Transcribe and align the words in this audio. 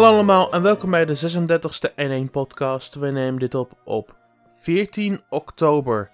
Hallo 0.00 0.14
allemaal 0.14 0.52
en 0.52 0.62
welkom 0.62 0.90
bij 0.90 1.04
de 1.04 1.16
36e 1.16 1.94
N1 2.26 2.30
podcast. 2.30 2.94
We 2.94 3.10
nemen 3.10 3.40
dit 3.40 3.54
op 3.54 3.72
op 3.84 4.16
14 4.56 5.20
oktober 5.28 6.10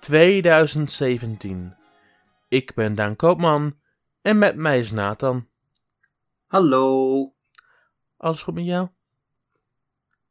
2017. 0.00 1.76
Ik 2.48 2.74
ben 2.74 2.94
Daan 2.94 3.16
Koopman 3.16 3.78
en 4.22 4.38
met 4.38 4.56
mij 4.56 4.78
is 4.78 4.90
Nathan. 4.90 5.48
Hallo. 6.46 7.32
Alles 8.16 8.42
goed 8.42 8.54
met 8.54 8.64
jou? 8.64 8.88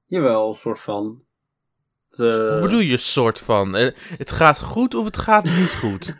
Jawel, 0.05 0.53
soort 0.53 0.79
van. 0.79 1.23
De... 2.09 2.49
Hoe 2.51 2.61
bedoel 2.61 2.79
je 2.79 2.97
soort 2.97 3.39
van? 3.39 3.75
Eh, 3.75 3.95
het 4.17 4.31
gaat 4.31 4.59
goed 4.59 4.95
of 4.95 5.05
het 5.05 5.17
gaat 5.17 5.43
niet 5.43 5.73
goed? 5.73 6.15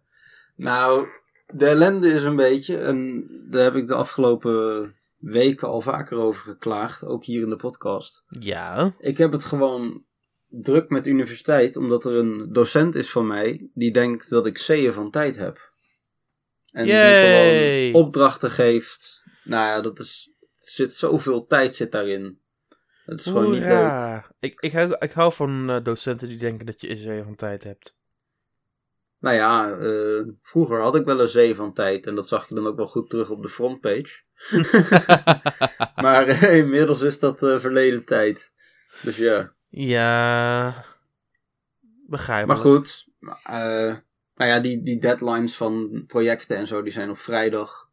nou, 0.56 1.08
de 1.46 1.66
ellende 1.66 2.08
is 2.08 2.22
een 2.22 2.36
beetje, 2.36 2.78
en 2.78 3.28
daar 3.48 3.62
heb 3.62 3.74
ik 3.74 3.86
de 3.86 3.94
afgelopen 3.94 4.92
weken 5.20 5.68
al 5.68 5.80
vaker 5.80 6.16
over 6.16 6.44
geklaagd, 6.44 7.04
ook 7.04 7.24
hier 7.24 7.42
in 7.42 7.48
de 7.48 7.56
podcast. 7.56 8.24
Ja. 8.28 8.94
Ik 8.98 9.18
heb 9.18 9.32
het 9.32 9.44
gewoon 9.44 10.04
druk 10.48 10.90
met 10.90 11.06
universiteit, 11.06 11.76
omdat 11.76 12.04
er 12.04 12.14
een 12.14 12.52
docent 12.52 12.94
is 12.94 13.10
van 13.10 13.26
mij 13.26 13.70
die 13.74 13.92
denkt 13.92 14.30
dat 14.30 14.46
ik 14.46 14.58
zeeën 14.58 14.92
van 14.92 15.10
tijd 15.10 15.36
heb. 15.36 15.68
En 16.72 16.84
die 16.84 16.94
gewoon 16.94 18.04
opdrachten 18.04 18.50
geeft. 18.50 19.24
Nou 19.44 19.66
ja, 19.66 19.80
dat 19.80 19.98
is, 19.98 20.34
zit 20.58 20.92
zoveel 20.92 21.46
tijd 21.46 21.74
zit 21.74 21.92
daarin. 21.92 22.40
Het 23.04 23.18
is 23.18 23.24
gewoon 23.24 23.50
niet 23.50 23.64
leuk. 23.64 24.30
Ik, 24.40 24.60
ik, 24.60 24.72
hou, 24.72 24.96
ik 24.98 25.12
hou 25.12 25.32
van 25.32 25.70
uh, 25.70 25.76
docenten 25.82 26.28
die 26.28 26.38
denken 26.38 26.66
dat 26.66 26.80
je 26.80 26.90
een 26.90 26.98
zee 26.98 27.22
van 27.22 27.34
tijd 27.34 27.64
hebt. 27.64 27.98
Nou 29.20 29.36
ja, 29.36 29.78
uh, 29.78 30.28
vroeger 30.42 30.80
had 30.80 30.94
ik 30.94 31.04
wel 31.04 31.20
een 31.20 31.28
zee 31.28 31.54
van 31.54 31.72
tijd. 31.72 32.06
En 32.06 32.14
dat 32.14 32.28
zag 32.28 32.48
je 32.48 32.54
dan 32.54 32.66
ook 32.66 32.76
wel 32.76 32.86
goed 32.86 33.10
terug 33.10 33.30
op 33.30 33.42
de 33.42 33.48
frontpage. 33.48 34.22
maar 36.04 36.28
uh, 36.28 36.56
inmiddels 36.56 37.00
is 37.00 37.18
dat 37.18 37.38
verleden 37.38 38.04
tijd. 38.04 38.52
Dus 39.02 39.16
ja. 39.16 39.52
Ja. 39.68 40.84
Begrijp 42.06 42.46
Maar 42.46 42.56
goed. 42.56 43.06
nou 44.34 44.50
ja, 44.50 44.60
die, 44.60 44.82
die 44.82 45.00
deadlines 45.00 45.56
van 45.56 46.04
projecten 46.06 46.56
en 46.56 46.66
zo, 46.66 46.82
die 46.82 46.92
zijn 46.92 47.10
op 47.10 47.18
vrijdag 47.18 47.88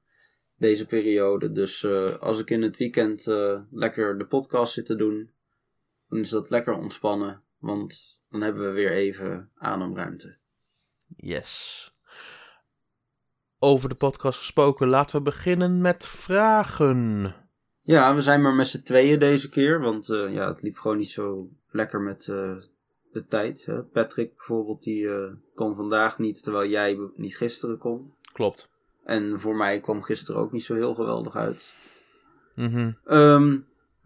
deze 0.56 0.86
periode. 0.86 1.52
Dus 1.52 1.86
als 2.20 2.40
ik 2.40 2.50
in 2.50 2.62
het 2.62 2.78
weekend 2.78 3.26
lekker 3.72 4.18
de 4.18 4.26
podcast 4.26 4.74
zit 4.74 4.86
te 4.86 4.96
doen, 4.96 5.32
dan 6.10 6.20
is 6.20 6.30
dat 6.30 6.50
lekker 6.50 6.74
ontspannen. 6.74 7.44
Want 7.60 8.22
dan 8.30 8.42
hebben 8.42 8.64
we 8.64 8.72
weer 8.72 8.92
even 8.92 9.52
ademruimte. 9.56 10.38
Yes. 11.18 11.92
Over 13.60 13.90
de 13.90 13.96
podcast 13.96 14.38
gesproken, 14.38 14.88
laten 14.88 15.18
we 15.18 15.24
beginnen 15.24 15.82
met 15.82 16.08
vragen. 16.08 17.34
Ja, 17.80 18.16
we 18.16 18.22
zijn 18.22 18.42
maar 18.42 18.54
met 18.54 18.68
z'n 18.68 18.82
tweeën 18.82 19.20
deze 19.20 19.50
keer, 19.50 19.80
want 19.80 20.10
uh, 20.10 20.34
ja, 20.34 20.48
het 20.48 20.62
liep 20.62 20.78
gewoon 20.78 20.98
niet 20.98 21.10
zo 21.10 21.50
lekker 21.72 22.02
met 22.02 22.26
de 22.26 23.26
tijd. 23.28 23.66
Hè? 23.66 23.84
Patrick 23.84 24.36
bijvoorbeeld, 24.36 24.84
die 24.84 25.10
kon 25.56 25.76
vandaag 25.76 26.20
niet, 26.20 26.44
terwijl 26.44 26.70
jij 26.70 27.00
niet 27.16 27.38
gisteren 27.38 27.78
kon. 27.78 28.14
Klopt. 28.34 28.70
En 29.04 29.40
voor 29.40 29.56
mij 29.56 29.80
kwam 29.80 30.04
gisteren 30.04 30.42
ook 30.42 30.52
niet 30.52 30.64
zo 30.64 30.76
heel 30.76 30.94
geweldig 30.94 31.36
uit. 31.36 31.74
Mm 32.54 32.96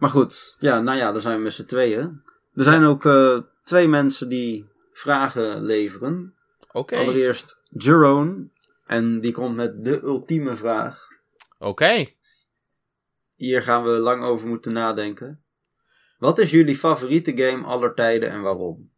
maar 0.02 0.10
goed, 0.10 0.56
ja, 0.60 0.80
nou 0.80 0.98
ja, 0.98 1.12
daar 1.12 1.22
zijn 1.22 1.38
we 1.38 1.44
met 1.44 1.54
z'n 1.54 1.66
tweeën. 1.66 2.22
Er 2.54 2.64
zijn 2.64 2.84
ook 2.84 3.06
uh, 3.06 3.38
twee 3.64 3.88
mensen 3.88 4.30
die 4.30 4.70
vragen 4.94 5.64
leveren. 5.64 6.34
Oké. 6.72 6.96
Allereerst 6.96 7.62
Jerome. 7.78 8.50
En 8.86 9.20
die 9.20 9.32
komt 9.32 9.56
met 9.56 9.84
de 9.84 10.02
ultieme 10.02 10.56
vraag. 10.56 11.08
Oké. 11.60 12.08
Hier 13.36 13.62
gaan 13.62 13.84
we 13.84 13.90
lang 13.90 14.24
over 14.24 14.48
moeten 14.48 14.74
nadenken. 14.74 15.44
Wat 16.18 16.40
is 16.40 16.52
jullie 16.52 16.76
favoriete 16.76 17.38
game 17.38 17.64
aller 17.66 17.94
tijden 17.94 18.30
en 18.30 18.42
waarom? 18.42 18.92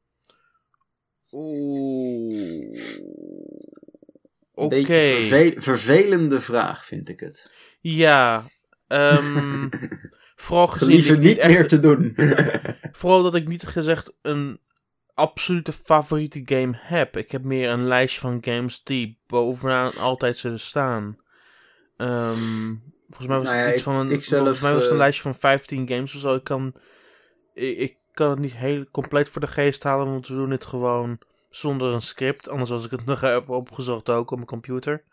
Oeh. 1.32 2.72
Beetje 4.54 5.54
vervelende 5.58 6.42
vraag, 6.42 6.86
vind 6.86 7.10
ik 7.10 7.20
het. 7.20 7.54
Ja, 7.82 8.44
um, 8.88 9.70
vooral 10.36 10.68
gezien... 10.68 10.96
Liever 10.96 11.18
niet, 11.18 11.38
echt, 11.38 11.54
meer 11.54 11.68
te 11.68 11.80
doen. 11.80 12.16
vooral 13.00 13.24
dat 13.24 13.36
ik 13.36 13.48
niet 13.48 13.64
gezegd 13.64 14.14
een 14.22 14.60
absolute 15.14 15.74
favoriete 15.74 16.42
game 16.46 16.74
heb. 16.76 17.18
Ik 17.18 17.32
heb 17.32 17.44
meer 17.44 17.70
een 17.70 17.88
lijstje 17.88 18.20
van 18.20 18.38
games 18.42 18.84
die 18.84 19.20
bovenaan 19.28 19.92
altijd 19.98 20.38
zullen 20.38 20.60
staan. 20.60 21.18
Um, 21.98 22.84
volgens 23.08 23.28
mij 23.28 23.38
was 23.38 23.48
het 23.48 23.58
nou 23.58 23.74
iets 23.74 23.84
van 23.84 23.96
een, 23.96 24.12
ik 24.12 24.24
zelf, 24.24 24.42
volgens 24.42 24.62
mij 24.62 24.74
was 24.74 24.82
het 24.82 24.90
een 24.92 24.98
uh, 24.98 25.02
lijstje 25.02 25.24
van 25.24 25.36
15 25.36 25.88
games 25.88 26.14
of 26.14 26.20
zo. 26.20 26.36
Ik 26.36 26.44
kan, 26.44 26.74
ik, 27.54 27.78
ik 27.78 27.98
kan 28.12 28.30
het 28.30 28.40
niet 28.40 28.56
heel 28.56 28.86
compleet 28.92 29.30
voor 29.30 29.42
de 29.42 29.48
geest 29.48 29.84
halen, 29.84 30.06
want 30.06 30.28
we 30.28 30.34
doen 30.34 30.52
het 30.52 30.66
gewoon 30.66 31.20
zonder 31.50 31.94
een 31.94 32.02
script. 32.02 32.50
Anders 32.50 32.70
was 32.70 32.86
ik 32.86 32.92
het 32.92 33.06
nog 33.12 33.22
even 33.22 33.48
opgezocht 33.48 34.10
ook 34.10 34.32
op 34.32 34.38
mijn 34.38 34.50
computer. 34.50 35.04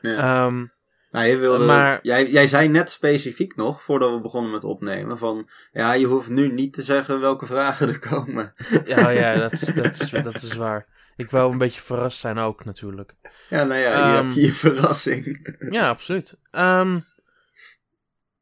Ja. 0.00 0.46
Um, 0.46 0.72
nou, 1.10 1.26
je 1.26 1.36
wilde, 1.36 1.64
maar, 1.64 1.98
jij, 2.02 2.30
jij 2.30 2.46
zei 2.46 2.68
net 2.68 2.90
specifiek 2.90 3.56
nog, 3.56 3.82
voordat 3.82 4.12
we 4.12 4.20
begonnen 4.20 4.50
met 4.50 4.64
opnemen, 4.64 5.18
van 5.18 5.48
ja, 5.72 5.92
je 5.92 6.06
hoeft 6.06 6.28
nu 6.28 6.52
niet 6.52 6.72
te 6.72 6.82
zeggen 6.82 7.20
welke 7.20 7.46
vragen 7.46 7.88
er 7.88 7.98
komen. 7.98 8.52
Ja, 8.84 9.08
ja 9.08 9.34
dat, 9.34 9.72
dat, 9.74 10.00
is, 10.00 10.10
dat 10.10 10.42
is 10.42 10.52
waar. 10.52 10.86
Ik 11.16 11.30
wou 11.30 11.52
een 11.52 11.58
beetje 11.58 11.80
verrast 11.80 12.18
zijn 12.18 12.38
ook 12.38 12.64
natuurlijk. 12.64 13.14
Ja, 13.48 13.64
nou 13.64 13.80
ja, 13.80 14.12
je 14.12 14.18
um, 14.18 14.24
hebt 14.24 14.34
je 14.34 14.52
verrassing. 14.52 15.56
Ja, 15.70 15.88
absoluut. 15.88 16.40
Um, 16.50 17.04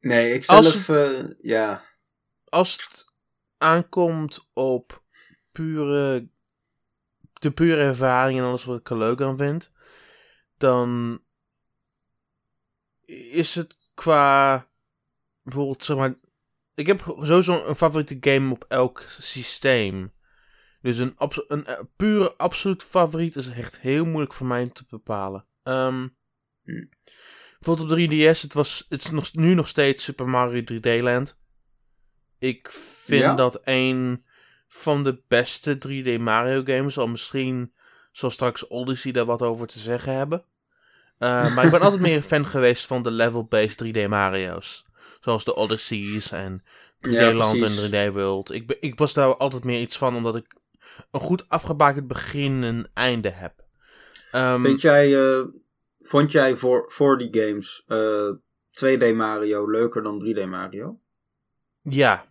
nee, 0.01 0.35
ik 0.35 0.45
zelf, 0.45 0.65
als, 0.65 0.89
uh, 0.89 1.09
ja. 1.41 1.83
Als 2.45 2.73
het 2.73 3.13
aankomt 3.59 4.49
op 4.53 5.03
pure 5.53 6.29
de 7.39 7.51
pure 7.51 7.81
ervaring 7.83 8.39
en 8.39 8.45
alles 8.45 8.65
wat 8.65 8.79
ik 8.79 8.91
er 8.91 8.99
leuk 8.99 9.21
aan 9.21 9.37
vind, 9.37 9.71
dan 10.59 11.21
is 13.07 13.55
het 13.55 13.77
qua 13.95 14.67
bijvoorbeeld 15.43 15.85
zeg 15.85 15.97
maar. 15.97 16.15
Ik 16.75 16.87
heb 16.87 17.17
sowieso 17.21 17.67
een 17.67 17.77
favoriete 17.77 18.17
game 18.21 18.53
op 18.53 18.65
elk 18.69 19.05
systeem. 19.09 20.13
Dus 20.81 20.99
een, 20.99 21.15
een, 21.19 21.79
een 21.79 21.89
pure 21.97 22.35
absoluut 22.37 22.83
favoriet 22.83 23.37
is 23.37 23.49
echt 23.49 23.79
heel 23.79 24.05
moeilijk 24.05 24.33
voor 24.33 24.47
mij 24.47 24.67
te 24.67 24.85
bepalen. 24.89 25.47
Um, 25.63 26.17
bijvoorbeeld 27.59 27.91
op 27.91 27.99
3DS, 27.99 28.41
het, 28.41 28.55
was, 28.55 28.87
het 28.89 29.05
is 29.05 29.11
nog, 29.11 29.35
nu 29.35 29.55
nog 29.55 29.69
steeds 29.69 30.05
Super 30.05 30.29
Mario 30.29 30.63
3D 30.73 31.03
Land. 31.03 31.39
Ik 32.39 32.71
vind 33.05 33.37
dat 33.37 33.61
een 33.65 34.25
van 34.69 35.05
de 35.05 35.23
beste 35.29 35.79
3D 35.89 36.21
Mario 36.21 36.63
games. 36.65 36.99
Al 36.99 37.09
misschien 37.09 37.73
zal 38.13 38.31
straks 38.31 38.67
Odyssey 38.67 39.13
daar 39.13 39.25
wat 39.25 39.43
over 39.43 39.67
te 39.67 39.79
zeggen 39.79 40.15
hebben. 40.15 40.45
Uh, 41.19 41.55
maar 41.55 41.65
ik 41.65 41.71
ben 41.71 41.81
altijd 41.81 42.01
meer 42.01 42.17
een 42.17 42.23
fan 42.23 42.47
geweest 42.47 42.87
van 42.87 43.03
de 43.03 43.11
level-based 43.11 43.85
3D 43.85 44.09
Mario's. 44.09 44.87
Zoals 45.21 45.45
de 45.45 45.55
Odysseys 45.55 46.31
en 46.31 46.61
3D 47.09 47.11
ja, 47.11 47.33
Land 47.33 47.63
en 47.63 48.11
3D 48.11 48.13
World. 48.13 48.53
Ik, 48.53 48.77
ik 48.81 48.99
was 48.99 49.15
daar 49.15 49.37
altijd 49.37 49.65
meer 49.65 49.81
iets 49.81 49.99
van, 49.99 50.17
omdat 50.17 50.37
ik 50.37 50.55
een 51.11 51.21
goed 51.21 51.49
afgebakend 51.49 52.07
begin 52.07 52.65
en 52.65 52.91
einde 52.95 53.31
heb. 53.31 53.65
Um, 54.33 54.63
Vind 54.63 54.81
jij, 54.81 55.11
uh, 55.11 55.45
vond 56.01 56.33
jij 56.33 56.57
voor, 56.57 56.85
voor 56.89 57.19
die 57.19 57.43
games 57.43 57.85
uh, 57.89 58.29
eh, 58.29 58.35
2D 58.71 59.15
Mario 59.15 59.71
leuker 59.71 60.03
dan 60.03 60.25
3D 60.25 60.49
Mario? 60.49 60.99
Ja, 61.83 62.25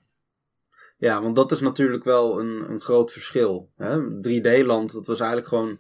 ja, 0.97 1.21
want 1.21 1.35
dat 1.35 1.51
is 1.51 1.59
natuurlijk 1.59 2.03
wel 2.03 2.39
een, 2.39 2.69
een 2.69 2.81
groot 2.81 3.11
verschil. 3.11 3.71
3D-land, 4.27 4.93
dat 4.93 5.07
was 5.07 5.19
eigenlijk 5.19 5.47
gewoon 5.47 5.79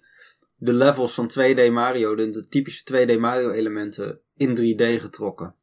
de 0.55 0.73
levels 0.73 1.13
van 1.13 1.31
2D 1.31 1.71
Mario, 1.71 2.15
de, 2.15 2.29
de 2.29 2.47
typische 2.47 3.07
2D 3.07 3.19
Mario-elementen 3.19 4.19
in 4.35 4.57
3D 4.57 5.01
getrokken. 5.01 5.55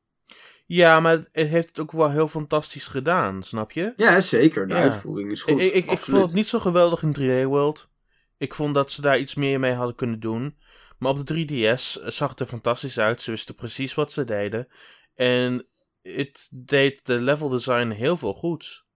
Ja, 0.67 1.01
maar 1.01 1.13
het 1.13 1.29
heeft 1.33 1.69
het 1.69 1.79
ook 1.79 1.93
wel 1.93 2.11
heel 2.11 2.29
fantastisch 2.29 2.87
gedaan, 2.87 3.43
snap 3.43 3.73
je? 3.73 3.93
Ja, 3.97 4.21
zeker. 4.21 4.69
De 4.69 4.75
uitvoering 4.75 5.31
is 5.31 5.43
goed. 5.43 5.61
Ik, 5.61 5.73
ik, 5.73 5.91
ik, 5.91 5.99
vond 5.99 6.23
het 6.23 6.33
niet 6.33 6.47
zo 6.47 6.59
geweldig 6.59 7.03
in 7.03 7.17
3D 7.19 7.47
World. 7.47 7.91
Ik 8.39 8.55
vond 8.55 8.75
dat 8.75 8.93
ze 8.93 9.01
daar 9.01 9.19
iets 9.19 9.35
meer 9.35 9.61
mee 9.61 9.73
hadden 9.73 9.95
kunnen 9.95 10.21
doen. 10.21 10.57
Maar 10.99 11.11
op 11.11 11.27
de 11.27 11.47
3DS 11.47 12.07
zag 12.07 12.31
het 12.31 12.41
er 12.41 12.47
fantastisch 12.47 12.99
uit. 12.99 13.23
Ze 13.23 13.31
wisten 13.31 13.55
precies 13.55 13.95
wat 13.95 14.13
ze 14.13 14.25
deden. 14.25 14.69
En 15.15 15.67
het 16.03 16.49
deed 16.51 17.07
de 17.07 17.21
level 17.21 17.49
design 17.49 17.91
heel 17.91 18.17
veel 18.17 18.35
goeds. 18.35 18.87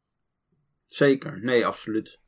Zeker, 0.87 1.40
nee, 1.42 1.66
absoluut. 1.66 2.20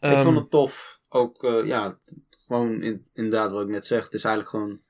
ik 0.00 0.10
vond 0.10 0.24
ehm, 0.24 0.34
het 0.34 0.50
tof. 0.50 1.00
Ook, 1.08 1.42
uh, 1.42 1.66
ja, 1.66 1.98
gewoon 2.46 2.82
in, 2.82 3.06
inderdaad 3.12 3.50
wat 3.50 3.62
ik 3.62 3.68
net 3.68 3.86
zeg. 3.86 4.04
Het 4.04 4.14
is 4.14 4.24
eigenlijk 4.24 4.56
gewoon 4.56 4.80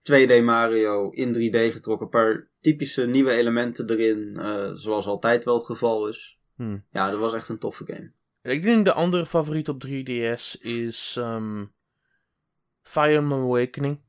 2D 0.00 0.44
Mario 0.44 1.10
in 1.10 1.34
3D 1.34 1.72
getrokken. 1.72 2.06
Een 2.06 2.12
paar 2.12 2.48
typische 2.60 3.06
nieuwe 3.06 3.30
elementen 3.30 3.90
erin. 3.90 4.34
Uh, 4.36 4.70
zoals 4.72 5.06
altijd 5.06 5.44
wel 5.44 5.54
het 5.54 5.66
geval 5.66 6.08
is. 6.08 6.38
Hmm. 6.54 6.84
Ja, 6.90 7.10
dat 7.10 7.20
was 7.20 7.34
echt 7.34 7.48
een 7.48 7.58
toffe 7.58 7.84
game. 7.86 8.12
Ik 8.42 8.62
denk 8.62 8.84
de 8.84 8.92
andere 8.92 9.26
favoriet 9.26 9.68
op 9.68 9.86
3DS 9.86 10.60
is 10.60 11.16
um, 11.18 11.72
Fire 12.82 13.16
Emblem 13.16 13.42
Awakening. 13.42 14.00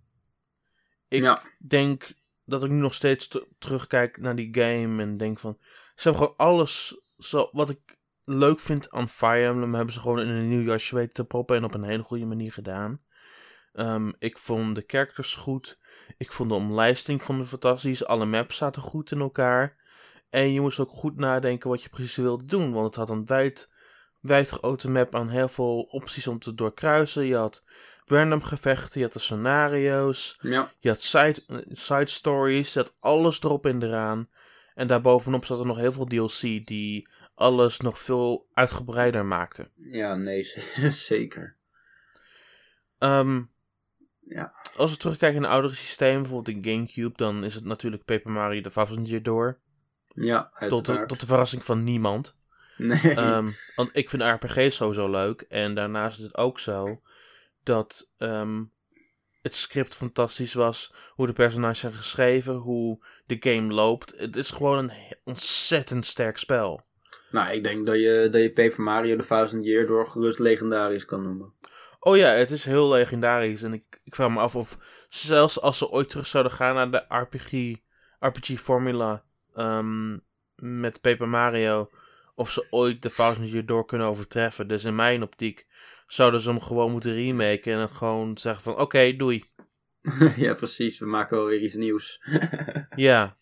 Ik 1.07 1.41
denk 1.57 2.13
dat 2.45 2.63
ik 2.63 2.69
nu 2.69 2.75
nog 2.75 2.93
steeds 2.93 3.39
terugkijk 3.59 4.17
naar 4.17 4.35
die 4.35 4.49
game 4.51 5.01
en 5.01 5.17
denk 5.17 5.39
van 5.39 5.57
Ze 5.95 6.09
hebben 6.09 6.21
gewoon 6.21 6.37
alles 6.37 7.01
zo, 7.17 7.49
wat 7.51 7.69
ik 7.69 7.99
leuk 8.33 8.59
vind 8.59 8.91
aan 8.91 9.09
Fire 9.09 9.47
Emblem, 9.47 9.73
hebben 9.73 9.93
ze 9.93 9.99
gewoon 9.99 10.19
in 10.19 10.27
een 10.29 10.49
nieuw 10.49 10.61
jasje 10.61 10.95
weten 10.95 11.13
te 11.13 11.25
proppen 11.25 11.55
en 11.55 11.63
op 11.63 11.73
een 11.73 11.83
hele 11.83 12.03
goede 12.03 12.25
manier 12.25 12.51
gedaan. 12.51 13.01
Ehm, 13.73 14.11
ik 14.19 14.37
vond 14.37 14.75
de 14.75 14.83
characters 14.87 15.35
goed. 15.35 15.79
Ik 16.17 16.31
vond 16.31 16.49
de 16.49 16.55
omlijsting 16.55 17.23
vond 17.23 17.47
fantastisch. 17.47 18.05
Alle 18.05 18.25
maps 18.25 18.57
zaten 18.57 18.81
goed 18.81 19.11
in 19.11 19.19
elkaar. 19.19 19.75
En 20.29 20.53
je 20.53 20.61
moest 20.61 20.79
ook 20.79 20.89
goed 20.89 21.17
nadenken 21.17 21.69
wat 21.69 21.83
je 21.83 21.89
precies 21.89 22.15
wilde 22.15 22.45
doen. 22.45 22.73
Want 22.73 22.85
het 22.85 22.95
had 22.95 23.09
een 23.09 23.25
wijd, 23.25 23.71
wijd 24.19 24.49
grote 24.49 24.89
map 24.89 25.15
aan 25.15 25.29
heel 25.29 25.47
veel 25.47 25.81
opties 25.81 26.27
om 26.27 26.39
te 26.39 26.53
doorkruisen. 26.53 27.25
Je 27.25 27.35
had 27.35 27.63
random 28.05 28.43
gevechten, 28.43 28.99
je 28.99 29.05
had 29.05 29.13
de 29.13 29.19
scenario's. 29.19 30.37
Ja. 30.41 30.71
Je 30.79 30.89
had 30.89 31.01
side, 31.01 31.65
side 31.71 32.09
stories. 32.09 32.73
Je 32.73 32.79
had 32.79 32.95
alles 32.99 33.43
erop 33.43 33.65
en 33.65 33.83
eraan. 33.83 34.29
En 34.75 34.87
daarbovenop 34.87 35.45
zat 35.45 35.59
er 35.59 35.65
nog 35.65 35.77
heel 35.77 35.91
veel 35.91 36.05
DLC 36.05 36.65
die 36.65 37.07
alles 37.33 37.79
nog 37.79 37.99
veel 37.99 38.47
uitgebreider 38.53 39.25
maakte. 39.25 39.69
Ja, 39.75 40.15
nee, 40.15 40.43
zeker. 40.91 41.57
Um, 42.99 43.51
ja. 44.19 44.53
Als 44.75 44.91
we 44.91 44.97
terugkijken 44.97 45.41
naar 45.41 45.51
oudere 45.51 45.73
systemen, 45.73 46.21
bijvoorbeeld 46.21 46.57
in 46.57 46.63
Gamecube, 46.63 47.17
dan 47.17 47.43
is 47.43 47.55
het 47.55 47.63
natuurlijk 47.63 48.05
Paper 48.05 48.31
Mario 48.31 48.61
de 48.61 49.01
Year 49.03 49.23
Door. 49.23 49.59
Ja, 50.13 50.51
tot 50.67 50.85
de, 50.85 51.05
tot 51.05 51.19
de 51.19 51.25
verrassing 51.25 51.63
van 51.63 51.83
niemand. 51.83 52.35
Nee. 52.77 53.17
Um, 53.17 53.55
want 53.75 53.89
ik 53.93 54.09
vind 54.09 54.21
RPG's 54.21 54.75
sowieso 54.75 55.09
leuk. 55.09 55.41
En 55.41 55.75
daarnaast 55.75 56.17
is 56.17 56.23
het 56.23 56.37
ook 56.37 56.59
zo 56.59 57.01
dat 57.63 58.11
um, 58.17 58.71
het 59.41 59.55
script 59.55 59.95
fantastisch 59.95 60.53
was. 60.53 60.93
Hoe 61.09 61.27
de 61.27 61.33
personages 61.33 61.79
zijn 61.79 61.93
geschreven. 61.93 62.53
Hoe 62.53 63.05
de 63.25 63.37
game 63.39 63.73
loopt. 63.73 64.13
Het 64.17 64.35
is 64.35 64.49
gewoon 64.49 64.77
een 64.77 65.15
ontzettend 65.23 66.05
sterk 66.05 66.37
spel. 66.37 66.85
Nou, 67.31 67.51
ik 67.51 67.63
denk 67.63 67.85
dat 67.85 67.95
je, 67.95 68.27
dat 68.31 68.41
je 68.41 68.51
Paper 68.51 68.83
Mario 68.83 69.15
de 69.15 69.25
Thousand 69.25 69.65
Year 69.65 69.87
door 69.87 70.07
gerust 70.07 70.39
legendarisch 70.39 71.05
kan 71.05 71.23
noemen. 71.23 71.53
Oh 71.99 72.17
ja, 72.17 72.29
het 72.29 72.51
is 72.51 72.65
heel 72.65 72.89
legendarisch. 72.89 73.63
En 73.63 73.73
ik, 73.73 73.99
ik 74.03 74.15
vraag 74.15 74.29
me 74.29 74.39
af 74.39 74.55
of 74.55 74.77
zelfs 75.09 75.61
als 75.61 75.77
ze 75.77 75.89
ooit 75.89 76.09
terug 76.09 76.27
zouden 76.27 76.51
gaan 76.51 76.75
naar 76.75 76.91
de 76.91 77.05
RPG, 77.07 77.75
RPG-formula 78.19 79.23
um, 79.57 80.21
met 80.55 81.01
Paper 81.01 81.29
Mario, 81.29 81.89
of 82.35 82.51
ze 82.51 82.67
ooit 82.69 83.01
de 83.01 83.11
Thousand 83.11 83.49
Year 83.49 83.65
door 83.65 83.85
kunnen 83.85 84.07
overtreffen. 84.07 84.67
Dus 84.67 84.83
in 84.83 84.95
mijn 84.95 85.23
optiek 85.23 85.67
zouden 86.07 86.39
ze 86.39 86.49
hem 86.49 86.61
gewoon 86.61 86.91
moeten 86.91 87.13
remaken 87.13 87.73
en 87.73 87.77
dan 87.77 87.89
gewoon 87.89 88.37
zeggen 88.37 88.63
van 88.63 88.79
oké, 88.79 89.15
doei. 89.15 89.49
ja, 90.35 90.53
precies. 90.53 90.99
We 90.99 91.05
maken 91.05 91.37
wel 91.37 91.45
weer 91.45 91.61
iets 91.61 91.75
nieuws. 91.75 92.23
ja. 92.95 93.37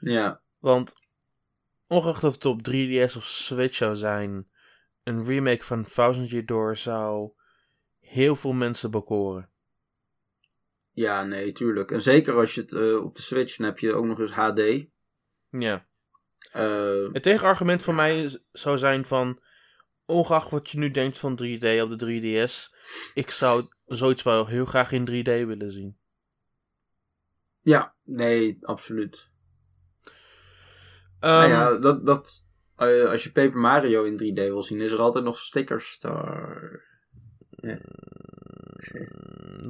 Ja. 0.00 0.40
Want 0.58 0.94
ongeacht 1.92 2.24
of 2.24 2.34
het 2.34 2.44
op 2.44 2.60
3DS 2.70 3.16
of 3.16 3.24
Switch 3.24 3.74
zou 3.74 3.96
zijn, 3.96 4.48
een 5.02 5.24
remake 5.24 5.64
van 5.64 5.84
Thousand 5.84 6.30
Year 6.30 6.46
Door 6.46 6.76
zou 6.76 7.30
heel 8.00 8.36
veel 8.36 8.52
mensen 8.52 8.90
bekoren. 8.90 9.48
Ja, 10.92 11.24
nee, 11.24 11.52
tuurlijk. 11.52 11.90
En 11.90 12.02
zeker 12.02 12.34
als 12.34 12.54
je 12.54 12.60
het 12.60 12.72
uh, 12.72 13.04
op 13.04 13.16
de 13.16 13.22
Switch, 13.22 13.56
dan 13.56 13.66
heb 13.66 13.78
je 13.78 13.94
ook 13.94 14.04
nog 14.04 14.18
eens 14.18 14.30
HD. 14.30 14.86
Ja. 15.50 15.86
Uh, 16.56 17.12
het 17.12 17.22
tegenargument 17.22 17.82
voor 17.82 17.94
mij 17.94 18.40
zou 18.52 18.78
zijn 18.78 19.04
van, 19.04 19.40
ongeacht 20.06 20.50
wat 20.50 20.70
je 20.70 20.78
nu 20.78 20.90
denkt 20.90 21.18
van 21.18 21.32
3D 21.32 21.80
op 21.82 21.98
de 21.98 22.20
3DS, 22.46 22.76
ik 23.14 23.30
zou 23.30 23.64
zoiets 23.86 24.22
wel 24.22 24.46
heel 24.46 24.64
graag 24.64 24.92
in 24.92 25.08
3D 25.08 25.46
willen 25.46 25.72
zien. 25.72 25.96
Ja, 27.60 27.94
nee, 28.02 28.58
absoluut. 28.60 29.30
Nou 31.22 31.48
ja, 31.48 31.78
dat, 31.78 32.06
dat, 32.06 32.44
uh, 32.78 33.10
als 33.10 33.24
je 33.24 33.32
Paper 33.32 33.58
Mario 33.58 34.02
in 34.02 34.12
3D 34.12 34.34
wil 34.34 34.62
zien, 34.62 34.80
is 34.80 34.92
er 34.92 35.00
altijd 35.00 35.24
nog 35.24 35.38
stickers 35.38 35.98
daar. 35.98 36.84
Ja. 37.50 37.78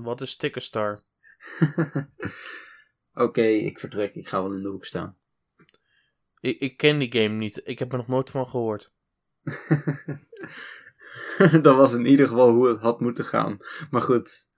Wat 0.03 0.21
is 0.21 0.31
Stickerstar? 0.31 1.03
Oké, 3.15 3.23
okay, 3.23 3.55
ik 3.55 3.79
vertrek. 3.79 4.15
Ik 4.15 4.29
ga 4.29 4.43
wel 4.43 4.53
in 4.53 4.63
de 4.63 4.69
hoek 4.69 4.85
staan. 4.85 5.17
Ik, 6.41 6.61
ik 6.61 6.77
ken 6.77 6.99
die 6.99 7.13
game 7.13 7.35
niet. 7.35 7.61
Ik 7.65 7.79
heb 7.79 7.93
er 7.93 7.99
nog 7.99 8.07
nooit 8.07 8.31
van 8.31 8.49
gehoord. 8.49 8.93
dat 11.63 11.77
was 11.77 11.93
in 11.93 12.07
ieder 12.07 12.29
geval 12.29 12.51
hoe 12.51 12.69
het 12.69 12.81
had 12.81 13.01
moeten 13.01 13.25
gaan. 13.25 13.57
Maar 13.91 14.03
goed. 14.03 14.51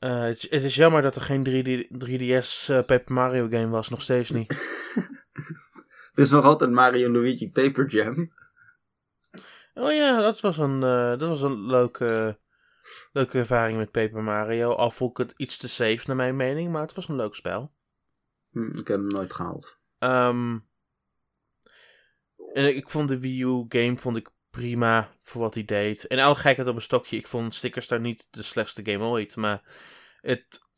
Uh, 0.00 0.20
het, 0.20 0.46
het, 0.50 0.62
is 0.62 0.74
jammer 0.74 1.02
dat 1.02 1.16
er 1.16 1.22
geen 1.22 1.46
3D, 1.46 1.86
3DS 2.04 2.70
uh, 2.70 2.84
Paper 2.86 3.12
Mario 3.12 3.48
game 3.48 3.68
was. 3.68 3.88
Nog 3.88 4.02
steeds 4.02 4.30
niet. 4.30 4.50
er 6.14 6.22
is 6.22 6.30
nog 6.30 6.44
altijd 6.44 6.70
Mario 6.70 7.10
Luigi 7.10 7.50
Paper 7.50 7.86
Jam. 7.86 8.32
Oh 9.74 9.92
ja, 9.92 10.20
dat 10.20 10.40
was 10.40 10.58
een, 10.58 10.74
uh, 10.74 11.08
dat 11.08 11.28
was 11.28 11.42
een 11.42 11.66
leuke, 11.66 12.38
leuke 13.12 13.38
ervaring 13.38 13.78
met 13.78 13.90
Paper 13.90 14.22
Mario. 14.22 14.72
Al 14.72 14.90
vond 14.90 15.10
ik 15.10 15.16
het 15.16 15.34
iets 15.36 15.56
te 15.56 15.68
safe 15.68 16.02
naar 16.06 16.16
mijn 16.16 16.36
mening, 16.36 16.72
maar 16.72 16.82
het 16.82 16.94
was 16.94 17.08
een 17.08 17.16
leuk 17.16 17.34
spel. 17.34 17.72
Hm, 18.50 18.78
ik 18.78 18.88
heb 18.88 18.98
hem 18.98 19.06
nooit 19.06 19.32
gehaald. 19.32 19.78
Um, 19.98 20.68
en 22.52 22.76
ik 22.76 22.90
vond 22.90 23.08
de 23.08 23.20
Wii 23.20 23.42
U 23.42 23.64
game 23.68 23.98
vond 23.98 24.16
ik 24.16 24.30
prima 24.50 25.12
voor 25.22 25.40
wat 25.40 25.54
hij 25.54 25.64
deed. 25.64 26.06
En 26.06 26.18
al 26.18 26.34
gekheid 26.34 26.68
op 26.68 26.74
een 26.74 26.82
stokje, 26.82 27.16
ik 27.16 27.26
vond 27.26 27.54
Stickers 27.54 27.88
daar 27.88 28.00
niet 28.00 28.28
de 28.30 28.42
slechtste 28.42 28.84
game 28.84 29.04
ooit. 29.04 29.36
Maar 29.36 29.62
het 30.20 30.68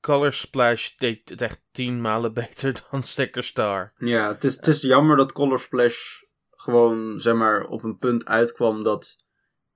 Color 0.00 0.32
Splash 0.32 0.90
deed 0.96 1.28
het 1.28 1.40
echt 1.40 1.60
tien 1.72 2.00
malen 2.00 2.34
beter 2.42 2.82
dan 2.90 3.02
Sticker 3.02 3.44
Star. 3.44 3.92
Ja, 3.96 4.28
het 4.28 4.44
is, 4.44 4.56
het 4.56 4.66
is 4.66 4.80
jammer 4.80 5.16
dat 5.16 5.32
Color 5.32 5.58
Splash 5.58 6.22
gewoon, 6.50 7.20
zeg 7.20 7.34
maar, 7.34 7.64
op 7.64 7.82
een 7.82 7.98
punt 7.98 8.26
uitkwam 8.26 8.82
dat 8.82 9.16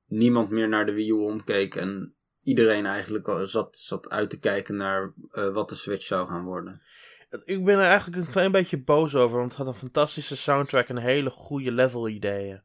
niemand 0.07 0.51
meer 0.51 0.69
naar 0.69 0.87
de 0.87 0.93
Wii 0.93 1.09
U 1.09 1.13
omkeek. 1.13 1.75
En 1.75 2.15
iedereen 2.43 2.87
eigenlijk 2.87 3.33
zat, 3.45 3.79
zat 3.79 4.09
uit 4.09 4.31
te 4.31 4.39
kijken 4.39 4.77
naar 4.77 5.13
uh, 5.33 5.53
wat 5.53 5.69
de 5.69 5.75
Switch 5.75 6.05
zou 6.05 6.29
gaan 6.29 6.45
worden. 6.45 6.83
Ik 7.31 7.65
ben 7.65 7.79
er 7.79 7.85
eigenlijk 7.85 8.17
een 8.17 8.33
klein 8.33 8.53
beetje 8.53 8.83
boos 8.83 9.15
over, 9.15 9.39
want 9.39 9.49
het 9.49 9.59
had 9.59 9.67
een 9.67 9.81
fantastische 9.81 10.37
soundtrack 10.37 10.89
en 10.89 10.97
hele 10.97 11.31
goede 11.31 11.73
level 11.73 12.09
ideeën. 12.09 12.63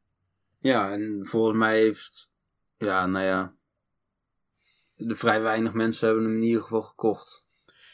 Ja, 0.58 0.92
en 0.92 1.26
volgens 1.26 1.56
mij 1.56 1.78
heeft, 1.78 2.30
ja, 2.78 3.06
nou 3.06 3.24
ja, 3.24 3.54
de 4.96 5.14
vrij 5.14 5.40
weinig 5.40 5.72
mensen 5.72 6.06
hebben 6.06 6.24
hem 6.24 6.34
in 6.34 6.42
ieder 6.42 6.62
geval 6.62 6.82
gekocht. 6.82 7.44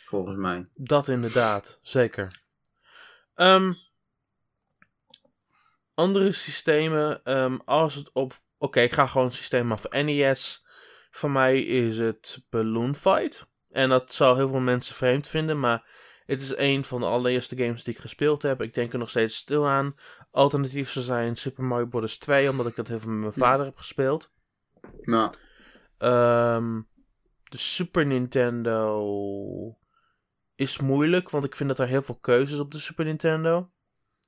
Volgens 0.05 0.37
mij. 0.37 0.67
Dat 0.75 1.09
inderdaad, 1.09 1.79
zeker. 1.83 2.43
Um, 3.37 3.77
andere 5.95 6.33
systemen, 6.33 7.21
um, 7.37 7.61
als 7.65 7.95
het 7.95 8.13
op. 8.13 8.33
Oké, 8.33 8.43
okay, 8.59 8.85
ik 8.85 8.93
ga 8.93 9.07
gewoon 9.07 9.27
een 9.27 9.33
systeem 9.33 9.73
af. 9.73 9.91
NES. 9.91 10.65
Voor 11.11 11.31
mij 11.31 11.63
is 11.63 11.99
het 11.99 12.43
Balloon 12.51 12.97
Fight. 12.97 13.47
En 13.71 13.89
dat 13.89 14.13
zou 14.13 14.37
heel 14.37 14.49
veel 14.49 14.61
mensen 14.61 14.95
vreemd 14.95 15.29
vinden, 15.29 15.61
maar 15.61 15.89
het 16.27 16.41
is 16.41 16.57
een 16.57 16.85
van 16.85 17.01
de 17.01 17.07
allereerste 17.07 17.57
games 17.57 17.83
die 17.85 17.95
ik 17.95 18.01
gespeeld 18.01 18.43
heb. 18.43 18.63
Ik 18.63 18.75
denk 18.75 18.93
er 18.93 18.99
nog 18.99 19.11
steeds 19.11 19.37
stil 19.37 19.69
aan. 19.69 19.97
Alternatief 20.31 20.91
zou 20.91 21.05
zijn 21.05 21.37
Super 21.37 21.65
Mario 21.65 21.87
Bros. 21.87 22.19
2, 22.19 22.51
omdat 22.51 22.67
ik 22.67 22.77
dat 22.77 22.89
heel 22.89 22.99
veel 22.99 23.11
met 23.11 23.21
mijn 23.21 23.33
vader 23.33 23.67
heb 23.67 23.77
gespeeld. 23.77 24.33
Ja. 25.01 25.33
Um, 26.57 26.89
de 27.45 27.59
Super 27.59 28.07
Nintendo 28.07 29.79
is 30.55 30.79
moeilijk, 30.79 31.31
want 31.31 31.45
ik 31.45 31.57
vind 31.57 31.69
dat 31.69 31.79
er 31.79 31.87
heel 31.87 32.03
veel 32.03 32.19
keuzes 32.19 32.59
op 32.59 32.71
de 32.71 32.79
Super 32.79 33.05
Nintendo. 33.05 33.71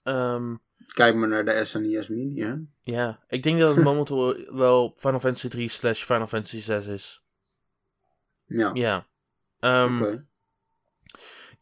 Um, 0.02 0.62
Kijk 0.86 1.14
maar 1.14 1.28
naar 1.28 1.44
de 1.44 1.64
SNES 1.64 2.08
Mini, 2.08 2.40
hè? 2.40 2.54
Ja, 2.80 3.24
ik 3.28 3.42
denk 3.42 3.58
dat 3.58 3.74
het 3.74 3.84
momenteel 3.90 4.54
wel 4.54 4.92
Final 4.96 5.20
Fantasy 5.20 5.48
3 5.48 5.68
slash 5.68 6.02
Final 6.02 6.26
Fantasy 6.26 6.60
6 6.60 6.86
is. 6.86 7.24
Ja. 8.46 8.70
Ja. 8.72 9.06
Um, 9.84 9.94
Oké. 9.94 10.04
Okay. 10.04 10.26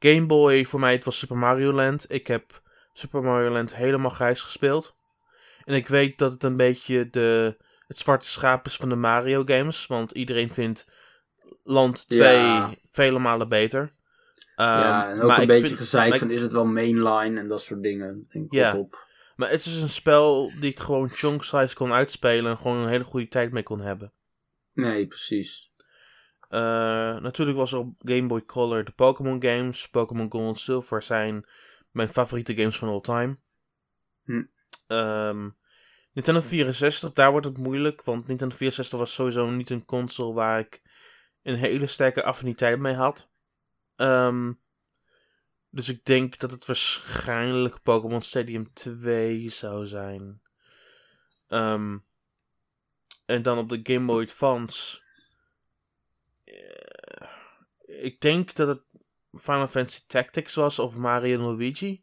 Game 0.02 0.26
Boy, 0.26 0.64
voor 0.66 0.80
mij 0.80 0.92
het 0.92 1.04
was 1.04 1.18
Super 1.18 1.36
Mario 1.36 1.72
Land. 1.72 2.12
Ik 2.12 2.26
heb 2.26 2.60
Super 2.92 3.22
Mario 3.22 3.50
Land 3.50 3.74
helemaal 3.74 4.10
grijs 4.10 4.40
gespeeld. 4.40 4.94
En 5.64 5.74
ik 5.74 5.88
weet 5.88 6.18
dat 6.18 6.32
het 6.32 6.42
een 6.42 6.56
beetje 6.56 7.10
de, 7.10 7.56
het 7.86 7.98
zwarte 7.98 8.26
schaap 8.28 8.66
is 8.66 8.76
van 8.76 8.88
de 8.88 8.94
Mario 8.96 9.42
games. 9.44 9.86
Want 9.86 10.10
iedereen 10.10 10.52
vindt 10.52 10.86
Land 11.64 12.08
2 12.08 12.20
Ja. 12.38 12.70
vele 12.90 13.18
malen 13.18 13.48
beter. 13.48 13.80
Um, 13.80 13.90
ja, 14.56 15.08
en 15.10 15.20
ook 15.20 15.26
maar 15.28 15.40
een 15.40 15.46
beetje 15.46 15.66
vind- 15.66 15.78
gezeik 15.78 16.12
ik- 16.12 16.18
van 16.18 16.30
is 16.30 16.42
het 16.42 16.52
wel 16.52 16.64
mainline 16.66 17.40
en 17.40 17.48
dat 17.48 17.60
soort 17.62 17.82
dingen. 17.82 18.26
Denk 18.28 18.52
Ja. 18.52 18.76
op. 18.76 19.06
Maar 19.36 19.50
het 19.50 19.64
is 19.66 19.82
een 19.82 19.88
spel 19.88 20.50
die 20.60 20.70
ik 20.70 20.78
gewoon 20.80 21.08
chunk 21.08 21.44
size 21.44 21.74
kon 21.74 21.92
uitspelen 21.92 22.50
en 22.50 22.56
gewoon 22.56 22.76
een 22.76 22.88
hele 22.88 23.04
goede 23.04 23.28
tijd 23.28 23.52
mee 23.52 23.62
kon 23.62 23.80
hebben. 23.80 24.12
Nee, 24.72 25.06
precies. 25.06 25.70
Eh, 26.52 27.18
natuurlijk 27.18 27.56
was 27.56 27.72
er 27.72 27.78
op 27.78 27.94
Game 27.98 28.26
Boy 28.26 28.44
Color 28.44 28.84
de 28.84 28.90
Pokémon 28.90 29.42
games. 29.42 29.88
Pokémon 29.88 30.30
Gold 30.30 30.54
en 30.54 30.60
Silver 30.60 31.02
zijn 31.02 31.46
mijn 31.90 32.08
favoriete 32.08 32.54
games 32.56 32.78
van 32.78 32.88
all 32.88 33.00
time. 33.00 33.36
Hm. 34.24 34.42
Ehm, 34.86 35.48
Nintendo 36.12 36.40
64, 36.40 37.12
daar 37.12 37.30
wordt 37.30 37.46
het 37.46 37.56
moeilijk. 37.56 38.02
Want 38.02 38.26
Nintendo 38.26 38.54
64 38.56 38.98
was 38.98 39.14
sowieso 39.14 39.50
niet 39.50 39.70
een 39.70 39.84
console 39.84 40.32
waar 40.32 40.58
ik 40.58 40.82
een 41.42 41.54
hele 41.54 41.86
sterke 41.86 42.22
affiniteit 42.22 42.78
mee 42.78 42.94
had. 42.94 43.28
Ehm, 43.96 44.52
Dus 45.70 45.88
ik 45.88 46.04
denk 46.04 46.38
dat 46.38 46.50
het 46.50 46.66
waarschijnlijk 46.66 47.82
Pokémon 47.82 48.22
Stadium 48.22 48.72
2 48.72 49.48
zou 49.48 49.86
zijn. 49.86 50.40
Ehm, 51.48 51.98
en 53.26 53.42
dan 53.42 53.58
op 53.58 53.68
de 53.68 53.80
Game 53.82 54.06
Boy 54.06 54.22
Advance. 54.22 55.00
Uh, 56.52 57.28
ik 57.86 58.20
denk 58.20 58.54
dat 58.54 58.68
het 58.68 58.82
Final 59.32 59.68
Fantasy 59.68 60.00
Tactics 60.06 60.54
was 60.54 60.78
of 60.78 60.94
Mario 60.94 61.38
Luigi. 61.38 62.02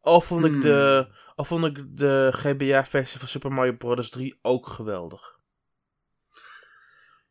Of 0.00 0.24
vond, 0.24 0.44
ik 0.44 0.60
de, 0.60 1.04
hmm. 1.06 1.14
of 1.36 1.46
vond 1.46 1.64
ik 1.64 1.96
de 1.96 2.30
GBA-versie 2.32 3.18
van 3.18 3.28
Super 3.28 3.52
Mario 3.52 3.72
Bros. 3.72 4.10
3 4.10 4.38
ook 4.42 4.66
geweldig. 4.66 5.36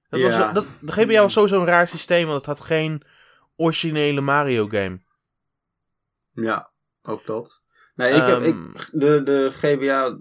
Dat 0.10 0.22
was, 0.22 0.54
dat, 0.54 0.66
de 0.82 0.92
GBA 0.92 1.22
was 1.22 1.34
sowieso 1.34 1.60
een 1.60 1.66
raar 1.66 1.88
systeem, 1.88 2.26
want 2.26 2.38
het 2.38 2.46
had 2.46 2.62
geen 2.62 3.04
originele 3.56 4.22
Mario 4.22 4.68
game. 4.68 5.00
Ja, 6.34 6.72
ook 7.02 7.26
dat. 7.26 7.62
Nee, 7.96 8.14
ik 8.14 8.26
heb, 8.26 8.42
ik, 8.42 8.54
ehm, 8.54 8.72
de, 8.92 9.24
de 9.24 9.50
GBA 9.52 10.18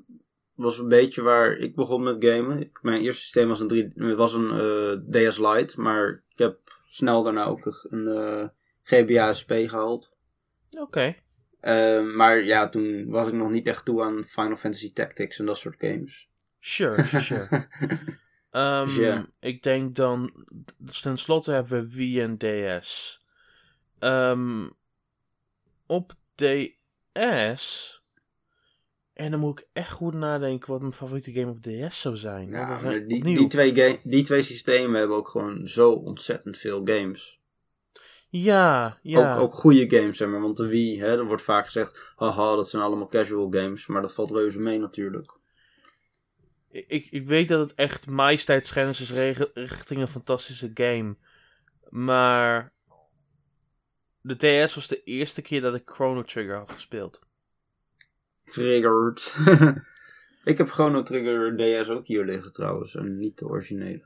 was 0.56 0.78
een 0.78 0.88
beetje 0.88 1.22
waar 1.22 1.52
ik 1.52 1.75
begon 1.75 2.02
met 2.02 2.25
gamen. 2.25 2.70
Mijn 2.82 3.00
eerste 3.00 3.22
systeem 3.22 3.48
was 3.48 3.60
een, 3.60 3.68
3, 3.68 3.92
was 4.16 4.34
een 4.34 4.50
uh, 4.54 4.92
eh, 4.92 5.30
DS 5.30 5.38
Lite, 5.38 5.80
maar 5.80 6.22
ik 6.28 6.38
heb 6.38 6.58
snel 6.86 7.22
daarna 7.22 7.44
ook 7.44 7.86
een 7.90 8.06
uh, 8.06 8.42
eh, 8.42 8.48
GBA 8.82 9.32
SP 9.40 9.52
gehaald. 9.52 10.12
Oké. 10.70 11.14
Ehm, 11.60 12.16
maar 12.16 12.44
ja, 12.44 12.68
toen 12.68 13.10
was 13.10 13.28
ik 13.28 13.34
nog 13.34 13.50
niet 13.50 13.66
echt 13.66 13.84
toe 13.84 14.02
aan 14.02 14.25
Final 14.25 14.56
Fantasy 14.56 14.92
Tactics 14.92 15.38
en 15.38 15.46
dat 15.46 15.56
soort 15.56 15.76
games. 15.78 16.28
Sure, 16.60 17.04
sure. 17.04 17.68
um, 18.50 19.26
Ik 19.50 19.62
denk 19.62 19.96
dan, 19.96 20.46
ten 21.02 21.18
slotte 21.18 21.52
hebben 21.52 21.82
we 21.82 21.94
Wii 21.94 22.20
en 22.20 22.38
DS. 22.38 23.20
Um, 24.00 24.70
op 25.86 26.12
DS. 26.34 27.94
En 29.16 29.30
dan 29.30 29.40
moet 29.40 29.58
ik 29.58 29.66
echt 29.73 29.90
goed 29.90 30.14
nadenken 30.14 30.70
wat 30.70 30.80
mijn 30.80 30.92
favoriete 30.92 31.32
game 31.32 31.50
op 31.50 31.62
DS 31.62 32.00
zou 32.00 32.16
zijn. 32.16 32.49
Ja, 32.49 32.80
maar 32.80 33.06
die, 33.06 33.25
die, 33.25 33.46
twee 33.46 33.99
die 34.02 34.23
twee 34.23 34.42
systemen 34.42 34.99
hebben 34.99 35.16
ook 35.16 35.28
gewoon 35.28 35.66
zo 35.66 35.92
ontzettend 35.92 36.56
veel 36.56 36.80
games. 36.85 37.40
Ja, 38.28 38.99
ja. 39.02 39.35
Ook, 39.35 39.40
ook 39.40 39.54
goede 39.54 39.99
games, 39.99 40.16
zeg 40.16 40.28
maar. 40.28 40.40
Want 40.40 40.56
de 40.56 40.66
Wii, 40.66 41.00
hè, 41.00 41.18
er 41.18 41.25
wordt 41.25 41.42
vaak 41.42 41.64
gezegd... 41.64 42.12
Haha, 42.16 42.54
dat 42.54 42.68
zijn 42.68 42.82
allemaal 42.82 43.08
casual 43.08 43.50
games. 43.50 43.87
Maar 43.87 44.00
dat 44.00 44.14
valt 44.14 44.30
reuze 44.30 44.58
mee 44.58 44.78
natuurlijk. 44.78 45.32
Ik, 46.70 47.06
ik 47.11 47.26
weet 47.26 47.49
dat 47.49 47.61
het 47.61 47.75
echt 47.75 48.06
majesteitsschennis 48.06 49.00
is 49.00 49.11
richting 49.54 50.00
een 50.00 50.08
fantastische 50.08 50.70
game. 50.75 51.16
Maar... 51.88 52.73
De 54.20 54.37
DS 54.37 54.75
was 54.75 54.87
de 54.87 55.02
eerste 55.02 55.42
keer 55.42 55.61
dat 55.61 55.75
ik 55.75 55.90
Chrono 55.90 56.23
Trigger 56.23 56.56
had 56.56 56.70
gespeeld. 56.70 57.25
Triggered. 58.46 59.36
ik 60.44 60.58
heb 60.58 60.68
Chrono 60.68 61.02
Trigger 61.02 61.56
DS 61.56 61.88
ook 61.88 62.06
hier 62.06 62.24
liggen 62.24 62.52
trouwens. 62.52 62.94
En 62.94 63.18
niet 63.18 63.38
de 63.38 63.46
originele. 63.46 64.04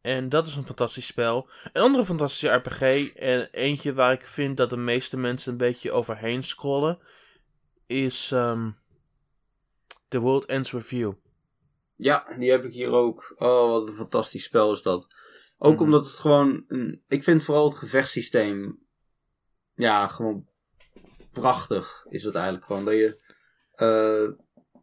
En 0.00 0.28
dat 0.28 0.46
is 0.46 0.54
een 0.54 0.64
fantastisch 0.64 1.06
spel. 1.06 1.48
Een 1.72 1.82
andere 1.82 2.04
fantastische 2.04 2.48
RPG, 2.48 3.12
en 3.14 3.48
eentje 3.50 3.94
waar 3.94 4.12
ik 4.12 4.26
vind 4.26 4.56
dat 4.56 4.70
de 4.70 4.76
meeste 4.76 5.16
mensen 5.16 5.52
een 5.52 5.58
beetje 5.58 5.92
overheen 5.92 6.42
scrollen, 6.42 6.98
is 7.86 8.30
um, 8.30 8.76
The 10.08 10.18
World 10.18 10.44
Ends 10.46 10.70
With 10.70 10.88
You. 10.88 11.16
Ja, 11.96 12.36
die 12.38 12.50
heb 12.50 12.64
ik 12.64 12.72
hier 12.72 12.90
ook. 12.90 13.34
Oh, 13.36 13.70
wat 13.70 13.88
een 13.88 13.94
fantastisch 13.94 14.44
spel 14.44 14.72
is 14.72 14.82
dat. 14.82 15.06
Ook 15.58 15.74
mhm. 15.74 15.82
omdat 15.82 16.04
het 16.04 16.18
gewoon. 16.18 16.64
Een, 16.68 17.02
ik 17.08 17.22
vind 17.22 17.44
vooral 17.44 17.64
het 17.64 17.78
gevechtssysteem. 17.78 18.78
Ja, 19.74 20.06
gewoon 20.06 20.46
prachtig 21.32 22.06
is 22.08 22.24
het 22.24 22.34
eigenlijk 22.34 22.64
gewoon. 22.64 22.84
Dat 22.84 22.94
je. 22.94 23.29
Uh, 23.82 24.30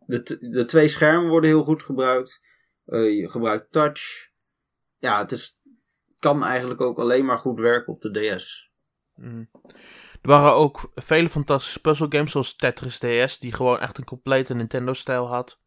de, 0.06 0.38
de 0.40 0.66
twee 0.66 0.88
schermen 0.88 1.30
worden 1.30 1.50
heel 1.50 1.64
goed 1.64 1.84
gebruikt. 1.84 2.42
Uh, 2.86 3.20
je 3.20 3.30
gebruikt 3.30 3.72
touch 3.72 4.28
ja, 4.98 5.22
het 5.22 5.32
is, 5.32 5.62
kan 6.20 6.44
eigenlijk 6.44 6.82
ook 6.82 7.00
alleen 7.00 7.26
maar 7.26 7.38
goed 7.38 7.60
werken 7.60 7.94
op 7.94 8.02
de 8.02 8.12
DS. 8.12 8.72
Mhm. 9.16 9.44
Er 10.22 10.34
waren 10.34 10.54
ook 10.54 10.92
vele 10.96 11.30
fantastische 11.30 11.82
puzzle 11.82 12.06
games 12.10 12.32
zoals 12.32 12.56
Tetris 12.56 13.00
DS, 13.00 13.40
die 13.40 13.54
gewoon 13.54 13.80
echt 13.80 13.98
een 13.98 14.04
complete 14.04 14.54
Nintendo-stijl 14.54 15.28
had. 15.28 15.62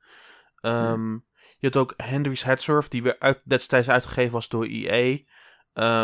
Ehm, 0.60 1.12
je 1.58 1.66
had 1.66 1.76
ook 1.76 1.94
Henry's 1.96 2.42
Headsurf, 2.42 2.88
die 2.88 3.02
weer 3.02 3.16
uit, 3.18 3.42
destijds 3.44 3.88
uitgegeven 3.88 4.32
was 4.32 4.48
door 4.48 4.66
EA. 4.66 5.18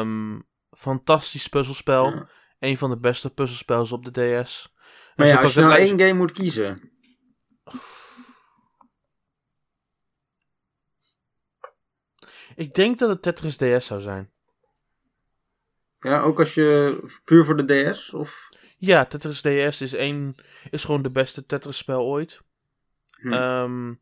Um, 0.01 0.47
fantastisch 0.71 1.49
puzzelspel. 1.49 2.29
Een 2.59 2.79
van 2.79 2.91
de 2.91 2.99
beste 2.99 3.35
puzzelspels 3.35 3.93
op 3.93 4.05
de 4.05 4.43
DS. 4.43 4.75
Maar 5.17 5.27
ja, 5.27 5.43
als 5.43 5.55
je 5.55 5.61
nou 5.61 5.73
één 5.73 5.99
game 5.99 6.13
moet 6.13 6.33
kiezen. 6.33 6.91
Ik 12.57 12.75
denk 12.75 12.99
dat 12.99 13.09
het 13.09 13.23
Tetris 13.23 13.57
DS 13.57 13.87
zou 13.87 14.01
zijn. 14.01 14.31
Ja, 16.01 16.21
ook 16.21 16.39
als 16.39 16.55
je 16.55 16.99
puur 17.25 17.45
voor 17.45 17.67
de 17.67 17.91
DS? 17.91 18.13
Of? 18.13 18.49
Ja, 18.79 19.05
Tetris 19.05 19.41
DS 19.41 19.81
is, 19.81 19.93
een, 19.93 20.37
is 20.71 20.85
gewoon 20.85 21.03
de 21.03 21.11
beste 21.11 21.47
Tetris-spel 21.47 22.05
ooit. 22.05 22.43
Hm. 23.21 23.33
Ehm, 23.33 23.95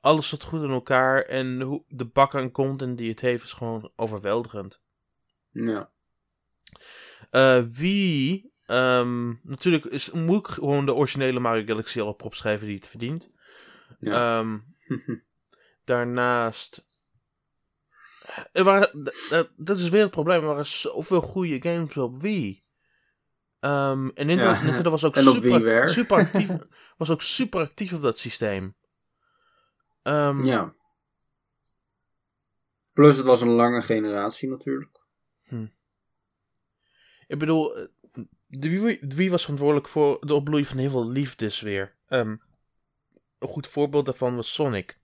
alles 0.00 0.28
zit 0.28 0.44
goed 0.44 0.62
in 0.62 0.70
elkaar 0.70 1.22
en 1.22 1.60
hoe, 1.60 1.84
de 1.88 2.04
bak 2.06 2.34
aan 2.34 2.50
content 2.50 2.98
die 2.98 3.10
het 3.10 3.20
heeft 3.20 3.44
is 3.44 3.52
gewoon 3.52 3.92
overweldigend. 3.96 4.80
Ja. 5.50 5.90
Uh, 7.30 7.62
wie, 7.70 8.53
ehm, 8.66 9.32
natuurlijk 9.42 9.84
is, 9.84 10.10
moet 10.10 10.38
ik 10.38 10.46
gewoon 10.46 10.86
de 10.86 10.94
originele 10.94 11.40
Mario 11.40 11.64
Galaxy 11.64 12.00
al 12.00 12.08
op 12.08 12.24
opschrijven 12.24 12.66
die 12.66 12.76
het 12.76 12.88
verdient. 12.88 13.30
Ja. 14.00 14.38
Um, 14.38 14.64
daarnaast 15.84 16.84
er 18.52 18.64
waren, 18.64 19.12
dat 19.56 19.78
is 19.78 19.88
weer 19.88 20.02
het 20.02 20.10
probleem. 20.10 20.40
Er 20.40 20.46
waren 20.46 20.66
zoveel 20.66 21.20
goede 21.20 21.62
games 21.62 21.96
op 21.96 22.20
Wii. 22.20 22.62
Um, 23.60 24.10
en 24.14 24.26
Nintendo, 24.26 24.90
was 24.90 25.04
ook 25.04 25.16
super, 25.34 25.88
super, 25.88 26.16
actief, 26.24 26.50
was 26.96 27.10
ook 27.10 27.22
super 27.22 27.60
actief 27.60 27.92
op 27.92 28.02
dat 28.02 28.18
systeem. 28.18 28.74
Ja. 30.02 30.74
Plus 32.92 33.16
het 33.16 33.26
was 33.26 33.40
een 33.40 33.48
lange 33.48 33.82
generatie 33.82 34.48
natuurlijk. 34.48 35.00
Hm. 35.42 35.66
Ik 37.26 37.38
bedoel, 37.38 37.88
Wii, 38.60 39.30
was 39.30 39.42
verantwoordelijk 39.42 39.88
voor 39.88 40.18
de 40.20 40.34
opbloei 40.34 40.64
van 40.64 40.78
heel 40.78 40.90
veel 40.90 41.08
liefdes 41.08 41.60
weer. 41.60 41.94
Um, 42.08 42.42
een 43.38 43.48
goed 43.48 43.66
voorbeeld 43.66 44.04
daarvan 44.04 44.36
was 44.36 44.54
Sonic. 44.54 44.96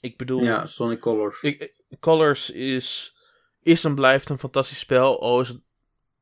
Ik 0.00 0.16
bedoel... 0.16 0.42
Ja, 0.42 0.66
Sonic 0.66 1.00
Colors. 1.00 1.42
Ik, 1.42 1.74
Colors 2.00 2.50
is, 2.50 3.14
is 3.60 3.84
en 3.84 3.94
blijft 3.94 4.28
een 4.28 4.38
fantastisch 4.38 4.78
spel. 4.78 5.20
Al 5.20 5.40
is 5.40 5.48
het 5.48 5.60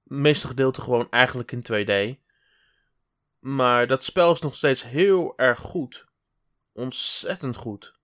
meeste 0.03 0.47
gedeelte 0.47 0.81
gewoon 0.81 1.11
eigenlijk 1.11 1.53
in 1.53 1.65
2D. 1.73 2.21
Maar 3.39 3.87
dat 3.87 4.05
spel 4.05 4.33
is 4.33 4.41
nog 4.41 4.55
steeds 4.55 4.85
heel 4.85 5.33
erg 5.37 5.61
goed. 5.61 6.07
Ontzettend 6.73 7.57
goed. 7.57 7.99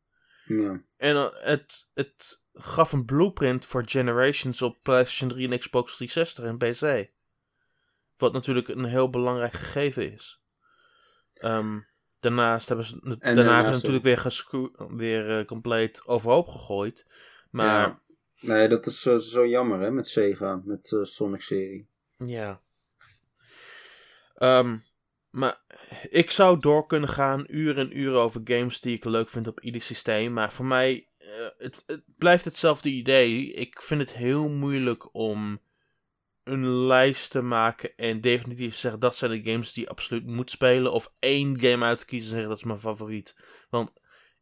Ja. 0.44 0.82
En 0.96 1.14
uh, 1.14 1.28
het, 1.32 1.88
het 1.94 2.44
gaf 2.52 2.92
een 2.92 3.04
blueprint 3.04 3.64
voor 3.64 3.82
Generations 3.86 4.62
op 4.62 4.82
PlayStation 4.82 5.28
3 5.28 5.50
en 5.50 5.58
Xbox 5.58 5.96
360 5.96 6.44
en 6.44 6.58
PC. 6.58 7.10
Wat 8.20 8.32
natuurlijk 8.32 8.68
een 8.68 8.84
heel 8.84 9.10
belangrijk 9.10 9.52
gegeven 9.52 10.12
is. 10.12 10.40
Um, 11.44 11.88
Daarnaast 12.20 12.68
hebben 12.68 12.86
ze, 12.86 13.16
daarna 13.18 13.54
hebben 13.54 13.74
ze 13.80 13.90
natuurlijk 13.90 14.04
weer, 14.04 14.96
weer 14.96 15.38
uh, 15.38 15.46
compleet 15.46 16.06
overhoop 16.06 16.48
gegooid. 16.48 17.06
Maar... 17.50 17.88
Ja. 17.88 18.00
Nee, 18.40 18.68
dat 18.68 18.86
is 18.86 19.06
uh, 19.06 19.16
zo 19.16 19.46
jammer 19.46 19.80
hè, 19.80 19.90
met 19.90 20.08
Sega, 20.08 20.60
met 20.64 20.88
de 20.88 20.96
uh, 20.96 21.04
Sonic-serie. 21.04 21.86
Ja. 22.24 22.60
Um, 24.38 24.82
maar 25.30 25.60
ik 26.10 26.30
zou 26.30 26.58
door 26.58 26.86
kunnen 26.86 27.08
gaan, 27.08 27.44
uren 27.48 27.90
en 27.90 27.98
uren 27.98 28.20
over 28.20 28.40
games 28.44 28.80
die 28.80 28.96
ik 28.96 29.04
leuk 29.04 29.28
vind 29.28 29.46
op 29.46 29.60
ieder 29.60 29.82
systeem. 29.82 30.32
Maar 30.32 30.52
voor 30.52 30.66
mij, 30.66 31.08
uh, 31.20 31.28
het, 31.58 31.82
het 31.86 32.02
blijft 32.18 32.44
hetzelfde 32.44 32.88
idee. 32.88 33.52
Ik 33.52 33.82
vind 33.82 34.00
het 34.00 34.14
heel 34.14 34.48
moeilijk 34.48 35.14
om 35.14 35.60
een 36.44 36.86
lijst 36.86 37.30
te 37.30 37.42
maken 37.42 37.96
en 37.96 38.20
definitief 38.20 38.76
zeggen 38.76 39.00
dat 39.00 39.16
zijn 39.16 39.30
de 39.30 39.50
games 39.50 39.72
die 39.72 39.84
je 39.84 39.90
absoluut 39.90 40.26
moet 40.26 40.50
spelen. 40.50 40.92
Of 40.92 41.12
één 41.18 41.60
game 41.60 41.84
uit 41.84 41.98
te 41.98 42.04
kiezen 42.04 42.26
en 42.28 42.32
zeggen 42.32 42.48
dat 42.48 42.58
is 42.58 42.64
mijn 42.64 42.78
favoriet. 42.78 43.36
Want 43.70 43.92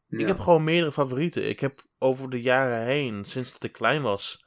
ik 0.09 0.27
heb 0.27 0.39
gewoon 0.39 0.65
meerdere 0.65 0.93
favorieten. 0.93 1.49
Ik 1.49 1.61
heb 1.61 1.83
over 1.99 2.31
de 2.31 2.41
jaren 2.41 2.87
heen, 2.87 3.25
sinds 3.25 3.53
dat 3.53 3.63
ik 3.63 3.73
klein 3.73 4.03
was, 4.03 4.45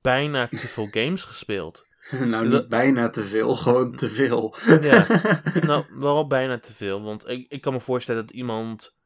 bijna 0.00 0.48
te 0.48 0.68
veel 0.68 0.88
games 1.00 1.24
gespeeld. 1.24 1.86
nou, 2.10 2.48
niet 2.48 2.68
bijna 2.68 3.10
te 3.10 3.24
veel, 3.24 3.54
gewoon 3.56 3.96
te 3.96 4.08
veel. 4.08 4.54
ja, 4.80 5.06
nou, 5.66 5.84
wel 5.88 6.26
bijna 6.26 6.58
te 6.58 6.72
veel. 6.72 7.02
Want 7.02 7.28
ik, 7.28 7.46
ik 7.48 7.60
kan 7.60 7.72
me 7.72 7.80
voorstellen 7.80 8.26
dat 8.26 8.34
iemand 8.34 8.96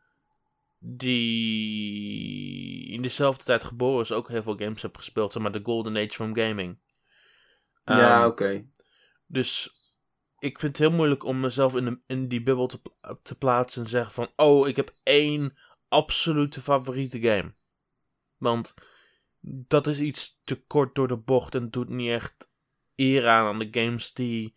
die 0.78 1.28
in 2.88 3.02
dezelfde 3.02 3.44
tijd 3.44 3.64
geboren 3.64 4.02
is 4.02 4.12
ook 4.12 4.28
heel 4.28 4.42
veel 4.42 4.56
games 4.56 4.82
heeft 4.82 4.96
gespeeld. 4.96 5.32
Zeg 5.32 5.42
maar 5.42 5.52
de 5.52 5.60
Golden 5.62 5.96
Age 5.96 6.14
van 6.14 6.38
gaming 6.38 6.78
ja, 7.94 8.18
ehm, 8.18 8.26
oké. 8.26 8.66
Dus 9.26 9.70
ik 10.38 10.58
vind 10.58 10.78
het 10.78 10.88
heel 10.88 10.96
moeilijk 10.96 11.24
om 11.24 11.40
mezelf 11.40 11.74
in, 11.74 11.84
de, 11.84 12.00
in 12.06 12.28
die 12.28 12.42
bubbel 12.42 12.66
te, 12.66 12.80
te 13.22 13.34
plaatsen 13.34 13.82
en 13.82 13.88
zeggen 13.88 14.12
van... 14.12 14.28
Oh, 14.36 14.68
ik 14.68 14.76
heb 14.76 14.94
één 15.02 15.56
absolute 15.88 16.60
favoriete 16.60 17.20
game. 17.20 17.54
Want 18.36 18.74
dat 19.40 19.86
is 19.86 20.00
iets 20.00 20.40
te 20.42 20.66
kort 20.66 20.94
door 20.94 21.08
de 21.08 21.16
bocht 21.16 21.54
en 21.54 21.70
doet 21.70 21.88
niet 21.88 22.10
echt 22.10 22.50
eer 22.96 23.28
aan 23.28 23.46
aan 23.46 23.58
de 23.58 23.68
games 23.70 24.12
die, 24.12 24.54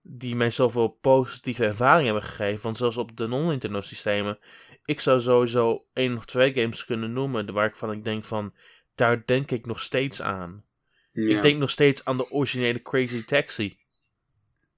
die 0.00 0.36
mij 0.36 0.50
zoveel 0.50 0.88
positieve 0.88 1.64
ervaring 1.64 2.04
hebben 2.04 2.24
gegeven. 2.24 2.62
Want 2.62 2.76
zelfs 2.76 2.96
op 2.96 3.16
de 3.16 3.26
non-Nintendo 3.26 3.80
systemen, 3.80 4.38
ik 4.84 5.00
zou 5.00 5.20
sowieso 5.20 5.86
één 5.92 6.16
of 6.16 6.24
twee 6.24 6.54
games 6.54 6.84
kunnen 6.84 7.12
noemen 7.12 7.52
waarvan 7.52 7.92
ik 7.92 8.04
denk 8.04 8.24
van, 8.24 8.54
daar 8.94 9.26
denk 9.26 9.50
ik 9.50 9.66
nog 9.66 9.80
steeds 9.80 10.22
aan. 10.22 10.64
Ik 11.12 11.42
denk 11.42 11.58
nog 11.58 11.70
steeds 11.70 12.04
aan 12.04 12.16
de 12.16 12.30
originele 12.30 12.82
Crazy 12.82 13.24
Taxi. 13.24 13.78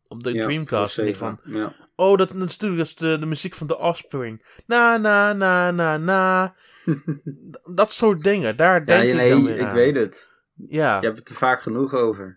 Op 0.08 0.22
de 0.22 0.32
Dreamcast. 0.32 0.98
En 0.98 1.16
van, 1.16 1.40
ja. 1.44 1.76
Oh, 1.96 2.18
dat, 2.18 2.28
dat 2.28 2.36
is 2.36 2.58
natuurlijk 2.58 2.78
dat 2.78 2.86
is 2.86 2.94
de, 2.94 3.18
de 3.18 3.26
muziek 3.26 3.54
van 3.54 3.66
The 3.66 3.78
Offspring. 3.78 4.62
Na, 4.66 4.96
na, 4.96 5.32
na, 5.32 5.70
na, 5.70 5.96
na. 5.96 6.54
dat 7.74 7.92
soort 7.92 8.22
dingen, 8.22 8.56
daar 8.56 8.84
denk 8.84 9.04
ja, 9.04 9.14
nee, 9.14 9.26
ik 9.26 9.32
dan 9.32 9.44
weer 9.44 9.56
ik 9.56 9.72
weet 9.72 9.94
het. 9.94 10.32
Ja. 10.54 11.00
Je 11.00 11.06
hebt 11.06 11.18
het 11.18 11.28
er 11.28 11.34
vaak 11.34 11.62
genoeg 11.62 11.94
over. 11.94 12.36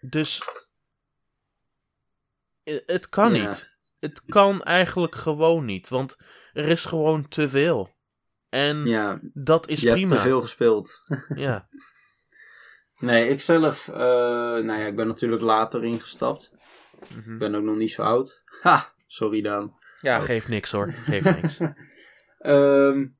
Dus 0.00 0.42
het 2.64 3.08
kan 3.08 3.32
niet. 3.32 3.70
Het 4.00 4.22
kan 4.26 4.62
eigenlijk 4.62 5.14
gewoon 5.14 5.64
niet, 5.64 5.88
want 5.88 6.16
er 6.52 6.68
is 6.68 6.84
gewoon 6.84 7.28
te 7.28 7.48
veel. 7.48 7.94
En 8.48 8.84
ja, 8.84 9.20
dat 9.22 9.68
is 9.68 9.80
je 9.80 9.90
prima. 9.90 10.00
Je 10.00 10.12
hebt 10.12 10.22
te 10.22 10.28
veel 10.28 10.40
gespeeld. 10.40 11.02
ja. 11.34 11.68
Nee, 13.00 13.28
ik 13.28 13.40
zelf, 13.40 13.88
uh, 13.88 13.96
nou 13.96 14.72
ja, 14.72 14.86
ik 14.86 14.96
ben 14.96 15.06
natuurlijk 15.06 15.42
later 15.42 15.84
ingestapt. 15.84 16.54
Mhm. 17.16 17.32
Ik 17.32 17.38
ben 17.38 17.54
ook 17.54 17.62
nog 17.62 17.76
niet 17.76 17.90
zo 17.90 18.02
oud. 18.02 18.42
Ha, 18.60 18.92
sorry 19.06 19.42
dan. 19.42 19.78
Ja, 20.00 20.18
oh. 20.18 20.24
geeft 20.24 20.48
niks 20.48 20.72
hoor, 20.72 20.92
geeft 20.92 21.42
niks. 21.42 21.58
um, 22.38 23.16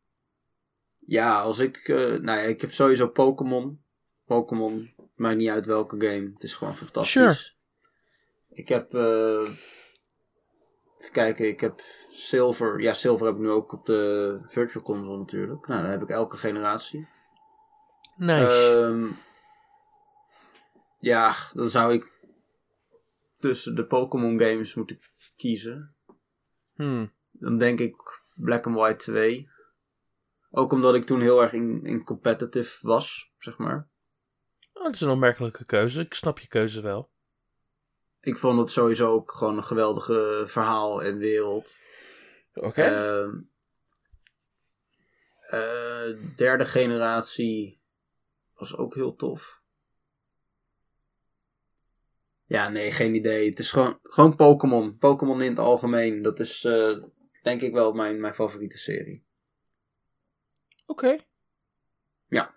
ja, 1.19 1.41
als 1.41 1.59
ik, 1.59 1.89
uh, 1.89 1.97
nou 1.97 2.39
ja, 2.39 2.45
ik 2.45 2.61
heb 2.61 2.73
sowieso 2.73 3.09
Pokémon. 3.09 3.81
Pokémon, 4.27 4.95
maakt 5.15 5.37
niet 5.37 5.51
uit 5.51 5.67
welke 5.67 5.97
game. 5.99 6.31
Het 6.35 6.43
is 6.43 6.55
gewoon 6.55 6.77
fantastisch. 6.77 7.13
Sure. 7.13 7.55
Ik 8.49 8.69
heb, 8.69 8.95
uh, 8.95 9.49
even 10.99 11.13
kijken, 11.13 11.49
ik 11.49 11.61
heb 11.61 11.81
Silver. 12.09 12.81
Ja, 12.81 12.93
Silver 12.93 13.27
heb 13.27 13.35
ik 13.35 13.41
nu 13.41 13.51
ook 13.51 13.73
op 13.73 13.87
de 13.87 14.39
Virtual 14.49 14.85
Console 14.85 15.19
natuurlijk. 15.19 15.67
Nou, 15.67 15.83
dan 15.83 15.91
heb 15.91 16.03
ik 16.03 16.11
elke 16.11 16.37
generatie. 16.37 17.09
Nice. 18.17 18.75
Um, 18.75 19.17
ja, 20.97 21.35
dan 21.53 21.71
zou 21.71 21.95
ik 21.95 22.15
tussen 23.39 23.75
de 23.75 23.87
Pokémon 23.87 24.39
games 24.39 24.75
moeten 24.75 24.99
kiezen. 25.37 25.95
Hmm. 26.75 27.13
Dan 27.31 27.59
denk 27.59 27.81
ik 27.81 28.23
Black 28.35 28.67
and 28.67 28.77
White 28.77 29.05
2. 29.13 29.49
Ook 30.51 30.73
omdat 30.73 30.95
ik 30.95 31.05
toen 31.05 31.21
heel 31.21 31.43
erg 31.43 31.53
in, 31.53 31.85
in 31.85 32.05
competitive 32.05 32.87
was, 32.87 33.33
zeg 33.39 33.59
maar. 33.59 33.89
Oh, 34.73 34.83
dat 34.83 34.95
is 34.95 35.01
een 35.01 35.09
onmerkelijke 35.09 35.65
keuze. 35.65 36.01
Ik 36.01 36.15
snap 36.15 36.39
je 36.39 36.49
keuze 36.49 36.81
wel. 36.81 37.11
Ik 38.21 38.39
vond 38.39 38.59
het 38.59 38.71
sowieso 38.71 39.13
ook 39.13 39.33
gewoon 39.33 39.57
een 39.57 39.65
geweldige 39.65 40.45
verhaal 40.47 41.03
en 41.03 41.19
wereld. 41.19 41.73
Oké. 42.55 42.67
Okay. 42.67 43.23
Uh, 43.23 43.33
uh, 45.53 46.37
derde 46.37 46.65
generatie 46.65 47.81
was 48.55 48.77
ook 48.77 48.95
heel 48.95 49.17
tof. 49.17 49.61
Ja, 52.47 52.69
nee, 52.69 52.93
geen 52.93 53.15
idee. 53.15 53.49
Het 53.49 53.59
is 53.59 53.71
gewoon, 53.71 53.99
gewoon 54.03 54.37
Pokémon. 54.37 54.97
Pokémon 54.99 55.43
in 55.43 55.51
het 55.51 55.59
algemeen. 55.59 56.23
Dat 56.23 56.41
is 56.41 56.65
uh, 56.65 57.03
denk 57.43 57.61
ik 57.61 57.73
wel 57.73 57.93
mijn, 57.93 58.21
mijn 58.21 58.35
favoriete 58.35 58.79
serie. 58.79 59.25
Oké. 60.87 61.17
Ja. 62.27 62.55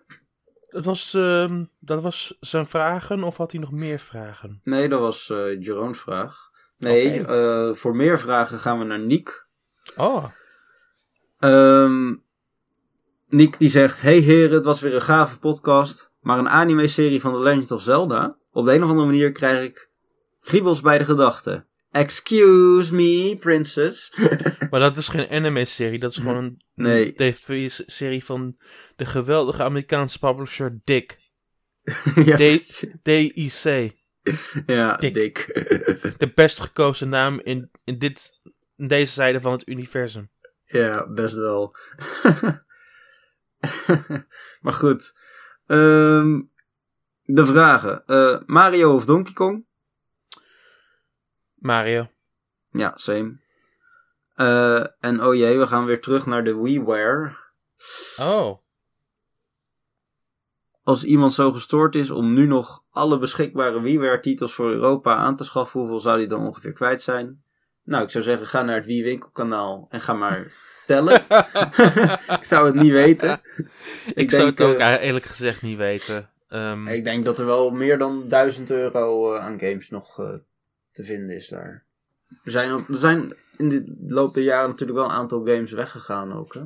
Dat 0.60 0.84
was, 0.84 1.14
uh, 1.14 1.62
dat 1.78 2.02
was 2.02 2.36
zijn 2.40 2.66
vragen 2.66 3.24
of 3.24 3.36
had 3.36 3.52
hij 3.52 3.60
nog 3.60 3.70
meer 3.70 3.98
vragen? 3.98 4.60
Nee, 4.64 4.88
dat 4.88 5.00
was 5.00 5.28
uh, 5.28 5.60
Jeroen's 5.60 6.00
vraag. 6.00 6.50
Nee, 6.76 7.20
okay. 7.20 7.68
uh, 7.68 7.74
voor 7.74 7.96
meer 7.96 8.18
vragen 8.18 8.58
gaan 8.58 8.78
we 8.78 8.84
naar 8.84 9.00
Niek. 9.00 9.46
Oh. 9.96 10.24
Um, 11.38 12.22
Niek 13.28 13.58
die 13.58 13.68
zegt: 13.68 14.00
Hey 14.00 14.18
heren, 14.18 14.54
het 14.54 14.64
was 14.64 14.80
weer 14.80 14.94
een 14.94 15.02
gave 15.02 15.38
podcast. 15.38 16.12
Maar 16.20 16.38
een 16.38 16.48
anime-serie 16.48 17.20
van 17.20 17.32
The 17.32 17.40
Legend 17.40 17.70
of 17.70 17.82
Zelda. 17.82 18.36
Op 18.52 18.64
de 18.64 18.72
een 18.72 18.82
of 18.82 18.88
andere 18.88 19.06
manier 19.06 19.32
krijg 19.32 19.64
ik 19.64 19.90
kriebels 20.40 20.80
bij 20.80 20.98
de 20.98 21.04
gedachten. 21.04 21.66
Excuse 21.90 22.94
me, 22.94 23.36
princess. 23.40 24.16
maar 24.70 24.80
dat 24.80 24.96
is 24.96 25.08
geen 25.08 25.28
anime-serie, 25.30 25.98
dat 25.98 26.10
is 26.10 26.16
gewoon 26.16 26.36
een 26.36 26.60
nee. 26.74 27.12
TV-serie 27.14 28.24
van 28.24 28.58
de 28.96 29.06
geweldige 29.06 29.62
Amerikaanse 29.62 30.18
publisher 30.18 30.78
Dick. 30.84 31.18
ja, 32.24 32.36
D-I-C. 33.02 33.94
Ja, 34.66 34.96
Dick. 34.96 35.14
Dick. 35.14 35.46
de 36.18 36.32
best 36.34 36.60
gekozen 36.60 37.08
naam 37.08 37.40
in, 37.42 37.70
in, 37.84 37.98
dit, 37.98 38.40
in 38.76 38.88
deze 38.88 39.12
zijde 39.12 39.40
van 39.40 39.52
het 39.52 39.68
universum. 39.68 40.30
Ja, 40.64 41.08
best 41.08 41.34
wel. 41.34 41.76
maar 44.60 44.72
goed. 44.72 45.14
Um, 45.66 46.49
de 47.34 47.46
vragen. 47.46 48.02
Uh, 48.06 48.38
Mario 48.46 48.94
of 48.94 49.04
Donkey 49.04 49.32
Kong? 49.32 49.64
Mario. 51.54 52.08
Ja, 52.70 52.92
same. 52.96 53.38
Uh, 54.36 54.84
en 55.00 55.24
oh 55.24 55.34
jee, 55.34 55.58
we 55.58 55.66
gaan 55.66 55.84
weer 55.84 56.00
terug 56.00 56.26
naar 56.26 56.44
de 56.44 56.56
WiiWare. 56.56 57.36
Oh. 58.20 58.58
Als 60.82 61.04
iemand 61.04 61.32
zo 61.32 61.52
gestoord 61.52 61.94
is 61.94 62.10
om 62.10 62.32
nu 62.32 62.46
nog 62.46 62.84
alle 62.90 63.18
beschikbare 63.18 63.80
WiiWare-titels 63.80 64.54
voor 64.54 64.70
Europa 64.70 65.14
aan 65.14 65.36
te 65.36 65.44
schaffen, 65.44 65.80
hoeveel 65.80 66.00
zou 66.00 66.18
die 66.18 66.26
dan 66.26 66.46
ongeveer 66.46 66.72
kwijt 66.72 67.02
zijn? 67.02 67.42
Nou, 67.84 68.04
ik 68.04 68.10
zou 68.10 68.24
zeggen, 68.24 68.46
ga 68.46 68.62
naar 68.62 68.74
het 68.74 68.86
Wii 68.86 69.02
Winkelkanaal 69.02 69.86
en 69.90 70.00
ga 70.00 70.12
maar 70.12 70.52
tellen. 70.86 71.24
ik 72.38 72.44
zou 72.44 72.66
het 72.66 72.74
niet 72.74 72.92
weten. 72.92 73.40
Ik, 74.06 74.14
ik 74.14 74.30
zou 74.30 74.46
het 74.46 74.60
ook 74.60 74.78
uh, 74.78 75.02
eerlijk 75.02 75.24
gezegd 75.24 75.62
niet 75.62 75.78
weten. 75.78 76.30
Um... 76.52 76.86
Ik 76.86 77.04
denk 77.04 77.24
dat 77.24 77.38
er 77.38 77.46
wel 77.46 77.70
meer 77.70 77.98
dan 77.98 78.28
1000 78.28 78.70
euro 78.70 79.34
uh, 79.34 79.40
aan 79.40 79.58
games 79.58 79.90
nog 79.90 80.18
uh, 80.18 80.34
te 80.92 81.04
vinden 81.04 81.36
is 81.36 81.48
daar. 81.48 81.84
Er 82.44 82.50
zijn, 82.50 82.70
er 82.70 82.84
zijn 82.88 83.34
in 83.56 83.68
de 83.68 83.94
loop 84.06 84.34
der 84.34 84.42
jaren 84.42 84.68
natuurlijk 84.68 84.98
wel 84.98 85.08
een 85.08 85.14
aantal 85.14 85.46
games 85.46 85.72
weggegaan 85.72 86.32
ook, 86.32 86.54
hè? 86.54 86.62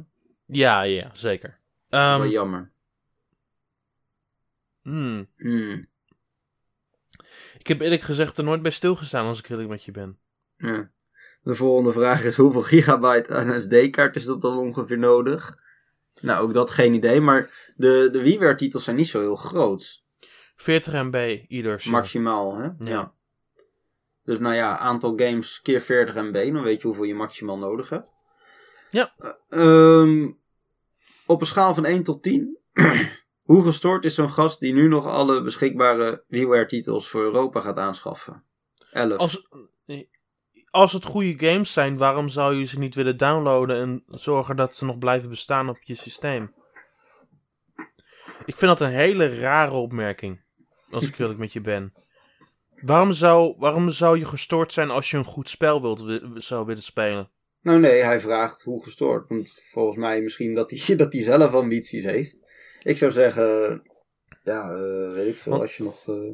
Ja, 0.47 0.83
ja, 0.83 1.11
zeker. 1.13 1.59
Dat 1.89 2.01
is 2.01 2.07
wel 2.07 2.21
ehm, 2.21 2.31
jammer. 2.31 2.73
Hmm. 4.83 5.29
Hmm. 5.37 5.89
Ik 7.59 7.67
heb 7.67 7.81
eerlijk 7.81 8.03
gezegd 8.03 8.39
er 8.39 8.45
nooit 8.45 8.63
bij 8.63 8.71
stilgestaan 8.71 9.27
als 9.27 9.39
ik 9.39 9.49
eerlijk 9.49 9.69
met 9.69 9.85
je 9.85 9.91
ben. 9.91 10.19
Ja. 10.57 10.91
De 11.43 11.55
volgende 11.55 11.93
vraag 11.93 12.25
is: 12.25 12.37
hoeveel 12.37 12.63
gigabyte 12.63 13.35
aan 13.35 13.61
SD-kaart 13.61 14.17
is 14.17 14.25
dat 14.25 14.41
dan 14.41 14.59
ongeveer 14.59 14.99
nodig? 14.99 15.63
Nou, 16.25 16.43
ook 16.43 16.55
dat 16.55 16.71
geen 16.71 16.95
idee, 16.95 17.21
maar 17.21 17.73
de, 17.77 18.09
de 18.13 18.23
WiiWare-titels 18.23 18.85
zijn 18.85 18.97
niet 18.97 19.09
zo 19.09 19.21
heel 19.21 19.37
groot. 19.37 20.03
40 20.57 20.93
MB 20.93 21.45
ieder. 21.49 21.83
Maximaal, 21.91 22.57
hè? 22.57 22.69
ja. 22.79 23.13
Dus 24.23 24.39
nou 24.39 24.55
ja, 24.55 24.79
aantal 24.79 25.13
games 25.17 25.61
keer 25.63 25.81
40 25.81 26.15
MB, 26.15 26.53
dan 26.53 26.63
weet 26.63 26.81
je 26.81 26.87
hoeveel 26.87 27.05
je 27.05 27.15
maximaal 27.15 27.59
nodig 27.59 27.89
hebt. 27.89 28.09
Ja. 28.89 29.15
Uh, 29.49 30.29
op 31.27 31.41
een 31.41 31.47
schaal 31.47 31.75
van 31.75 31.85
1 31.85 32.03
tot 32.03 32.23
10, 32.23 32.59
hoe 33.51 33.63
gestoord 33.63 34.05
is 34.05 34.15
zo'n 34.15 34.31
gast 34.31 34.61
die 34.61 34.73
nu 34.73 34.89
nog 34.89 35.07
alle 35.07 35.43
beschikbare 35.43 36.25
WiiWare-titels 36.29 37.09
voor 37.09 37.23
Europa 37.23 37.61
gaat 37.61 37.77
aanschaffen? 37.79 38.45
11. 38.91 39.19
Als, 39.19 39.49
als 40.75 40.93
het 40.93 41.05
goede 41.05 41.47
games 41.47 41.73
zijn, 41.73 41.97
waarom 41.97 42.29
zou 42.29 42.55
je 42.55 42.65
ze 42.65 42.79
niet 42.79 42.95
willen 42.95 43.17
downloaden 43.17 43.77
en 43.77 44.03
zorgen 44.07 44.57
dat 44.57 44.77
ze 44.77 44.85
nog 44.85 44.99
blijven 44.99 45.29
bestaan 45.29 45.69
op 45.69 45.79
je 45.83 45.95
systeem? 45.95 46.55
Ik 48.45 48.57
vind 48.57 48.61
dat 48.61 48.81
een 48.81 48.95
hele 48.95 49.39
rare 49.39 49.75
opmerking, 49.75 50.41
als 50.91 51.09
ik 51.09 51.19
eerlijk 51.19 51.39
met 51.39 51.53
je 51.53 51.61
ben. 51.61 51.93
Waarom 52.81 53.13
zou, 53.13 53.55
waarom 53.59 53.91
zou 53.91 54.19
je 54.19 54.25
gestoord 54.25 54.73
zijn 54.73 54.91
als 54.91 55.11
je 55.11 55.17
een 55.17 55.25
goed 55.25 55.49
spel 55.49 55.83
wilt, 55.83 56.21
zou 56.35 56.67
willen 56.67 56.83
spelen? 56.83 57.31
Nou 57.61 57.81
nee, 57.81 58.03
hij 58.03 58.21
vraagt 58.21 58.63
hoe 58.63 58.83
gestoord. 58.83 59.29
Want 59.29 59.63
volgens 59.71 59.97
mij 59.97 60.23
misschien 60.23 60.55
dat 60.55 60.71
hij, 60.71 60.97
dat 61.03 61.13
hij 61.13 61.23
zelf 61.23 61.53
ambities 61.53 62.05
heeft. 62.05 62.41
Ik 62.83 62.97
zou 62.97 63.13
zeggen, 63.13 63.83
ja, 64.43 64.71
uh, 64.71 65.13
weet 65.13 65.29
ik 65.29 65.37
veel, 65.37 65.53
want, 65.53 65.63
als 65.63 65.77
je 65.77 65.83
nog... 65.83 66.07
Uh... 66.07 66.33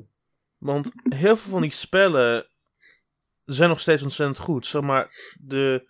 Want 0.59 0.93
heel 1.09 1.37
veel 1.37 1.51
van 1.51 1.63
die 1.63 1.73
spellen 1.73 2.50
zijn 3.55 3.69
nog 3.69 3.81
steeds 3.81 4.03
ontzettend 4.03 4.39
goed. 4.39 4.67
Zeg 4.67 4.83
maar, 4.83 5.35
de 5.41 5.89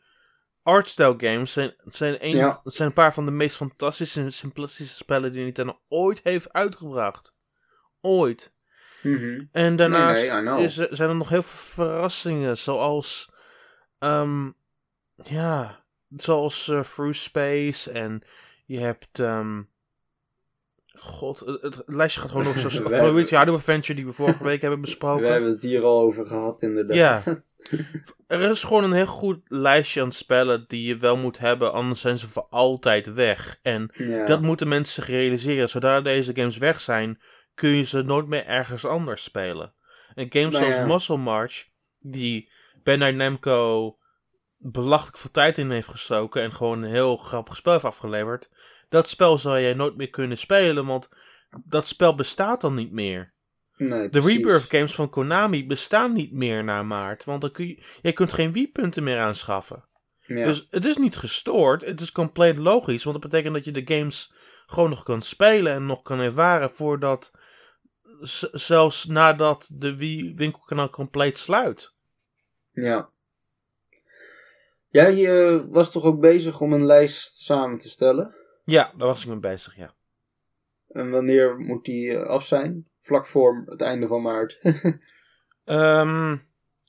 artstyle 0.62 1.14
games 1.16 1.52
zijn, 1.52 1.72
zijn, 1.84 2.16
een, 2.20 2.56
zijn 2.64 2.88
een 2.88 2.94
paar 2.94 3.14
van 3.14 3.24
de 3.24 3.30
meest 3.30 3.56
fantastische 3.56 4.20
en 4.20 4.32
simplistische 4.32 4.94
spellen 4.96 5.32
die 5.32 5.42
Nintendo 5.44 5.80
ooit 5.88 6.20
heeft 6.22 6.52
uitgebracht. 6.52 7.34
Ooit. 8.00 8.52
Mhm. 9.02 9.44
En 9.52 9.76
daarnaast 9.76 10.20
Nee, 10.20 10.30
nee, 10.30 10.40
I 10.40 10.44
know. 10.44 10.60
is, 10.60 10.74
zijn 10.74 11.08
er 11.08 11.16
nog 11.16 11.28
heel 11.28 11.42
veel 11.42 11.84
verrassingen, 11.84 12.58
zoals, 12.58 13.32
ehm, 13.98 14.50
ja, 15.14 15.84
zoals 16.16 16.68
eh 16.68 16.80
Through 16.80 17.14
Space 17.14 17.90
en 17.90 18.22
je 18.66 18.78
hebt, 18.78 19.18
ehm, 19.18 19.62
god, 21.02 21.40
het, 21.40 21.62
het 21.62 21.82
lijstje 21.86 22.20
gaat 22.20 22.30
gewoon 22.30 22.44
nog 22.44 22.58
zo, 22.58 22.68
ja, 23.36 23.44
de 23.44 23.50
Adventure 23.50 23.94
die 23.94 24.06
we 24.06 24.12
vorige 24.12 24.44
week 24.44 24.60
hebben 24.60 24.80
besproken. 24.80 25.24
We 25.24 25.30
hebben 25.32 25.50
het 25.50 25.62
hier 25.62 25.82
al 25.82 26.00
over 26.00 26.26
gehad, 26.26 26.62
inderdaad. 26.62 26.96
Ja. 26.96 27.22
Er 28.26 28.40
is 28.50 28.64
gewoon 28.64 28.84
een 28.84 28.92
heel 28.92 29.06
goed 29.06 29.40
lijstje 29.44 30.02
aan 30.02 30.12
spellen 30.12 30.64
die 30.66 30.86
je 30.86 30.96
wel 30.96 31.16
moet 31.16 31.38
hebben, 31.38 31.72
anders 31.72 32.00
zijn 32.00 32.18
ze 32.18 32.28
voor 32.28 32.46
altijd 32.50 33.12
weg. 33.14 33.58
En 33.62 33.90
Ja. 33.94 34.26
dat 34.26 34.42
moeten 34.42 34.68
mensen 34.68 34.94
zich 34.94 35.06
realiseren. 35.06 35.68
Zodra 35.68 36.00
deze 36.00 36.34
games 36.34 36.56
weg 36.56 36.80
zijn, 36.80 37.20
kun 37.54 37.70
je 37.70 37.84
ze 37.84 38.02
nooit 38.02 38.26
meer 38.26 38.46
ergens 38.46 38.86
anders 38.86 39.22
spelen. 39.22 39.74
En 40.14 40.26
games 40.28 40.52
Nou 40.52 40.72
zoals. 40.72 40.92
Muscle 40.92 41.16
March, 41.16 41.66
die 41.98 42.50
Bandai 42.82 43.12
Namco 43.12 43.96
belachelijk 44.62 45.18
veel 45.18 45.30
tijd 45.30 45.58
in 45.58 45.70
heeft 45.70 45.88
gestoken 45.88 46.42
en 46.42 46.52
gewoon 46.52 46.82
een 46.82 46.90
heel 46.90 47.16
grappig 47.16 47.56
spel 47.56 47.72
heeft 47.72 47.84
afgeleverd, 47.84 48.50
dat 48.90 49.08
spel 49.08 49.38
zal 49.38 49.56
je 49.56 49.74
nooit 49.74 49.96
meer 49.96 50.10
kunnen 50.10 50.38
spelen, 50.38 50.86
want 50.86 51.08
dat 51.64 51.86
spel 51.86 52.14
bestaat 52.14 52.60
dan 52.60 52.74
niet 52.74 52.92
meer. 52.92 53.32
nee, 53.76 54.08
De. 54.08 54.20
Rebirth 54.20 54.70
games 54.70 54.94
van 54.94 55.10
Konami 55.10 55.66
bestaan 55.66 56.12
niet 56.12 56.32
meer 56.32 56.64
na 56.64 56.82
maart, 56.82 57.24
want 57.24 57.40
dan 57.40 57.50
kun 57.50 57.66
je, 57.66 57.82
je 58.02 58.12
kunt 58.12 58.32
geen 58.32 58.52
Wii-punten 58.52 59.02
meer 59.02 59.18
aanschaffen. 59.18 59.84
Ja. 60.20 60.46
Dus 60.46 60.66
het 60.70 60.84
is 60.84 60.96
niet 60.96 61.16
gestoord, 61.16 61.84
het 61.84 62.00
is 62.00 62.12
compleet 62.12 62.56
logisch, 62.56 63.04
want 63.04 63.20
dat 63.20 63.30
betekent 63.30 63.54
dat 63.54 63.64
je 63.64 63.84
de 63.84 63.96
games 63.96 64.32
gewoon 64.66 64.90
nog 64.90 65.02
kan 65.02 65.22
spelen 65.22 65.72
en 65.72 65.86
nog 65.86 66.02
kan 66.02 66.20
ervaren 66.20 66.70
voordat, 66.70 67.32
zelfs 68.52 69.04
nadat 69.04 69.68
de 69.72 69.96
Wii 69.96 70.34
winkelkanaal 70.34 70.88
compleet 70.88 71.38
sluit. 71.38 71.94
Ja. 72.70 73.10
Jij 74.88 75.26
eh, 75.26 75.60
was 75.68 75.90
toch 75.90 76.04
ook 76.04 76.20
bezig 76.20 76.60
om 76.60 76.72
een 76.72 76.86
lijst 76.86 77.38
samen 77.38 77.78
te 77.78 77.88
stellen? 77.88 78.39
Ja, 78.64 78.92
daar 78.96 79.06
was 79.06 79.22
ik 79.22 79.28
mee 79.28 79.38
bezig, 79.38 79.76
ja. 79.76 79.94
En 80.88 81.10
wanneer 81.10 81.58
moet 81.58 81.84
die 81.84 82.16
eh, 82.16 82.22
af 82.22 82.46
zijn? 82.46 82.88
Vlak 83.00 83.26
voor 83.26 83.62
het 83.66 83.80
einde 83.80 84.06
van 84.06 84.22
maart. 84.22 84.60
Ehm, 85.64 86.36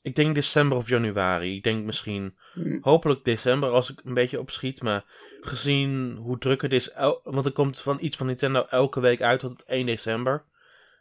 ik 0.01 0.15
denk 0.15 0.35
december 0.35 0.77
of 0.77 0.89
januari. 0.89 1.55
Ik 1.55 1.63
denk 1.63 1.85
misschien 1.85 2.37
Hm, 2.53 2.77
hopelijk 2.81 3.23
december 3.23 3.69
als 3.69 3.91
ik 3.91 4.01
een 4.03 4.13
beetje 4.13 4.39
opschiet. 4.39 4.81
Maar 4.81 5.05
gezien 5.41 6.15
hoe 6.15 6.37
druk 6.37 6.61
het 6.61 6.73
is, 6.73 6.93
want 7.23 7.45
er 7.45 7.51
komt 7.51 7.79
van 7.79 7.97
iets 8.01 8.17
van 8.17 8.25
Nintendo 8.27 8.65
elke 8.69 8.99
week 8.99 9.21
uit 9.21 9.39
tot 9.39 9.63
1 9.65 9.85
december, 9.85 10.43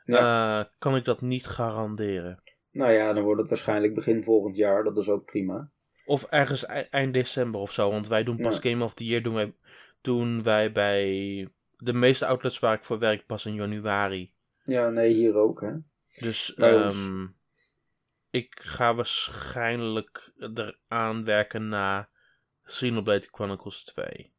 eh, 0.04 0.62
kan 0.78 0.96
ik 0.96 1.04
dat 1.04 1.20
niet 1.20 1.46
garanderen. 1.46 2.42
nou 2.70 2.92
ja, 2.92 3.12
dan 3.12 3.22
wordt 3.22 3.40
het 3.40 3.48
waarschijnlijk 3.48 3.94
begin 3.94 4.24
volgend 4.24 4.56
jaar. 4.56 4.84
Dat 4.84 4.98
is 4.98 5.08
ook 5.08 5.24
prima. 5.24 5.70
Of 6.04 6.24
ergens 6.24 6.62
e- 6.68 6.86
eind 6.90 7.14
december 7.14 7.60
of 7.60 7.72
zo. 7.72 7.90
Want 7.90 8.08
wij 8.08 8.22
doen 8.24 8.36
pas 8.36 8.58
Ja. 8.62 8.70
Game 8.70 8.84
of 8.84 8.94
the 8.94 9.04
Year 9.04 9.22
doen 9.22 9.34
wij, 9.34 9.54
doen 10.00 10.42
wij 10.42 10.72
bij 10.72 11.48
de 11.76 11.92
meeste 11.92 12.26
outlets 12.26 12.58
waar 12.58 12.74
ik 12.74 12.84
voor 12.84 12.98
werk 12.98 13.26
pas 13.26 13.46
in 13.46 13.54
januari. 13.54 14.32
Ja, 14.64 14.90
nee, 14.90 15.12
hier 15.12 15.34
ook, 15.34 15.60
hè. 15.60 15.72
Dus 16.20 16.54
ehm, 16.54 17.26
ik 18.30 18.60
ga 18.62 18.94
waarschijnlijk 18.94 20.32
eraan 20.88 21.24
werken 21.24 21.68
na 21.68 22.08
Xenoblade 22.64 23.28
Chronicles 23.30 23.84
2. 23.84 24.32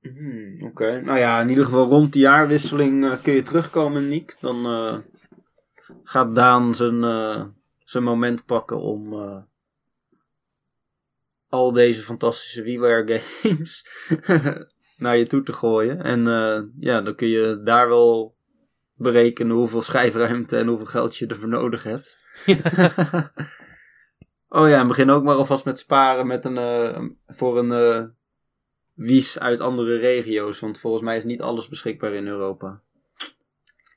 Hmm, 0.00 0.62
Oké, 0.62 1.00
nou 1.00 1.18
ja, 1.18 1.40
in 1.40 1.48
ieder 1.48 1.64
geval 1.64 1.86
rond 1.86 2.12
de 2.12 2.18
jaarwisseling 2.18 3.04
eh, 3.04 3.22
kun 3.22 3.32
je 3.32 3.42
terugkomen, 3.42 4.08
Niek. 4.08 4.36
Dan 4.40 4.66
eh, 4.66 4.98
gaat 6.02 6.34
Daan 6.34 6.74
zijn, 6.74 7.04
eh, 7.04 7.44
zijn 7.84 8.04
moment 8.04 8.46
pakken 8.46 8.80
om 8.80 9.14
al 11.50 11.72
deze 11.72 12.02
fantastische 12.02 12.62
WiiWare 12.62 13.20
games 13.20 13.86
naar 14.98 15.16
je 15.16 15.26
toe 15.26 15.42
te 15.42 15.52
gooien. 15.52 16.02
En 16.02 16.26
eh, 16.26 16.62
ja, 16.78 17.00
dan 17.00 17.14
kun 17.14 17.28
je 17.28 17.60
daar 17.62 17.88
wel 17.88 18.36
berekenen 18.96 19.56
hoeveel 19.56 19.82
schijfruimte 19.82 20.56
en 20.56 20.66
hoeveel 20.66 20.86
geld 20.86 21.16
je 21.16 21.26
ervoor 21.26 21.48
nodig 21.48 21.82
hebt. 21.82 22.18
oh 24.48 24.68
ja, 24.68 24.80
en 24.80 24.86
begin 24.86 25.10
ook 25.10 25.22
maar 25.22 25.34
alvast 25.36 25.64
met 25.64 25.78
sparen 25.78 26.26
met 26.26 26.44
een, 26.44 26.58
eh, 26.58 27.04
voor 27.26 27.58
een 27.58 27.72
eh, 27.72 28.04
wies 28.94 29.38
uit 29.38 29.60
andere 29.60 29.96
regio's. 29.96 30.60
Want 30.60 30.78
volgens 30.80 31.02
mij 31.02 31.16
is 31.16 31.24
niet 31.24 31.42
alles 31.42 31.68
beschikbaar 31.68 32.12
in 32.12 32.26
Europa. 32.26 32.80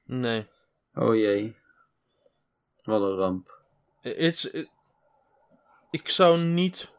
Nee. 0.06 0.48
Oh 0.94 1.16
jee. 1.16 1.56
Wat 2.84 3.02
een 3.02 3.16
ramp. 3.16 3.62
It's, 4.02 4.44
it- 4.44 4.72
ik 5.92 6.10
zou 6.10 6.40
niet. 6.40 6.92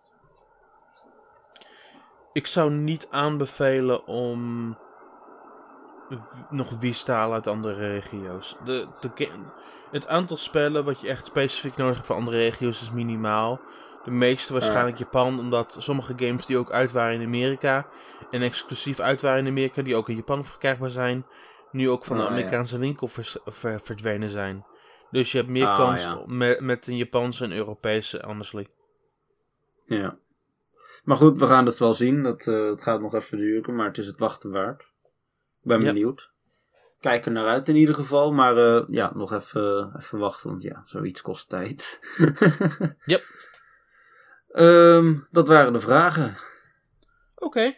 Ik 2.34 2.46
zou 2.46 2.70
niet 2.70 3.06
aanbevelen 3.10 4.06
om. 4.06 4.76
nog 6.50 6.70
halen 7.06 7.34
uit 7.34 7.46
andere 7.46 7.74
regio's. 7.74 8.56
De, 8.64 8.86
het 9.90 10.06
aantal 10.06 10.36
spellen 10.36 10.84
wat 10.84 11.00
je 11.00 11.08
echt 11.08 11.26
specifiek 11.26 11.76
nodig 11.76 11.94
hebt 11.94 12.06
voor 12.06 12.16
andere 12.16 12.36
regio's 12.36 12.80
is 12.82 12.90
minimaal. 12.90 13.60
De 14.04 14.10
meeste 14.10 14.52
waarschijnlijk 14.52 14.98
Japan, 14.98 15.38
omdat 15.38 15.76
sommige 15.78 16.12
games 16.16 16.46
die 16.46 16.58
ook 16.58 16.70
uit 16.72 16.92
waren 16.92 17.20
in 17.20 17.26
Amerika. 17.26 17.86
En 18.30 18.42
exclusief 18.42 19.00
uit 19.00 19.20
waren 19.22 19.38
in 19.44 19.50
Amerika, 19.50 19.82
die 19.82 19.96
ook 19.96 20.08
in 20.08 20.16
Japan 20.16 20.44
verkrijgbaar 20.44 20.90
zijn. 20.90 21.26
Nu 21.70 21.90
ook 21.90 22.04
van 22.04 22.16
de 22.16 22.22
Ah, 22.22 22.28
ja. 22.28 22.34
Amerikaanse 22.34 22.78
winkel 22.78 23.08
vers- 23.08 23.38
ver- 23.44 23.80
verdwenen 23.80 24.30
zijn. 24.30 24.64
Dus 25.10 25.32
je 25.32 25.38
hebt 25.38 25.50
meer 25.50 25.66
Ah, 25.66 25.76
kans 25.76 26.02
ja. 26.02 26.22
met, 26.26 26.60
met 26.60 26.86
een 26.86 26.96
Japanse 26.96 27.44
en 27.44 27.52
Europese, 27.52 28.22
honestly. 28.26 28.66
Ja. 29.86 30.16
Maar 31.04 31.16
goed, 31.16 31.38
we 31.38 31.46
gaan 31.46 31.66
het 31.66 31.78
wel 31.78 31.94
zien. 31.94 32.22
Dat, 32.22 32.46
eh, 32.46 32.64
het 32.64 32.82
gaat 32.82 33.00
nog 33.00 33.14
even 33.14 33.38
duren, 33.38 33.74
maar 33.74 33.86
het 33.86 33.98
is 33.98 34.06
het 34.06 34.18
wachten 34.18 34.50
waard. 34.50 34.82
Ik 35.62 35.68
ben 35.68 35.84
benieuwd. 35.84 36.32
Kijk 37.00 37.26
er 37.26 37.32
naar 37.32 37.46
uit 37.46 37.68
in 37.68 37.76
ieder 37.76 37.94
geval. 37.94 38.32
Maar 38.32 38.56
eh, 38.56 38.82
ja, 38.86 39.10
nog 39.14 39.32
even, 39.32 39.92
even 39.98 40.18
wachten, 40.18 40.50
want 40.50 40.62
ja, 40.62 40.82
zoiets 40.84 41.22
kost 41.22 41.48
tijd. 41.48 42.00
Yep. 43.04 43.24
Ehm, 44.48 45.18
dat 45.30 45.48
waren 45.48 45.72
de 45.72 45.80
vragen. 45.80 46.36
Oké. 47.34 47.74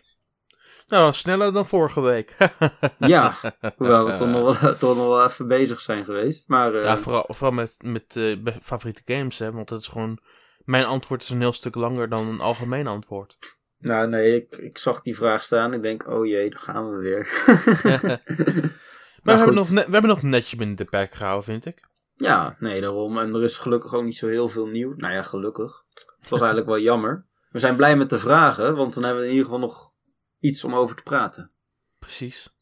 Nou, 0.86 1.12
sneller 1.12 1.52
dan 1.52 1.66
vorige 1.66 2.00
week. 2.00 2.36
Ja, 2.98 3.34
hoewel 3.76 4.06
we 4.06 4.14
toch 4.14 4.28
nog, 4.28 4.60
wel, 4.60 4.76
toch 4.78 4.96
nog 4.96 5.06
wel 5.06 5.24
even 5.24 5.46
bezig 5.46 5.80
zijn 5.80 6.04
geweest. 6.04 6.48
Maar 6.48 6.74
ja, 6.74 6.98
vooral, 6.98 7.24
vooral 7.28 7.52
met, 7.52 7.76
met 7.84 8.16
eh, 8.16 8.36
favoriete 8.62 9.02
games, 9.04 9.38
hè. 9.38 9.50
Want 9.50 9.70
het 9.70 9.80
is 9.80 9.88
gewoon... 9.88 10.18
Mijn 10.66 10.84
antwoord 10.84 11.22
is 11.22 11.30
een 11.30 11.40
heel 11.40 11.52
stuk 11.52 11.74
langer 11.74 12.08
dan 12.08 12.26
een 12.26 12.40
algemeen 12.40 12.86
antwoord. 12.86 13.36
nou 13.78 14.08
nee, 14.08 14.34
ik, 14.34 14.56
ik 14.56 14.78
zag 14.78 15.02
die 15.02 15.16
vraag 15.16 15.42
staan. 15.42 15.72
Ik 15.72 15.82
denk, 15.82 16.08
oh 16.08 16.26
jee, 16.26 16.50
daar 16.50 16.60
gaan 16.60 16.90
we 16.90 16.96
weer. 16.96 17.18
maar 19.22 19.34
we 19.34 19.42
hebben, 19.42 19.54
nog 19.54 19.68
we 19.68 19.80
hebben 19.80 20.06
nog 20.06 20.22
netjes 20.22 20.58
binnen 20.58 20.76
de 20.76 20.84
perk 20.84 21.14
gehouden, 21.14 21.44
vind 21.44 21.66
ik. 21.66 21.88
Ja, 22.14 22.56
nee, 22.58 22.80
daarom. 22.80 23.18
En 23.18 23.34
er 23.34 23.42
is 23.42 23.58
gelukkig 23.58 23.94
ook 23.94 24.04
niet 24.04 24.16
zo 24.16 24.26
heel 24.26 24.48
veel 24.48 24.66
nieuw. 24.66 24.94
Nou 24.96 25.12
ja, 25.12 25.22
gelukkig. 25.22 25.84
Het 26.20 26.28
was 26.28 26.40
eigenlijk 26.40 26.70
wel 26.70 26.80
jammer. 26.80 27.26
We 27.50 27.58
zijn 27.58 27.76
blij 27.76 27.96
met 27.96 28.10
de 28.10 28.18
vragen, 28.18 28.76
want 28.76 28.94
dan 28.94 29.02
hebben 29.02 29.22
we 29.22 29.28
in 29.28 29.34
ieder 29.34 29.50
geval 29.50 29.66
nog 29.66 29.92
iets 30.38 30.64
om 30.64 30.74
over 30.74 30.96
te 30.96 31.02
praten. 31.02 31.52
Precies. 31.98 32.56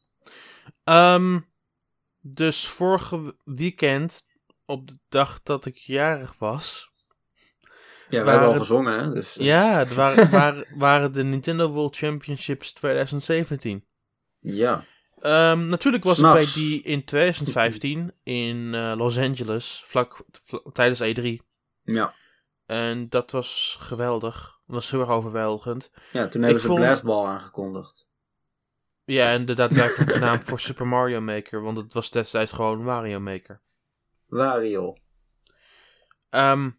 Ehm, 0.85 1.41
dus 2.21 2.69
vorige 2.69 3.37
weekend, 3.45 4.27
op 4.67 4.89
de 4.89 4.99
dag 5.09 5.43
dat 5.43 5.67
ik 5.67 5.77
jarig 5.77 6.39
was... 6.39 6.93
Ja, 8.09 8.25
we 8.25 8.31
hebben 8.31 8.49
al 8.49 8.55
gezongen, 8.59 8.99
hè? 9.01 9.13
Dus, 9.13 9.37
eh, 9.37 9.47
Ja, 9.47 9.79
het 9.79 9.95
waren, 9.95 10.31
waren, 10.31 10.67
waren 10.75 11.13
de 11.13 11.23
Nintendo 11.25 11.69
World 11.71 11.97
Championships 11.97 12.73
2017. 12.73 13.85
ja. 14.41 14.85
Ehm, 15.21 15.67
natuurlijk 15.67 16.05
was 16.05 16.17
ik 16.19 16.23
bij 16.25 16.33
S'nachts. 16.35 16.55
die 16.55 16.83
in 16.83 17.05
2015 17.05 18.13
in 18.23 18.75
eh, 18.75 18.93
Los 18.97 19.19
Angeles, 19.19 19.83
vlak 19.87 20.25
vla- 20.43 20.61
tijdens 20.73 21.01
E3. 21.03 21.43
Ja. 21.83 22.15
En 22.67 23.09
dat 23.09 23.31
was 23.31 23.77
geweldig. 23.81 24.33
Dat 24.67 24.75
was 24.75 24.91
heel 24.91 25.01
erg 25.01 25.09
overweldigend. 25.09 25.91
ja, 26.13 26.29
toen 26.29 26.43
hebben 26.43 26.51
Ik 26.51 26.59
ze 26.59 26.67
vond- 26.67 26.79
Blastball 26.81 27.27
aangekondigd. 27.27 28.07
Ja, 29.05 29.33
en 29.33 29.47
de 29.47 29.55
daadwerkelijke 29.55 30.19
naam 30.27 30.43
voor 30.43 30.61
Super 30.61 30.87
Mario 30.87 31.21
Maker, 31.21 31.63
want 31.63 31.77
het 31.77 31.95
was 31.95 32.11
destijds 32.11 32.53
gewoon 32.53 32.83
Mario 32.83 33.21
Maker. 33.21 33.61
Wario. 34.27 34.95
Ehm, 36.31 36.71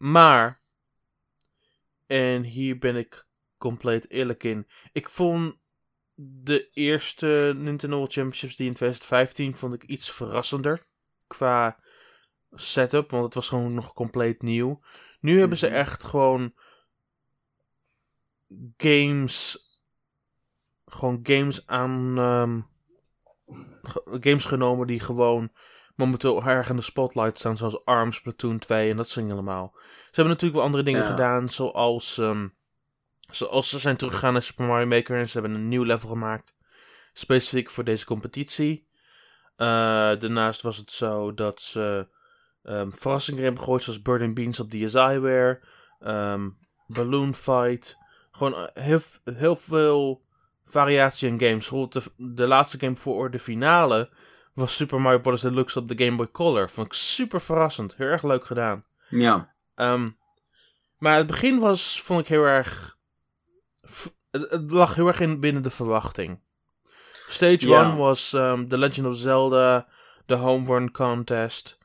maar, 0.00 0.60
en 2.06 2.42
hier 2.42 2.78
ben 2.78 2.96
ik 2.96 3.26
compleet 3.58 4.10
eerlijk 4.10 4.44
in. 4.44 4.66
Ik 4.92 5.10
vond 5.10 5.58
de 6.14 6.70
eerste 6.72 7.52
Nintendo 7.56 7.96
World 7.96 8.12
Championships 8.12 8.56
die 8.56 8.66
in 8.66 8.74
2015 8.74 9.56
vond 9.56 9.74
ik 9.74 9.82
iets 9.82 10.10
verrassender 10.10 10.84
qua 11.26 11.78
setup, 12.50 13.10
want 13.10 13.24
het 13.24 13.34
was 13.34 13.48
gewoon 13.48 13.74
nog 13.74 13.92
compleet 13.92 14.42
nieuw. 14.42 14.80
Nu 15.20 15.38
hebben 15.38 15.58
ze 15.58 15.66
Mhm. 15.66 15.74
echt 15.74 16.04
gewoon 16.04 16.54
games, 18.76 19.58
gewoon 20.86 21.20
games 21.22 21.66
aan, 21.66 22.18
ehm, 22.18 22.60
games 24.20 24.44
genomen 24.44 24.86
die 24.86 25.00
gewoon 25.00 25.52
momenteel 26.00 26.42
erg 26.42 26.68
in 26.68 26.76
de 26.76 26.82
spotlight 26.82 27.38
staan, 27.38 27.56
zoals 27.56 27.84
ARMS, 27.84 28.20
Platoon 28.20 28.58
2 28.58 28.90
en 28.90 28.96
dat 28.96 29.06
soort 29.08 29.20
dingen 29.20 29.32
allemaal. 29.32 29.72
Ze 29.74 30.16
hebben 30.20 30.28
natuurlijk 30.28 30.54
wel 30.54 30.62
andere 30.62 30.82
dingen 30.82 31.04
gedaan, 31.04 31.48
zoals, 31.48 32.16
um, 32.16 32.54
zoals 33.30 33.68
ze 33.68 33.78
zijn 33.78 33.96
teruggegaan 33.96 34.32
naar 34.32 34.42
Super 34.42 34.66
Mario 34.66 34.86
Maker 34.86 35.18
en 35.18 35.28
ze 35.28 35.40
hebben 35.40 35.58
een 35.58 35.68
nieuw 35.68 35.82
level 35.82 36.08
gemaakt, 36.08 36.56
specifiek 37.12 37.70
voor 37.70 37.84
deze 37.84 38.04
competitie. 38.04 38.88
Uh, 39.56 39.66
daarnaast 39.66 40.62
was 40.62 40.76
het 40.76 40.90
zo 40.90 41.34
dat 41.34 41.60
ze 41.60 42.08
um, 42.62 42.92
verrassingen 42.92 43.42
hebben 43.42 43.60
gegooid, 43.60 43.82
zoals 43.82 44.02
Bird 44.02 44.34
Beans 44.34 44.60
op 44.60 44.70
DSiWare, 44.70 45.60
um, 46.00 46.58
Balloon 46.86 47.34
Fight, 47.34 47.96
gewoon 48.30 48.54
eh, 48.54 48.84
heel, 48.84 49.00
heel 49.24 49.56
veel 49.56 50.24
variatie 50.64 51.28
in 51.28 51.40
games. 51.40 51.68
De, 51.68 52.02
de 52.16 52.46
laatste 52.46 52.78
game 52.78 52.96
voor 52.96 53.30
de 53.30 53.38
finale 53.38 54.10
was 54.52 54.76
Super 54.76 55.00
Mario 55.00 55.20
Bros. 55.20 55.40
Deluxe 55.40 55.78
op 55.78 55.88
de 55.88 56.04
Game 56.04 56.16
Boy 56.16 56.30
Color. 56.30 56.70
Vond 56.70 56.86
ik 56.86 56.92
super 56.92 57.40
verrassend. 57.40 57.96
Heel 57.96 58.06
erg 58.06 58.22
leuk 58.22 58.44
gedaan. 58.44 58.84
Ja. 59.08 59.54
Um, 59.76 60.16
maar 60.98 61.16
het 61.16 61.26
begin 61.26 61.58
was, 61.58 62.02
vond 62.02 62.20
ik 62.20 62.26
heel 62.26 62.44
erg... 62.44 62.98
Het, 64.30 64.70
lag 64.70 64.94
heel 64.94 65.06
erg 65.06 65.20
in 65.20 65.40
binnen 65.40 65.62
de 65.62 65.70
verwachting. 65.70 66.40
Stage 67.26 67.74
1 67.76 67.96
was 67.96 68.32
um, 68.32 68.68
The 68.68 68.78
Legend 68.78 69.06
of 69.06 69.16
Zelda, 69.16 69.88
de 70.26 70.34
Home 70.34 70.66
Run 70.66 70.90
Contest. 70.90 71.78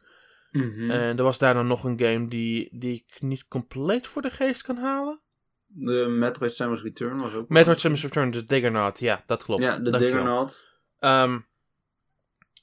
Mm 0.51 0.73
-hmm. 0.73 0.91
En 0.91 1.17
er 1.17 1.23
was 1.23 1.37
daarna 1.37 1.61
nog 1.61 1.83
een 1.83 1.99
game 1.99 2.27
die, 2.27 2.79
die 2.79 3.05
ik 3.07 3.21
niet 3.21 3.47
compleet 3.47 4.07
voor 4.07 4.21
de 4.21 4.29
geest 4.29 4.61
kan 4.61 4.77
halen. 4.77 5.19
De 5.67 6.07
Metroid 6.09 6.55
Samus 6.55 6.81
Return 6.81 7.17
was 7.17 7.33
ook. 7.33 7.49
Metroid 7.49 7.79
Samus 7.79 8.01
Return, 8.01 8.31
de 8.31 8.45
Diggernaut, 8.45 8.99
ja, 8.99 9.23
dat 9.25 9.43
klopt. 9.43 9.61
Ja, 9.61 9.77
de 9.77 9.97
Diggernaut. 9.97 10.65
Um, 10.99 11.45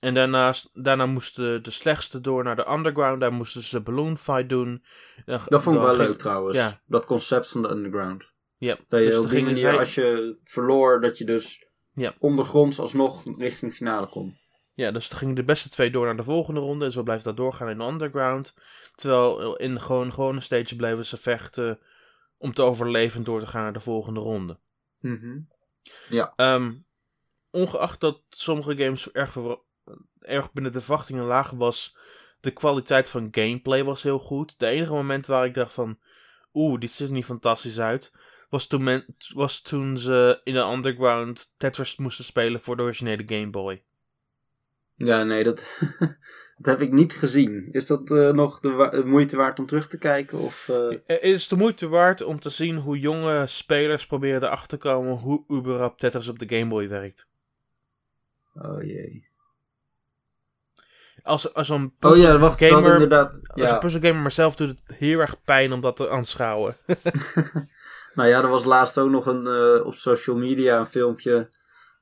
en 0.03 0.15
daarnaast, 0.15 0.71
daarna 0.73 1.07
moesten 1.07 1.63
de 1.63 1.71
slechtste 1.71 2.21
door 2.21 2.45
naar 2.45 2.57
de 2.57 2.71
underground. 2.71 3.21
Daar 3.21 3.33
moesten 3.33 3.63
ze 3.63 3.81
Balloon 3.81 4.19
Fight 4.19 4.49
doen. 4.49 4.85
dat 5.25 5.63
vond 5.63 5.77
ik 5.77 5.83
wel 5.83 5.97
leuk 5.97 6.19
trouwens. 6.19 6.57
Ja. 6.57 6.81
Dat 6.87 7.05
concept 7.05 7.49
van 7.49 7.63
de 7.63 7.71
underground. 7.71 8.25
Ja. 8.57 8.77
Dat 8.89 9.01
je 9.01 9.07
dus 9.07 9.19
op 9.19 9.31
die 9.31 9.45
manier, 9.45 9.79
als 9.79 9.95
je 9.95 10.39
verloor, 10.45 11.01
dat 11.01 11.19
je 11.19 11.25
dus 11.25 11.67
ja. 11.95 12.15
ondergronds 12.19 12.79
alsnog 12.79 13.23
richting 13.39 13.71
de 13.71 13.77
finale 13.77 14.07
kon. 14.07 14.39
Ja, 14.75 14.91
dus 14.91 15.09
dan 15.09 15.19
gingen 15.19 15.35
de 15.35 15.45
beste 15.45 15.69
twee 15.69 15.91
door 15.91 16.05
naar 16.05 16.17
de 16.17 16.23
volgende 16.23 16.61
ronde. 16.61 16.85
En 16.85 16.93
zo 16.93 17.03
blijft 17.03 17.25
dat 17.25 17.37
doorgaan 17.37 17.69
in 17.69 17.79
de 17.79 17.85
underground. 17.85 18.55
Terwijl 18.95 19.57
in 19.57 19.81
gewoon 19.81 20.13
gewone 20.13 20.41
stage 20.41 20.77
bleven 20.77 21.07
ze 21.07 21.17
vechten 21.17 21.79
om 22.39 22.53
te 22.53 22.63
overleven 22.63 23.25
door 23.25 23.41
te 23.41 23.47
gaan 23.47 23.63
naar 23.63 23.73
de 23.73 23.81
volgende 23.81 24.21
ronde. 24.21 24.59
Mm 25.01 25.49
Ja. 26.09 26.33
Um, 26.37 26.87
ongeacht 27.51 28.01
dat 28.01 28.21
sommige 28.29 28.77
games 28.77 29.11
erg, 29.11 29.37
erg 30.25 30.53
binnen 30.53 30.73
de 30.73 30.81
verwachtingen 30.81 31.25
laag 31.25 31.51
was, 31.51 31.97
de 32.41 32.51
kwaliteit 32.51 33.09
van 33.09 33.29
gameplay 33.31 33.85
was 33.85 34.03
heel 34.03 34.19
goed. 34.19 34.59
De 34.59 34.67
enige 34.67 34.93
moment 34.93 35.27
waar 35.27 35.45
ik 35.45 35.55
dacht 35.55 35.73
van, 35.73 35.99
oeh, 36.55 36.81
dit 36.81 36.91
ziet 36.91 37.07
er 37.07 37.13
niet 37.13 37.25
fantastisch 37.25 37.81
uit, 37.81 38.13
was 38.51 38.67
toen, 38.67 38.83
men, 38.83 39.05
was 39.35 39.61
toen 39.61 39.99
ze 39.99 40.41
in 40.45 40.55
de 40.55 40.61
underground 40.61 41.55
Tetris 41.57 41.97
moesten 41.97 42.25
spelen 42.25 42.61
voor 42.61 42.77
de 42.77 42.83
originele 42.83 43.23
Game 43.27 43.51
Boy. 43.51 43.83
Ja, 44.95 45.25
nee, 45.25 45.45
dat, 45.45 45.81
dat 46.59 46.79
heb 46.79 46.81
ik 46.81 46.93
niet 46.93 47.13
gezien. 47.13 47.69
Is 47.71 47.87
dat 47.87 48.11
uh, 48.11 48.31
nog 48.31 48.61
de 48.61 49.03
moeite 49.05 49.37
waard 49.37 49.59
om 49.59 49.67
terug 49.67 49.89
te 49.89 49.99
kijken? 49.99 50.39
Of, 50.39 50.69
uh... 50.71 50.89
Het 51.07 51.23
is 51.23 51.49
de 51.49 51.57
moeite 51.57 51.89
waard 51.89 52.23
om 52.23 52.41
te 52.41 52.51
zien 52.51 52.77
hoe 52.77 52.99
jonge 52.99 53.47
spelers 53.47 54.07
proberen 54.07 54.43
erachter 54.43 54.69
te 54.69 54.77
komen 54.77 55.17
hoe 55.17 55.45
überhaupt 55.51 56.01
Tetris 56.01 56.29
op 56.29 56.39
de 56.39 56.57
Game 56.57 56.69
Boy 56.69 56.89
werkt. 56.89 57.27
Oh 58.55 58.83
jee. 58.83 59.31
Als, 61.23 61.55
als 61.55 61.69
een 61.69 61.95
oh 62.01 62.17
ja, 62.17 62.39
wacht, 62.39 62.65
gamer, 62.65 62.93
inderdaad. 62.93 63.41
Ja. 63.55 63.63
Als 63.63 63.71
een 63.71 63.79
puzzelgamer 63.79 64.23
maar 64.23 64.33
zelf 64.33 64.57
doet 64.57 64.69
het 64.69 64.83
heel 64.97 65.21
erg 65.21 65.43
pijn 65.45 65.73
om 65.73 65.81
dat 65.81 65.97
te 65.97 66.11
aanschouwen. 66.11 66.77
nou 68.15 68.29
ja, 68.29 68.43
er 68.43 68.49
was 68.49 68.65
laatst 68.65 68.99
ook 68.99 69.11
nog 69.11 69.27
een, 69.27 69.47
uh, 69.47 69.87
op 69.87 69.95
social 69.95 70.37
media 70.37 70.79
een 70.79 70.87
filmpje 70.87 71.49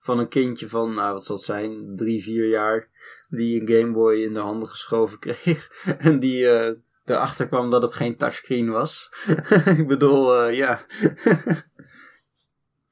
van 0.01 0.19
een 0.19 0.29
kindje 0.29 0.69
van, 0.69 0.95
nou 0.95 1.13
wat 1.13 1.25
zal 1.25 1.37
het 1.37 1.45
zijn, 1.45 1.93
drie, 1.97 2.23
vier 2.23 2.49
jaar, 2.49 2.89
die 3.29 3.61
een 3.61 3.69
Game 3.69 3.93
Boy 3.93 4.15
in 4.15 4.35
de 4.35 4.41
handen 4.41 4.69
geschoven 4.69 5.19
kreeg. 5.45 5.85
en 5.99 6.19
die 6.19 6.43
uh, 6.43 6.71
erachter 7.05 7.49
kwam 7.49 7.71
dat 7.71 7.83
het 7.83 7.95
geen 7.95 8.17
touchscreen 8.17 8.71
was. 8.71 9.09
ik 9.79 9.87
bedoel, 9.87 10.49
uh, 10.49 10.57
ja. 10.57 10.87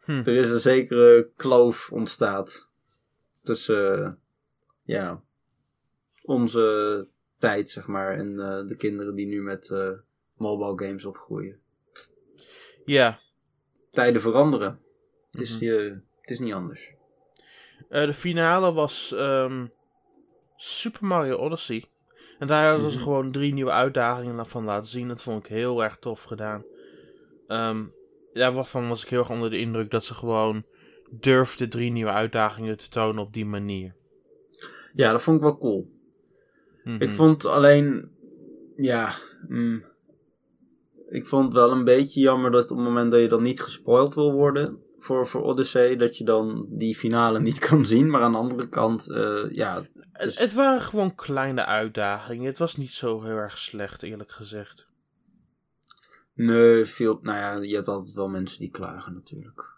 hm. 0.04 0.22
Er 0.24 0.28
is 0.34 0.50
een 0.50 0.60
zekere 0.60 1.30
kloof 1.36 1.90
ontstaat 1.92 2.72
tussen, 3.42 4.18
ja, 4.82 5.22
onze 6.28 7.06
tijd, 7.38 7.70
zeg 7.70 7.86
maar, 7.86 8.16
en 8.16 8.36
de 8.66 8.76
kinderen 8.76 9.14
die 9.14 9.26
nu 9.26 9.42
met 9.42 9.72
mobile 10.36 10.86
games 10.86 11.04
opgroeien. 11.04 11.60
Ja. 12.84 13.20
Tijden 13.90 14.20
veranderen. 14.20 14.80
Het 15.30 15.40
is, 15.40 15.60
mm 15.60 15.68
-hmm. 15.68 16.04
het 16.20 16.30
is 16.30 16.38
niet 16.38 16.52
anders. 16.52 16.92
Uh, 17.90 18.04
de 18.04 18.14
finale 18.14 18.72
was 18.72 19.12
um, 19.16 19.72
Super 20.56 21.06
Mario 21.06 21.36
Odyssey. 21.36 21.84
En 22.38 22.46
daar 22.46 22.70
hadden 22.70 22.90
ze 22.90 22.96
mhm. 22.96 23.04
gewoon 23.04 23.32
drie 23.32 23.52
nieuwe 23.52 23.70
uitdagingen 23.70 24.46
van 24.46 24.64
laten 24.64 24.90
zien. 24.90 25.08
Dat 25.08 25.22
vond 25.22 25.44
ik 25.44 25.50
heel 25.50 25.82
erg 25.82 25.96
tof 25.98 26.22
gedaan. 26.22 26.64
Um, 27.46 27.92
ja, 28.32 28.52
waarvan 28.52 28.88
was 28.88 29.02
ik 29.02 29.08
heel 29.08 29.18
erg 29.18 29.30
onder 29.30 29.50
de 29.50 29.58
indruk 29.58 29.90
dat 29.90 30.04
ze 30.04 30.14
gewoon 30.14 30.64
durfden 31.10 31.68
drie 31.68 31.90
nieuwe 31.90 32.10
uitdagingen 32.10 32.76
te 32.76 32.88
tonen 32.88 33.22
op 33.22 33.32
die 33.32 33.46
manier. 33.46 33.94
Ja, 34.92 35.10
dat 35.10 35.22
vond 35.22 35.36
ik 35.36 35.42
wel 35.42 35.58
cool. 35.58 35.97
Ik 36.94 37.08
mhm. 37.08 37.10
vond 37.10 37.44
alleen, 37.44 38.10
ja, 38.76 39.14
mm, 39.48 39.84
ik 41.08 41.26
vond 41.26 41.52
wel 41.52 41.70
een 41.70 41.84
beetje 41.84 42.20
jammer 42.20 42.50
dat 42.50 42.70
op 42.70 42.76
het 42.76 42.86
moment 42.86 43.10
dat 43.10 43.20
je 43.20 43.28
dan 43.28 43.42
niet 43.42 43.60
gespoild 43.60 44.14
wil 44.14 44.32
worden, 44.32 44.82
voor, 44.98 45.26
voor 45.26 45.42
Odyssey 45.42 45.96
dat 45.96 46.16
je 46.16 46.24
dan 46.24 46.66
die 46.68 46.94
finale 46.96 47.40
niet 47.40 47.58
kan 47.68 47.84
zien. 47.84 48.10
Maar 48.10 48.20
aan 48.20 48.32
de 48.32 48.38
andere 48.38 48.68
kant, 48.68 49.08
uh, 49.10 49.50
ja. 49.50 49.86
Het, 50.12 50.38
het, 50.38 50.54
waren 50.54 50.80
gewoon 50.80 51.14
kleine 51.14 51.64
uitdagingen. 51.64 52.46
Het 52.46 52.58
was 52.58 52.76
niet 52.76 52.92
zo 52.92 53.22
heel 53.22 53.36
erg 53.36 53.58
slecht, 53.58 54.02
eerlijk 54.02 54.32
gezegd. 54.32 54.86
Nee, 56.34 56.84
veel. 56.84 57.18
Nou 57.22 57.38
ja, 57.38 57.68
je 57.68 57.74
hebt 57.74 57.88
altijd 57.88 58.14
wel 58.14 58.28
mensen 58.28 58.58
die 58.58 58.70
klagen 58.70 59.14
natuurlijk. 59.14 59.76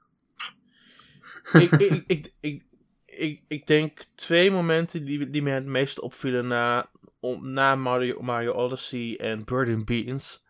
ik, 1.53 1.71
ik, 1.71 2.05
ik, 2.07 2.33
ik, 2.41 2.65
ik, 3.07 3.43
ik, 3.49 3.67
denk 3.67 4.05
twee 4.15 4.51
momenten 4.51 5.05
die, 5.05 5.31
die 5.31 5.43
me 5.43 5.51
het 5.51 5.67
meest 5.67 6.01
opvielen 6.01 6.47
na, 6.47 6.91
om, 7.21 7.53
na 7.53 7.75
Mario, 7.75 8.23
Mario 8.23 8.53
Odyssey 8.53 9.17
en 9.19 9.45
Bird 9.45 9.85
Beans. 9.85 10.45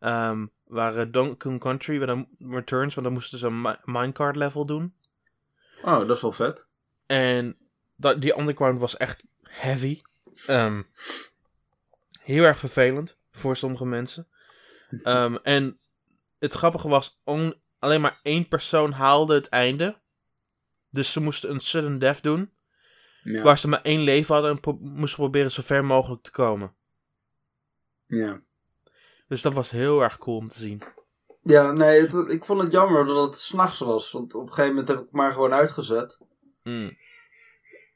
Um, 0.00 0.50
waren 0.64 1.12
Donkey 1.12 1.58
Country 1.58 1.98
met 1.98 2.26
Returns, 2.38 2.94
want 2.94 3.06
dan 3.06 3.12
moesten 3.12 3.38
ze 3.38 3.46
een 3.46 3.76
minecart 3.84 4.36
level 4.36 4.66
doen. 4.66 4.94
Oh, 5.82 5.98
dat 5.98 6.16
is 6.16 6.22
wel 6.22 6.32
vet. 6.32 6.66
En 7.06 7.56
dat, 7.96 8.20
die 8.20 8.38
underground 8.38 8.78
was 8.78 8.96
echt 8.96 9.22
heavy. 9.42 10.02
Um, 10.48 10.86
heel 12.20 12.44
erg 12.44 12.58
vervelend 12.58 13.18
voor 13.32 13.56
sommige 13.56 13.84
mensen. 13.84 14.26
Um, 15.04 15.38
en 15.56 15.78
het 16.38 16.52
grappige 16.52 16.88
was, 16.88 17.20
on, 17.24 17.54
alleen 17.78 18.00
maar 18.00 18.20
één 18.22 18.48
persoon 18.48 18.92
haalde 18.92 19.34
het 19.34 19.48
einde. 19.48 19.96
Dus 20.90 21.12
ze 21.12 21.20
moesten 21.20 21.50
een 21.50 21.60
sudden 21.60 21.98
death 21.98 22.22
doen. 22.22 22.50
Ja. 23.22 23.42
Waar 23.42 23.58
ze 23.58 23.68
maar 23.68 23.82
één 23.82 24.00
leven 24.00 24.34
hadden 24.34 24.50
en 24.50 24.60
pro 24.60 24.78
moesten 24.80 25.18
proberen 25.18 25.50
zo 25.50 25.62
ver 25.64 25.84
mogelijk 25.84 26.22
te 26.22 26.30
komen. 26.30 26.74
Ja. 28.06 28.42
Dus 29.28 29.42
dat 29.42 29.52
was 29.52 29.70
heel 29.70 30.02
erg 30.02 30.18
cool 30.18 30.36
om 30.36 30.48
te 30.48 30.58
zien. 30.58 30.82
Ja, 31.42 31.72
nee, 31.72 32.00
het, 32.00 32.30
ik 32.30 32.44
vond 32.44 32.62
het 32.62 32.72
jammer 32.72 33.06
dat 33.06 33.24
het 33.24 33.36
s'nachts 33.36 33.78
was. 33.78 34.12
Want 34.12 34.34
op 34.34 34.42
een 34.42 34.48
gegeven 34.48 34.68
moment 34.68 34.88
heb 34.88 34.98
ik 34.98 35.04
het 35.04 35.12
maar 35.12 35.32
gewoon 35.32 35.52
uitgezet. 35.52 36.18
Mm. 36.62 36.96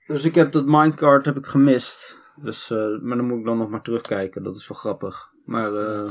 Dus 0.06 0.24
ik 0.24 0.34
heb 0.34 0.52
dat 0.52 0.66
minecart 0.66 1.24
heb 1.24 1.36
ik 1.36 1.46
gemist. 1.46 2.18
Dus, 2.36 2.70
uh, 2.70 2.78
maar 3.00 3.16
dan 3.16 3.26
moet 3.26 3.38
ik 3.38 3.44
dan 3.44 3.58
nog 3.58 3.68
maar 3.68 3.82
terugkijken. 3.82 4.42
Dat 4.42 4.56
is 4.56 4.68
wel 4.68 4.78
grappig. 4.78 5.32
Maar, 5.44 5.72
uh, 5.72 6.10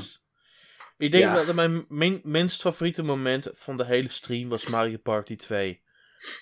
Ik 0.97 1.11
denk 1.11 1.23
ja. 1.23 1.43
dat 1.43 1.55
mijn 1.55 1.85
min 1.89 2.21
minst 2.23 2.61
favoriete 2.61 3.03
moment 3.03 3.51
van 3.53 3.77
de 3.77 3.85
hele 3.85 4.09
stream 4.09 4.49
was 4.49 4.67
Mario 4.67 4.97
Party 4.97 5.35
2. 5.35 5.83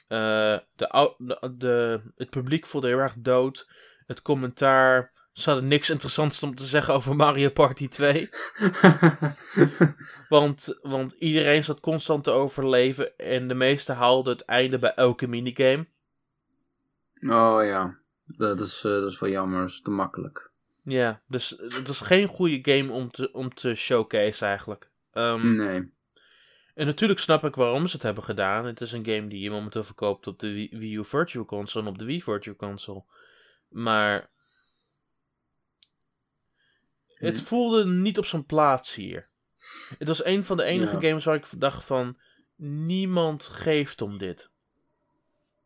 Uh, 0.09 0.57
de, 0.75 1.13
de, 1.17 1.53
de, 1.57 2.01
het 2.15 2.29
publiek 2.29 2.65
voelde 2.65 2.87
heel 2.87 2.97
erg 2.97 3.13
dood. 3.17 3.67
Het 4.05 4.21
commentaar 4.21 5.13
ze 5.33 5.49
hadden 5.49 5.67
niks 5.67 5.89
interessants 5.89 6.43
om 6.43 6.55
te 6.55 6.63
zeggen 6.63 6.93
over 6.93 7.15
Mario 7.15 7.49
Party 7.49 7.87
2. 7.87 8.29
want, 10.29 10.79
want 10.81 11.11
iedereen 11.11 11.63
zat 11.63 11.79
constant 11.79 12.23
te 12.23 12.31
overleven 12.31 13.17
en 13.17 13.47
de 13.47 13.53
meesten 13.53 13.95
haalden 13.95 14.33
het 14.33 14.45
einde 14.45 14.79
bij 14.79 14.93
elke 14.93 15.27
minigame. 15.27 15.87
Oh 17.19 17.65
ja, 17.65 17.97
dat 18.25 18.59
is, 18.59 18.83
uh, 18.83 18.91
dat 18.91 19.11
is 19.11 19.19
wel 19.19 19.29
jammer, 19.29 19.59
dat 19.59 19.69
is 19.69 19.81
te 19.81 19.91
makkelijk. 19.91 20.51
Ja, 20.83 21.21
dus 21.27 21.49
het 21.57 21.87
was 21.87 22.01
geen 22.01 22.27
goede 22.27 22.71
game 22.71 22.91
om 22.91 23.11
te, 23.11 23.31
om 23.31 23.53
te 23.53 23.75
showcase 23.75 24.45
eigenlijk. 24.45 24.89
Um, 25.13 25.55
nee. 25.55 25.91
En 26.73 26.85
natuurlijk 26.85 27.19
snap 27.19 27.43
ik 27.43 27.55
waarom 27.55 27.87
ze 27.87 27.93
het 27.95 28.03
hebben 28.03 28.23
gedaan. 28.23 28.65
Het 28.65 28.81
is 28.81 28.91
een 28.91 29.05
game 29.05 29.27
die 29.27 29.39
je 29.39 29.49
momenteel 29.49 29.83
verkoopt 29.83 30.27
op 30.27 30.39
de 30.39 30.53
Wii 30.53 30.95
U 30.95 31.05
Virtual 31.05 31.45
Console 31.45 31.85
en 31.85 31.91
op 31.91 31.97
de 31.97 32.05
Wii 32.05 32.21
Virtual 32.21 32.55
Console. 32.55 33.03
Maar 33.67 34.29
het 37.07 37.41
voelde 37.41 37.85
niet 37.85 38.17
op 38.17 38.25
zijn 38.25 38.45
plaats 38.45 38.95
hier. 38.95 39.29
Het 39.97 40.07
was 40.07 40.25
een 40.25 40.43
van 40.43 40.57
de 40.57 40.63
enige 40.63 41.01
games 41.01 41.25
waar 41.25 41.35
ik 41.35 41.45
dacht 41.57 41.85
van, 41.85 42.17
niemand 42.55 43.43
geeft 43.43 44.01
om 44.01 44.17
dit. 44.17 44.49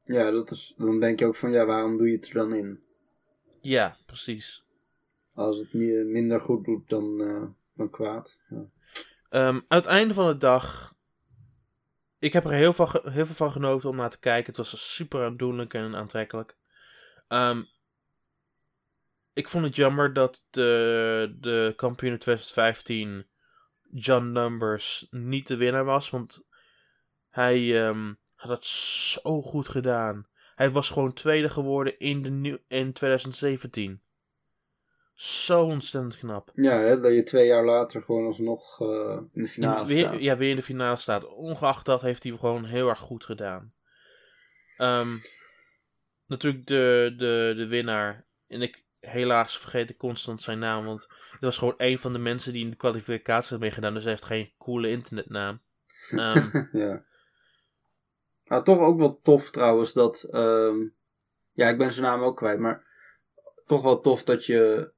Ja, 0.04 0.32
dat 0.32 0.52
is, 0.52 0.74
dan 0.78 1.00
denk 1.00 1.20
je 1.20 1.26
ook 1.26 1.36
van, 1.36 1.52
ja, 1.52 1.66
waarom 1.66 1.98
doe 1.98 2.08
je 2.08 2.16
het 2.16 2.28
er 2.28 2.34
dan 2.34 2.54
in? 2.54 2.80
Ja, 3.62 3.98
precies. 4.06 4.64
Als 5.34 5.58
het 5.58 5.74
minder 5.74 6.42
goed 6.42 6.66
doet 6.66 6.90
dan, 6.90 7.22
uh, 7.22 7.48
dan 7.74 7.90
kwaad. 7.90 8.42
Ja. 8.50 8.58
Um, 9.48 9.66
aan 9.68 9.78
het 9.78 9.86
einde 9.86 10.14
van 10.14 10.28
de 10.28 10.38
dag. 10.38 10.96
Ik 12.20 12.34
heb 12.34 12.46
er 12.46 12.52
heel 12.52 12.74
veel, 12.74 12.90
heel 13.04 13.26
veel 13.26 13.36
van 13.36 13.52
genoten 13.52 13.90
om 13.90 13.96
naar 13.96 14.10
te 14.10 14.20
kijken. 14.20 14.46
Het 14.46 14.58
was 14.58 14.96
super 14.96 15.26
aandoenlijk 15.26 15.74
en 15.74 15.96
aantrekkelijk. 15.96 16.58
Um, 17.28 17.68
ik 19.34 19.50
vond 19.50 19.66
het 19.66 19.76
jammer 19.76 20.14
dat 20.14 20.46
de, 20.50 21.36
de 21.40 21.74
kampioen 21.76 22.12
in 22.12 22.20
2015, 22.20 23.28
John 23.92 24.32
Numbers, 24.32 25.08
niet 25.10 25.48
de 25.48 25.56
winnaar 25.56 25.86
was. 25.86 26.10
Want 26.10 26.46
hij 27.30 27.88
um, 27.88 28.20
had 28.36 28.50
het 28.52 28.66
zo 28.66 29.42
goed 29.42 29.68
gedaan. 29.68 30.28
Hij 30.56 30.72
was 30.72 30.90
gewoon 30.90 31.14
tweede 31.14 31.50
geworden 31.50 32.00
in, 32.00 32.44
de 32.44 32.62
in 32.68 32.94
2017. 32.94 34.02
Zo 35.18 35.64
ontzettend 35.64 36.18
knap. 36.18 36.50
Ja, 36.54 36.78
hè, 36.78 37.00
dat 37.00 37.14
je 37.14 37.24
twee 37.24 37.48
jaar 37.48 37.66
later 37.66 38.02
gewoon 38.02 38.26
alsnog 38.26 38.82
uh, 38.82 39.20
in 39.34 39.44
de 39.44 39.48
finale 39.48 39.86
weer, 39.86 40.08
staat. 40.08 40.22
Ja, 40.22 40.38
weer 40.38 40.50
in 40.50 40.56
de 40.56 40.62
finale 40.62 40.98
staat. 40.98 41.28
Ongeacht 41.28 41.86
dat 41.86 42.02
heeft 42.02 42.24
hij 42.24 42.38
gewoon 42.38 42.66
heel 42.66 42.90
erg 42.90 43.00
goed 43.00 43.26
gedaan. 43.26 43.74
Um, 44.78 45.22
natuurlijk 46.26 46.68
de, 46.68 47.14
de, 47.18 47.54
de 47.56 47.68
winnaar. 47.68 48.26
En 48.48 48.62
ik 48.62 48.84
helaas 49.00 49.60
vergeet 49.60 49.90
ik 49.90 49.98
constant 49.98 50.42
zijn 50.42 50.60
naam. 50.60 50.86
Want 50.86 51.08
het 51.32 51.42
was 51.42 51.58
gewoon 51.58 51.74
een 51.78 52.00
van 52.00 52.14
de 52.14 52.20
mensen 52.20 52.54
die 52.54 52.64
in 52.64 52.70
de 52.70 52.78
kwalificatie 52.78 53.52
had 53.52 53.60
meegedaan. 53.60 53.94
Dus 53.94 54.04
hij 54.04 54.12
heeft 54.12 54.26
geen 54.26 54.52
coole 54.58 54.90
internetnaam. 54.90 55.62
Um, 56.12 56.70
ja. 56.72 57.04
Nou, 58.46 58.64
toch 58.64 58.80
ook 58.80 59.00
wel 59.00 59.20
tof 59.22 59.52
trouwens 59.52 59.94
dat. 59.94 60.28
Um, 60.32 60.96
ja, 61.52 61.70
ik 61.70 61.78
ben 61.78 61.92
zijn 61.92 62.06
naam 62.06 62.22
ook 62.22 62.38
kwijt. 62.38 62.60
Maar 62.60 62.86
toch 63.66 63.82
wel 63.82 64.02
tof 64.02 64.24
dat 64.24 64.46
je 64.46 64.96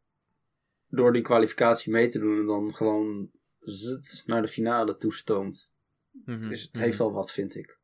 door 0.89 1.13
die 1.13 1.21
kwalificatie 1.21 1.91
mee 1.91 2.07
te 2.07 2.19
doen 2.19 2.39
en 2.39 2.45
dan 2.45 2.75
gewoon 2.75 3.29
zit 3.59 4.23
naar 4.25 4.41
de 4.41 4.47
finale 4.47 4.97
toestoomt. 4.97 5.71
Mm 6.11 6.41
het, 6.41 6.51
is, 6.51 6.61
het 6.61 6.77
heeft 6.77 6.97
mhm. 6.97 7.03
wel 7.03 7.13
wat, 7.13 7.31
vind 7.31 7.55
ik. 7.55 7.79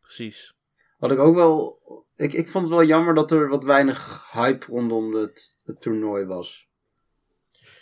Precies. 0.00 0.54
Wat 0.98 1.10
ik 1.10 1.18
ook 1.18 1.34
wel. 1.34 1.80
Ik, 2.16 2.32
ik 2.32 2.48
vond 2.48 2.66
het 2.66 2.74
wel 2.74 2.84
jammer 2.84 3.14
dat 3.14 3.30
er 3.30 3.48
wat 3.48 3.64
weinig 3.64 4.30
hype 4.32 4.66
rondom 4.66 5.14
het, 5.14 5.56
het 5.64 5.80
toernooi 5.80 6.24
was. 6.24 6.68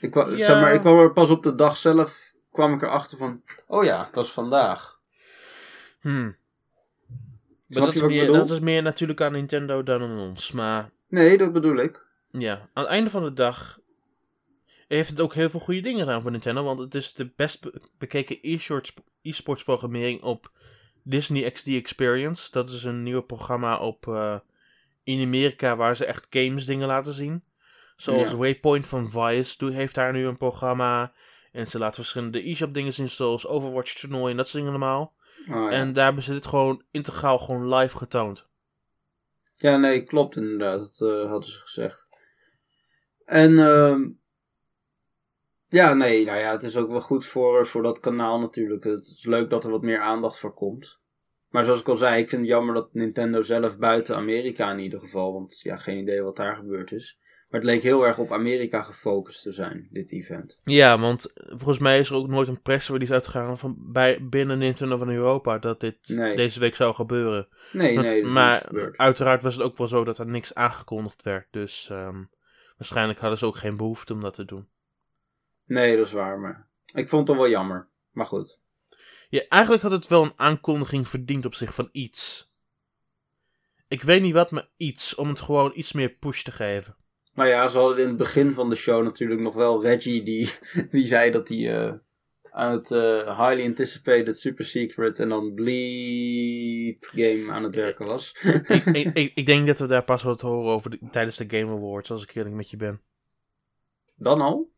Ik, 0.00 0.14
ja. 0.14 0.36
zeg 0.36 0.60
maar, 0.60 0.74
ik 0.74 0.80
kwam 0.80 0.98
er 0.98 1.12
pas 1.12 1.30
op 1.30 1.42
de 1.42 1.54
dag 1.54 1.76
zelf 1.76 2.34
kwam 2.50 2.74
ik 2.74 2.82
erachter 2.82 3.18
van. 3.18 3.42
Oh 3.66 3.84
ja, 3.84 4.08
dat 4.12 4.24
is 4.24 4.32
vandaag. 4.32 4.94
Hmm. 6.00 6.36
Maar 7.66 7.82
dat 7.82 7.94
is, 7.94 8.02
meer, 8.02 8.26
dat 8.26 8.50
is 8.50 8.60
meer 8.60 8.82
natuurlijk 8.82 9.20
aan 9.20 9.32
Nintendo 9.32 9.82
dan 9.82 10.02
aan 10.02 10.18
ons. 10.18 10.52
Maar. 10.52 10.90
Nee, 11.08 11.38
dat 11.38 11.52
bedoel 11.52 11.76
ik. 11.76 12.06
Ja, 12.30 12.68
aan 12.72 12.82
het 12.82 12.92
einde 12.92 13.10
van 13.10 13.22
de 13.22 13.32
dag 13.32 13.78
heeft 14.86 15.10
het 15.10 15.20
ook 15.20 15.34
heel 15.34 15.50
veel 15.50 15.60
goede 15.60 15.80
dingen 15.80 16.00
gedaan 16.00 16.22
voor 16.22 16.30
Nintendo. 16.30 16.64
Want 16.64 16.78
het 16.78 16.94
is 16.94 17.14
de 17.14 17.32
best 17.36 17.70
bekeken 17.98 18.38
e-sports 19.22 19.64
programmering 19.64 20.22
op 20.22 20.50
Disney 21.02 21.50
XD 21.50 21.66
Experience. 21.66 22.50
Dat 22.50 22.70
is 22.70 22.84
een 22.84 23.02
nieuw 23.02 23.22
programma 23.22 23.78
op, 23.78 24.06
uh, 24.06 24.38
in 25.02 25.22
Amerika 25.22 25.76
waar 25.76 25.96
ze 25.96 26.04
echt 26.04 26.26
games 26.30 26.66
dingen 26.66 26.86
laten 26.86 27.12
zien. 27.12 27.44
Zoals 27.96 28.32
Waypoint 28.32 28.86
van 28.86 29.10
Vice 29.10 29.72
heeft 29.72 29.94
daar 29.94 30.12
nu 30.12 30.26
een 30.26 30.36
programma. 30.36 31.12
En 31.52 31.66
ze 31.66 31.78
laten 31.78 31.94
verschillende 31.94 32.50
e-shop 32.50 32.74
dingen 32.74 32.92
zien 32.92 33.10
zoals 33.10 33.46
Overwatch 33.46 33.94
toernooi 33.94 34.30
en 34.30 34.36
dat 34.36 34.48
soort 34.48 34.64
dingen 34.64 34.80
allemaal. 34.80 35.14
Oh, 35.48 35.54
ja. 35.54 35.70
En 35.70 35.92
daar 35.92 36.04
hebben 36.04 36.22
ze 36.22 36.32
dit 36.32 36.46
gewoon 36.46 36.82
integraal 36.90 37.38
gewoon 37.38 37.74
live 37.74 37.96
getoond. 37.96 38.46
Ja, 39.54 39.76
nee, 39.76 40.02
klopt 40.02 40.36
inderdaad. 40.36 40.78
Dat 40.78 41.10
uh, 41.10 41.30
hadden 41.30 41.50
ze 41.50 41.60
gezegd. 41.60 42.06
En 43.24 43.52
uh, 43.52 43.98
ja, 45.68 45.94
nee, 45.94 46.24
nou 46.24 46.38
ja, 46.38 46.52
het 46.52 46.62
is 46.62 46.76
ook 46.76 46.90
wel 46.90 47.00
goed 47.00 47.26
voor, 47.26 47.66
voor 47.66 47.82
dat 47.82 48.00
kanaal 48.00 48.40
natuurlijk. 48.40 48.84
Het 48.84 49.02
is 49.02 49.24
leuk 49.24 49.50
dat 49.50 49.64
er 49.64 49.70
wat 49.70 49.82
meer 49.82 50.00
aandacht 50.00 50.38
voor 50.38 50.54
komt. 50.54 50.98
Maar 51.48 51.64
zoals 51.64 51.80
ik 51.80 51.88
al 51.88 51.96
zei, 51.96 52.22
ik 52.22 52.28
vind 52.28 52.40
het 52.40 52.50
jammer 52.50 52.74
dat 52.74 52.88
Nintendo 52.92 53.42
zelf 53.42 53.78
buiten 53.78 54.16
Amerika 54.16 54.72
in 54.72 54.78
ieder 54.78 55.00
geval, 55.00 55.32
want 55.32 55.60
ja, 55.60 55.76
geen 55.76 55.98
idee 55.98 56.22
wat 56.22 56.36
daar 56.36 56.56
gebeurd 56.56 56.92
is. 56.92 57.18
Maar 57.48 57.60
het 57.60 57.70
leek 57.70 57.82
heel 57.82 58.06
erg 58.06 58.18
op 58.18 58.32
Amerika 58.32 58.82
gefocust 58.82 59.42
te 59.42 59.52
zijn, 59.52 59.88
dit 59.90 60.12
event. 60.12 60.56
Ja, 60.64 60.98
want 60.98 61.32
volgens 61.34 61.78
mij 61.78 61.98
is 61.98 62.10
er 62.10 62.16
ook 62.16 62.28
nooit 62.28 62.48
een 62.48 62.62
persrelease 62.62 63.12
uitgegaan 63.12 63.58
van 63.58 63.76
bij, 63.92 64.18
binnen 64.28 64.58
Nintendo 64.58 64.96
van 64.96 65.10
Europa 65.10 65.58
dat 65.58 65.80
dit 65.80 66.06
deze 66.36 66.60
week 66.60 66.74
zou 66.74 66.94
gebeuren. 66.94 67.48
Nee, 67.72 67.98
nee. 67.98 68.24
maar 68.24 68.68
uiteraard 68.96 69.42
was 69.42 69.54
het 69.54 69.64
ook 69.64 69.76
wel 69.76 69.88
zo 69.88 70.04
dat 70.04 70.18
er 70.18 70.26
niks 70.26 70.54
aangekondigd 70.54 71.22
werd. 71.22 71.46
Dus 71.50 71.88
um, 71.92 72.30
waarschijnlijk 72.76 73.18
hadden 73.18 73.38
ze 73.38 73.46
ook 73.46 73.56
geen 73.56 73.76
behoefte 73.76 74.12
om 74.12 74.20
dat 74.20 74.34
te 74.34 74.44
doen. 74.44 74.68
Nee, 75.66 75.96
dat 75.96 76.06
is 76.06 76.12
waar, 76.12 76.38
maar 76.38 76.66
ik 76.94 77.08
vond 77.08 77.28
het 77.28 77.36
wel 77.36 77.48
jammer. 77.48 77.88
Maar 78.10 78.26
goed. 78.26 78.58
Ja, 79.28 79.42
eigenlijk 79.48 79.82
had 79.82 79.92
het 79.92 80.06
wel 80.06 80.22
een 80.22 80.32
aankondiging 80.36 81.08
verdiend 81.08 81.44
op 81.44 81.54
zich 81.54 81.74
van 81.74 81.88
iets. 81.92 82.54
Ik 83.88 84.02
weet 84.02 84.22
niet 84.22 84.34
wat, 84.34 84.50
maar 84.50 84.68
iets. 84.76 85.14
Om 85.14 85.28
het 85.28 85.40
gewoon 85.40 85.72
iets 85.74 85.92
meer 85.92 86.10
push 86.10 86.42
te 86.42 86.52
geven. 86.52 86.96
Nou 87.34 87.48
ja, 87.48 87.68
ze 87.68 87.78
hadden 87.78 87.98
in 87.98 88.08
het 88.08 88.16
begin 88.16 88.52
van 88.52 88.68
de 88.68 88.74
show 88.74 89.04
natuurlijk 89.04 89.40
nog 89.40 89.54
wel 89.54 89.82
Reggie 89.82 90.22
die, 90.22 90.52
die 90.90 91.06
zei 91.06 91.30
dat 91.30 91.48
hij 91.48 91.58
uh, 91.58 91.92
aan 92.50 92.72
het 92.72 92.90
uh, 92.90 93.38
highly 93.38 93.66
anticipated 93.66 94.38
super 94.38 94.64
secret 94.64 95.18
en 95.18 95.28
dan 95.28 95.54
bleep 95.54 96.98
game 97.00 97.52
aan 97.52 97.62
het 97.62 97.74
werken 97.74 98.06
was. 98.06 98.36
ik, 98.68 98.84
ik, 98.84 99.32
ik, 99.34 99.46
denk 99.46 99.66
dat 99.66 99.78
we 99.78 99.86
daar 99.86 100.04
pas 100.04 100.22
wat 100.22 100.40
horen 100.40 100.72
over 100.72 100.98
tijdens 101.10 101.36
de 101.36 101.44
Game 101.48 101.72
Awards, 101.72 102.10
als 102.10 102.22
ik 102.22 102.34
eerlijk 102.34 102.54
met 102.54 102.70
je 102.70 102.76
ben. 102.76 103.00
Dan 104.16 104.40
al? 104.40 104.70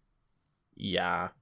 Ja. 0.80 1.34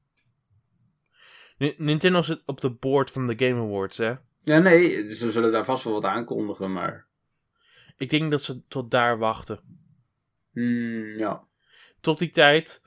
Nintendo 1.76 2.22
zit 2.22 2.42
op 2.46 2.60
de 2.60 2.70
board 2.70 3.10
van 3.10 3.26
de 3.26 3.46
Game 3.46 3.60
Awards, 3.60 3.96
hè? 3.96 4.14
Ja, 4.42 4.58
nee, 4.58 5.14
ze 5.14 5.30
zullen 5.30 5.52
daar 5.52 5.64
vast 5.64 5.84
wel 5.84 5.92
wat 5.92 6.04
aankondigen, 6.04 6.72
maar... 6.72 7.06
Ik 7.96 8.10
denk 8.10 8.30
dat 8.30 8.42
ze 8.42 8.66
tot 8.66 8.90
daar 8.90 9.18
wachten. 9.18 9.60
Hmm, 10.52 11.18
ja. 11.18 11.44
Tot 12.00 12.18
die 12.18 12.30
tijd, 12.30 12.82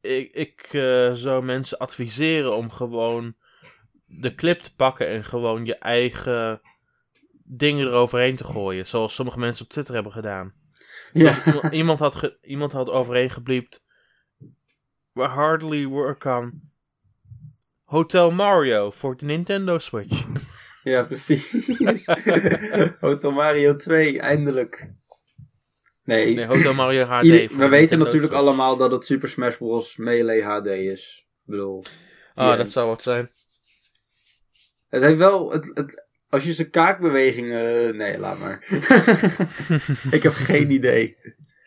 ik, 0.00 0.32
ik 0.32 0.72
uh, 0.72 1.12
zou 1.12 1.44
mensen 1.44 1.78
adviseren 1.78 2.56
om 2.56 2.70
gewoon 2.70 3.36
de 4.06 4.34
clip 4.34 4.58
te 4.58 4.74
pakken 4.74 5.08
en 5.08 5.24
gewoon 5.24 5.64
je 5.64 5.78
eigen 5.78 6.60
dingen 7.44 7.86
eroverheen 7.86 8.36
te 8.36 8.44
gooien. 8.44 8.86
Zoals 8.86 9.14
sommige 9.14 9.38
mensen 9.38 9.64
op 9.64 9.70
Twitter 9.70 9.94
hebben 9.94 10.12
gedaan. 10.12 10.54
Ja. 11.12 11.70
Iemand, 11.70 11.98
had 11.98 12.36
iemand 12.42 12.72
had 12.72 12.90
overheen 12.90 13.30
gebliept 13.30 13.84
hardly 15.22 15.86
work 15.86 16.24
on 16.24 16.72
Hotel 17.84 18.30
Mario 18.30 18.90
voor 18.90 19.16
de 19.16 19.24
Nintendo 19.26 19.78
Switch. 19.78 20.24
Ja, 20.84 21.02
precies. 21.02 22.06
Hotel 23.00 23.32
Mario 23.32 23.76
2, 23.76 24.20
eindelijk. 24.20 24.90
Nee, 26.02 26.34
nee 26.34 26.46
Hotel 26.46 26.74
Mario 26.74 27.04
HD. 27.04 27.22
we 27.56 27.68
weten 27.68 27.98
natuurlijk 27.98 28.32
allemaal 28.32 28.76
dat 28.76 28.92
het 28.92 29.04
Super 29.04 29.28
Smash 29.28 29.56
Bros. 29.56 29.96
Melee 29.96 30.42
HD 30.42 30.66
is. 30.66 31.26
Ik 31.26 31.50
bedoel. 31.50 31.84
Ah, 32.34 32.56
dat 32.56 32.70
zou 32.70 32.88
wat 32.88 33.02
zijn. 33.02 33.30
Het 34.88 35.02
heeft 35.02 35.18
wel. 35.18 35.52
Het, 35.52 35.70
het, 35.74 36.06
als 36.28 36.44
je 36.44 36.52
zijn 36.52 36.70
kaakbewegingen. 36.70 37.96
Nee, 37.96 38.18
laat 38.18 38.38
maar. 38.38 38.66
ik 40.10 40.22
heb 40.22 40.32
geen 40.32 40.70
idee. 40.70 41.16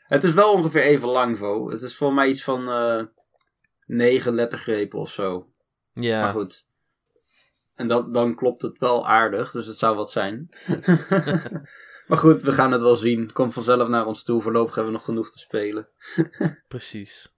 Het 0.06 0.24
is 0.24 0.34
wel 0.34 0.52
ongeveer 0.52 0.82
even 0.82 1.08
lang, 1.08 1.38
Vo. 1.38 1.70
Het 1.70 1.82
is 1.82 1.96
voor 1.96 2.14
mij 2.14 2.28
iets 2.28 2.44
van. 2.44 2.62
Uh, 2.62 3.04
negen 3.88 4.34
lettergrepen 4.34 5.00
of 5.00 5.12
zo. 5.12 5.52
Ja. 5.94 6.22
Maar 6.22 6.30
goed. 6.30 6.68
En 7.76 7.88
dat, 7.88 8.14
dan 8.14 8.36
klopt 8.36 8.62
het 8.62 8.80
wel 8.80 9.08
aardig, 9.08 9.52
dus 9.52 9.66
het 9.68 9.78
zou 9.78 9.96
wat 9.96 10.12
zijn. 10.12 10.50
maar 12.08 12.18
goed, 12.18 12.44
we 12.44 12.52
gaan 12.52 12.72
het 12.72 12.82
wel 12.82 12.96
zien. 12.96 13.32
Kom 13.32 13.52
vanzelf 13.52 13.88
naar 13.88 14.06
ons 14.06 14.24
toe. 14.24 14.42
Voorlopig 14.42 14.76
hebben 14.76 14.92
we 14.94 14.98
nog 14.98 15.08
genoeg 15.08 15.32
te 15.32 15.40
spelen. 15.40 15.88
Precies. 16.68 17.34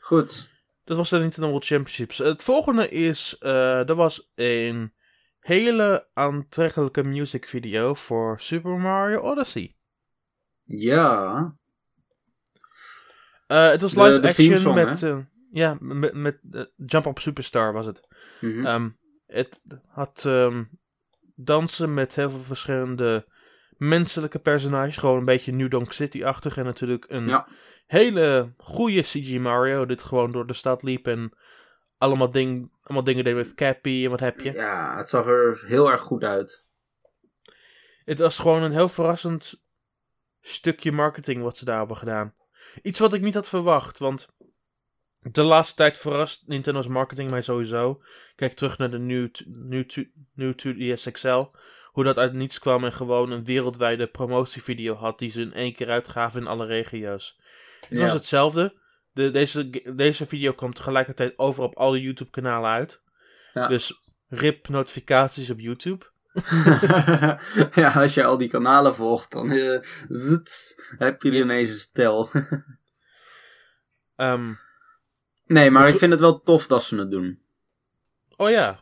Goed. 0.00 0.48
Dat 0.84 0.96
was 0.96 1.10
de 1.10 1.18
Nintendo 1.18 1.48
World 1.48 1.66
Championships. 1.66 2.18
Het 2.18 2.42
volgende 2.42 2.88
is, 2.88 3.36
uh, 3.40 3.88
er 3.88 3.94
was 3.94 4.30
een 4.34 4.92
hele 5.40 6.08
aantrekkelijke 6.14 7.02
music 7.02 7.48
video 7.48 7.94
voor 7.94 8.40
Super 8.40 8.70
Mario 8.70 9.20
Odyssey. 9.20 9.74
Ja. 10.64 11.36
Uh, 13.48 13.70
het 13.70 13.80
was 13.80 13.94
live 13.94 14.28
action 14.28 14.74
met... 14.74 15.26
Ja, 15.50 15.76
met, 15.80 16.14
met 16.14 16.38
uh, 16.50 16.62
Jump 16.76 17.06
Up 17.06 17.18
Superstar 17.18 17.72
was 17.72 17.86
het. 17.86 18.08
Mm 18.40 18.64
-hmm. 18.64 18.96
het 19.26 19.60
had 19.86 20.24
um, 20.26 20.68
dansen 21.34 21.94
met 21.94 22.14
heel 22.14 22.30
veel 22.30 22.40
verschillende 22.40 23.26
menselijke 23.76 24.38
personages. 24.38 24.96
Gewoon 24.96 25.18
een 25.18 25.24
beetje 25.24 25.52
New 25.52 25.70
Donk 25.70 25.92
City-achtig. 25.92 26.56
En 26.56 26.64
natuurlijk 26.64 27.04
een 27.08 27.44
hele 27.86 28.52
goede 28.56 29.00
CG 29.00 29.38
Mario. 29.38 29.86
Dit 29.86 30.02
gewoon 30.02 30.32
door 30.32 30.46
de 30.46 30.52
stad 30.52 30.82
liep 30.82 31.06
en 31.06 31.36
allemaal, 31.98 32.30
ding, 32.30 32.72
allemaal 32.82 33.04
dingen 33.04 33.24
deed 33.24 33.34
met 33.34 33.54
Cappy 33.54 34.04
en 34.04 34.10
wat 34.10 34.20
heb 34.20 34.40
je. 34.40 34.52
Ja, 34.52 34.96
het 34.96 35.08
zag 35.08 35.26
er 35.26 35.64
heel 35.66 35.90
erg 35.90 36.00
goed 36.00 36.24
uit. 36.24 36.66
Het 38.04 38.18
was 38.18 38.38
gewoon 38.38 38.62
een 38.62 38.72
heel 38.72 38.88
verrassend 38.88 39.62
stukje 40.40 40.92
marketing 40.92 41.42
wat 41.42 41.56
ze 41.56 41.64
daar 41.64 41.78
hebben 41.78 41.96
gedaan. 41.96 42.34
Iets 42.82 42.98
wat 42.98 43.12
ik 43.12 43.20
niet 43.20 43.34
had 43.34 43.48
verwacht, 43.48 43.98
want 43.98 44.28
de 45.20 45.42
laatste 45.42 45.74
tijd 45.74 45.98
verrast 45.98 46.42
Nintendo's 46.46 46.86
marketing 46.86 47.30
mij 47.30 47.42
sowieso. 47.42 48.02
Kijk 48.36 48.54
terug 48.54 48.78
naar 48.78 48.90
de 48.90 48.98
New, 48.98 49.28
new, 49.46 49.84
new 50.34 50.52
2DS 50.52 51.12
XL. 51.12 51.44
Hoe 51.84 52.04
dat 52.04 52.18
uit 52.18 52.32
niets 52.32 52.58
kwam 52.58 52.84
en 52.84 52.92
gewoon 52.92 53.30
een 53.30 53.44
wereldwijde 53.44 54.06
promotievideo 54.06 54.94
had 54.94 55.18
die 55.18 55.30
ze 55.30 55.40
in 55.40 55.52
één 55.52 55.74
keer 55.74 55.90
uitgaven 55.90 56.40
in 56.40 56.46
alle 56.46 56.66
regio's. 56.66 57.40
Het 57.88 57.98
was 57.98 58.12
hetzelfde. 58.12 58.74
De, 59.12 59.30
deze, 59.30 59.70
deze 59.94 60.26
video 60.26 60.52
kwam 60.52 60.74
tegelijkertijd 60.74 61.38
over 61.38 61.62
op 61.62 61.76
alle 61.76 62.00
YouTube 62.00 62.30
kanalen 62.30 62.70
uit. 62.70 63.00
Ja. 63.52 63.68
Dus 63.68 64.00
rip 64.28 64.68
notificaties 64.68 65.50
op 65.50 65.60
YouTube. 65.60 66.06
ja, 67.74 67.92
als 67.94 68.14
je 68.14 68.24
al 68.24 68.36
die 68.36 68.48
kanalen 68.48 68.94
volgt, 68.94 69.32
dan 69.32 69.52
uh, 69.52 69.80
heb 70.98 71.22
je 71.22 71.32
ineens 71.32 71.68
een 71.68 71.76
stel. 71.76 72.30
um, 74.16 74.58
nee, 75.48 75.70
maar 75.70 75.88
ik 75.88 75.98
vind 75.98 76.12
het 76.12 76.20
wel 76.20 76.40
tof 76.40 76.66
dat 76.66 76.82
ze 76.82 76.96
het 76.96 77.10
doen. 77.10 77.38
Oh 78.36 78.50
ja. 78.50 78.80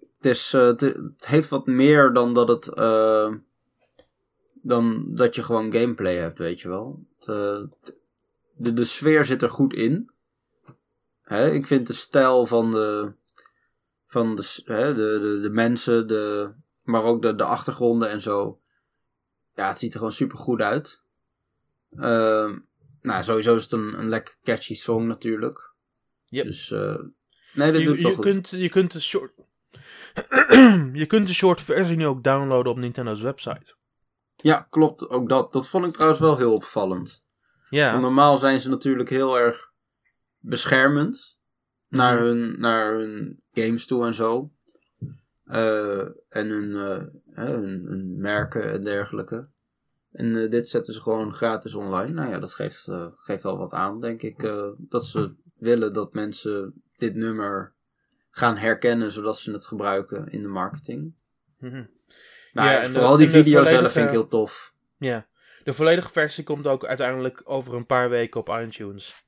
Het, 0.00 0.26
is, 0.26 0.54
uh, 0.54 0.66
het, 0.66 0.94
heeft 1.18 1.48
wat 1.48 1.66
meer 1.66 2.12
dan 2.12 2.34
dat 2.34 2.48
het. 2.48 2.70
Uh, 2.78 3.34
dan 4.62 5.14
dat 5.14 5.34
je 5.34 5.42
gewoon 5.42 5.72
gameplay 5.72 6.16
hebt, 6.16 6.38
weet 6.38 6.60
je 6.60 6.68
wel. 6.68 7.06
Het, 7.18 7.26
de, 8.56 8.72
de 8.72 8.84
sfeer 8.84 9.24
zit 9.24 9.42
er 9.42 9.50
goed 9.50 9.74
in. 9.74 10.10
Hè, 11.22 11.50
ik 11.50 11.66
vind 11.66 11.86
de 11.86 11.92
stijl 11.92 12.46
van 12.46 12.70
de 12.70 13.12
van 14.14 14.34
de, 14.34 14.62
hè, 14.64 14.94
de, 14.94 15.18
de, 15.20 15.40
de, 15.40 15.50
mensen, 15.50 16.06
de, 16.06 16.52
maar 16.82 17.02
ook 17.02 17.22
de, 17.22 17.34
de 17.34 17.44
achtergronden 17.44 18.10
en 18.10 18.20
zo. 18.20 18.60
Ja, 19.54 19.68
het 19.68 19.78
ziet 19.78 19.92
er 19.92 19.98
gewoon 19.98 20.12
super 20.12 20.38
goed 20.38 20.60
uit. 20.60 21.02
Uh, 21.90 22.52
nou, 23.04 23.22
sowieso 23.22 23.54
is 23.54 23.62
het 23.62 23.72
een, 23.72 23.98
een 23.98 24.08
lekker 24.08 24.36
catchy 24.42 24.74
song 24.74 25.06
natuurlijk. 25.06 25.74
Yep. 26.24 26.44
Dus, 26.44 26.70
uh, 26.70 26.98
nee, 27.54 27.72
dat 27.72 27.80
je, 27.80 27.86
doet 27.86 27.98
je 27.98 28.04
goed. 28.04 28.24
Kunt, 28.24 28.50
je 28.50 28.68
kunt 28.68 28.92
de 28.92 29.00
short... 29.00 29.32
je 31.02 31.04
kunt 31.06 31.26
de 31.26 31.34
short 31.34 31.60
versie 31.60 31.96
nu 31.96 32.06
ook 32.06 32.24
downloaden 32.24 32.72
op 32.72 32.78
Nintendo's 32.78 33.20
website. 33.20 33.74
Ja, 34.36 34.66
klopt. 34.70 35.08
Ook 35.08 35.28
dat. 35.28 35.52
Dat 35.52 35.68
vond 35.68 35.86
ik 35.86 35.92
trouwens 35.92 36.20
wel 36.20 36.36
heel 36.36 36.54
opvallend. 36.54 37.24
Ja. 37.70 37.90
Want 37.90 38.02
normaal 38.02 38.38
zijn 38.38 38.60
ze 38.60 38.68
natuurlijk 38.68 39.10
heel 39.10 39.38
erg 39.38 39.72
beschermend 40.38 41.38
naar, 41.88 42.14
mhm. 42.14 42.24
hun, 42.24 42.60
naar 42.60 42.94
hun 42.94 43.42
games 43.52 43.86
toe 43.86 44.06
en 44.06 44.14
zo. 44.14 44.50
Uh, 45.46 46.08
en 46.28 46.48
hun, 46.48 46.70
uh, 46.70 47.02
hun, 47.34 47.84
hun, 47.86 48.20
merken 48.20 48.72
en 48.72 48.84
dergelijke. 48.84 49.48
En 50.14 50.26
uh, 50.26 50.50
dit 50.50 50.68
zetten 50.68 50.94
ze 50.94 51.00
gewoon 51.00 51.34
gratis 51.34 51.74
online. 51.74 52.12
Nou 52.12 52.30
ja, 52.30 52.38
dat 52.38 52.54
geeft, 52.54 52.88
geeft 53.14 53.42
wel 53.42 53.58
wat 53.58 53.72
aan, 53.72 54.00
denk 54.00 54.22
ik. 54.22 54.52
dat 54.78 55.06
ze 55.06 55.34
willen 55.58 55.92
dat 55.92 56.14
mensen 56.14 56.82
dit 56.96 57.14
nummer 57.14 57.72
gaan 58.30 58.56
herkennen, 58.56 59.12
zodat 59.12 59.38
ze 59.38 59.52
het 59.52 59.66
gebruiken 59.66 60.28
in 60.28 60.42
de 60.42 60.48
marketing. 60.48 61.14
Mm 61.58 61.92
nou, 62.54 62.70
ja, 62.70 62.80
en 62.80 62.90
vooral 62.90 63.16
die 63.16 63.28
video 63.28 63.64
zelf 63.64 63.92
vind 63.92 64.04
ik 64.04 64.10
heel 64.10 64.28
tof. 64.28 64.74
Ja, 64.98 65.26
de 65.64 65.72
volledige 65.72 66.12
versie 66.12 66.44
komt 66.44 66.66
ook 66.66 66.84
uiteindelijk 66.84 67.42
over 67.44 67.74
een 67.74 67.86
paar 67.86 68.08
weken 68.08 68.40
op 68.40 68.48
iTunes. 68.48 69.24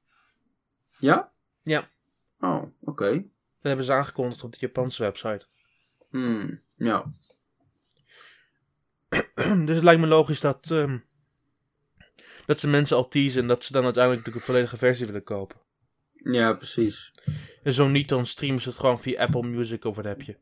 Ja? 0.98 1.32
Ja. 1.62 1.88
Oh, 2.40 2.62
oké. 2.80 3.10
Dat 3.12 3.22
hebben 3.60 3.84
ze 3.84 3.92
aangekondigd 3.92 4.44
op 4.44 4.52
de 4.52 4.58
Japanse 4.60 5.02
website. 5.02 5.46
Hmm, 6.10 6.60
ja. 6.74 7.04
dus 9.66 9.74
het 9.74 9.84
lijkt 9.84 10.00
me 10.00 10.06
logisch 10.06 10.40
dat, 10.40 10.70
um, 10.70 11.04
dat 12.46 12.60
ze 12.60 12.68
mensen 12.68 12.96
al 12.96 13.08
teasen 13.08 13.42
en 13.42 13.48
dat 13.48 13.64
ze 13.64 13.72
dan 13.72 13.84
uiteindelijk 13.84 14.32
de 14.32 14.40
volledige 14.40 14.76
versie 14.76 15.06
willen 15.06 15.22
kopen. 15.22 15.56
Ja, 16.12 16.52
precies. 16.52 17.12
En 17.62 17.74
zo 17.74 17.88
niet, 17.88 18.08
dan 18.08 18.26
streamen 18.26 18.62
ze 18.62 18.68
het 18.68 18.78
gewoon 18.78 19.00
via 19.00 19.20
Apple 19.20 19.42
Music 19.42 19.84
of 19.84 19.96
wat 19.96 20.04
heb 20.04 20.22
je. 20.22 20.36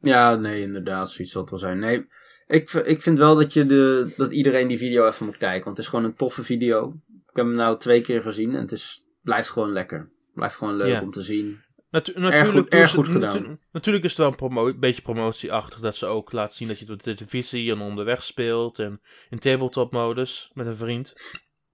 Ja, 0.00 0.34
nee, 0.34 0.62
inderdaad, 0.62 1.10
zoiets 1.10 1.32
zal 1.32 1.40
het 1.40 1.50
wel 1.50 1.60
zijn. 1.60 1.78
Nee, 1.78 2.06
ik, 2.46 2.70
ik 2.70 3.02
vind 3.02 3.18
wel 3.18 3.34
dat, 3.34 3.52
je 3.52 3.66
de, 3.66 4.12
dat 4.16 4.32
iedereen 4.32 4.68
die 4.68 4.78
video 4.78 5.06
even 5.06 5.26
moet 5.26 5.36
kijken, 5.36 5.64
want 5.64 5.76
het 5.76 5.86
is 5.86 5.92
gewoon 5.92 6.04
een 6.04 6.16
toffe 6.16 6.42
video. 6.42 7.00
Ik 7.08 7.36
heb 7.36 7.46
hem 7.46 7.54
nou 7.54 7.78
twee 7.78 8.00
keer 8.00 8.22
gezien 8.22 8.54
en 8.54 8.60
het 8.60 8.72
is, 8.72 9.04
blijft 9.22 9.50
gewoon 9.50 9.72
lekker. 9.72 10.10
Blijft 10.34 10.56
gewoon 10.56 10.76
leuk 10.76 11.02
om 11.02 11.10
te 11.10 11.22
zien. 11.22 11.63
Natuurlijk, 12.02 12.34
erg 12.34 12.50
goed, 12.50 12.68
erg 12.68 12.90
goed 12.90 13.08
gedaan. 13.08 13.58
natuurlijk 13.72 14.04
is 14.04 14.16
het 14.16 14.38
wel 14.38 14.50
een, 14.50 14.56
een 14.56 14.80
beetje 14.80 15.02
promotieachtig 15.02 15.80
dat 15.80 15.96
ze 15.96 16.06
ook 16.06 16.32
laten 16.32 16.56
zien 16.56 16.68
dat 16.68 16.78
je 16.78 16.84
de 16.84 16.96
televisie 16.96 17.70
en 17.72 17.80
onderweg 17.80 18.22
speelt 18.22 18.78
en 18.78 19.00
in 19.30 19.38
tabletop 19.38 19.92
modus 19.92 20.50
met 20.54 20.66
een 20.66 20.76
vriend. 20.76 21.12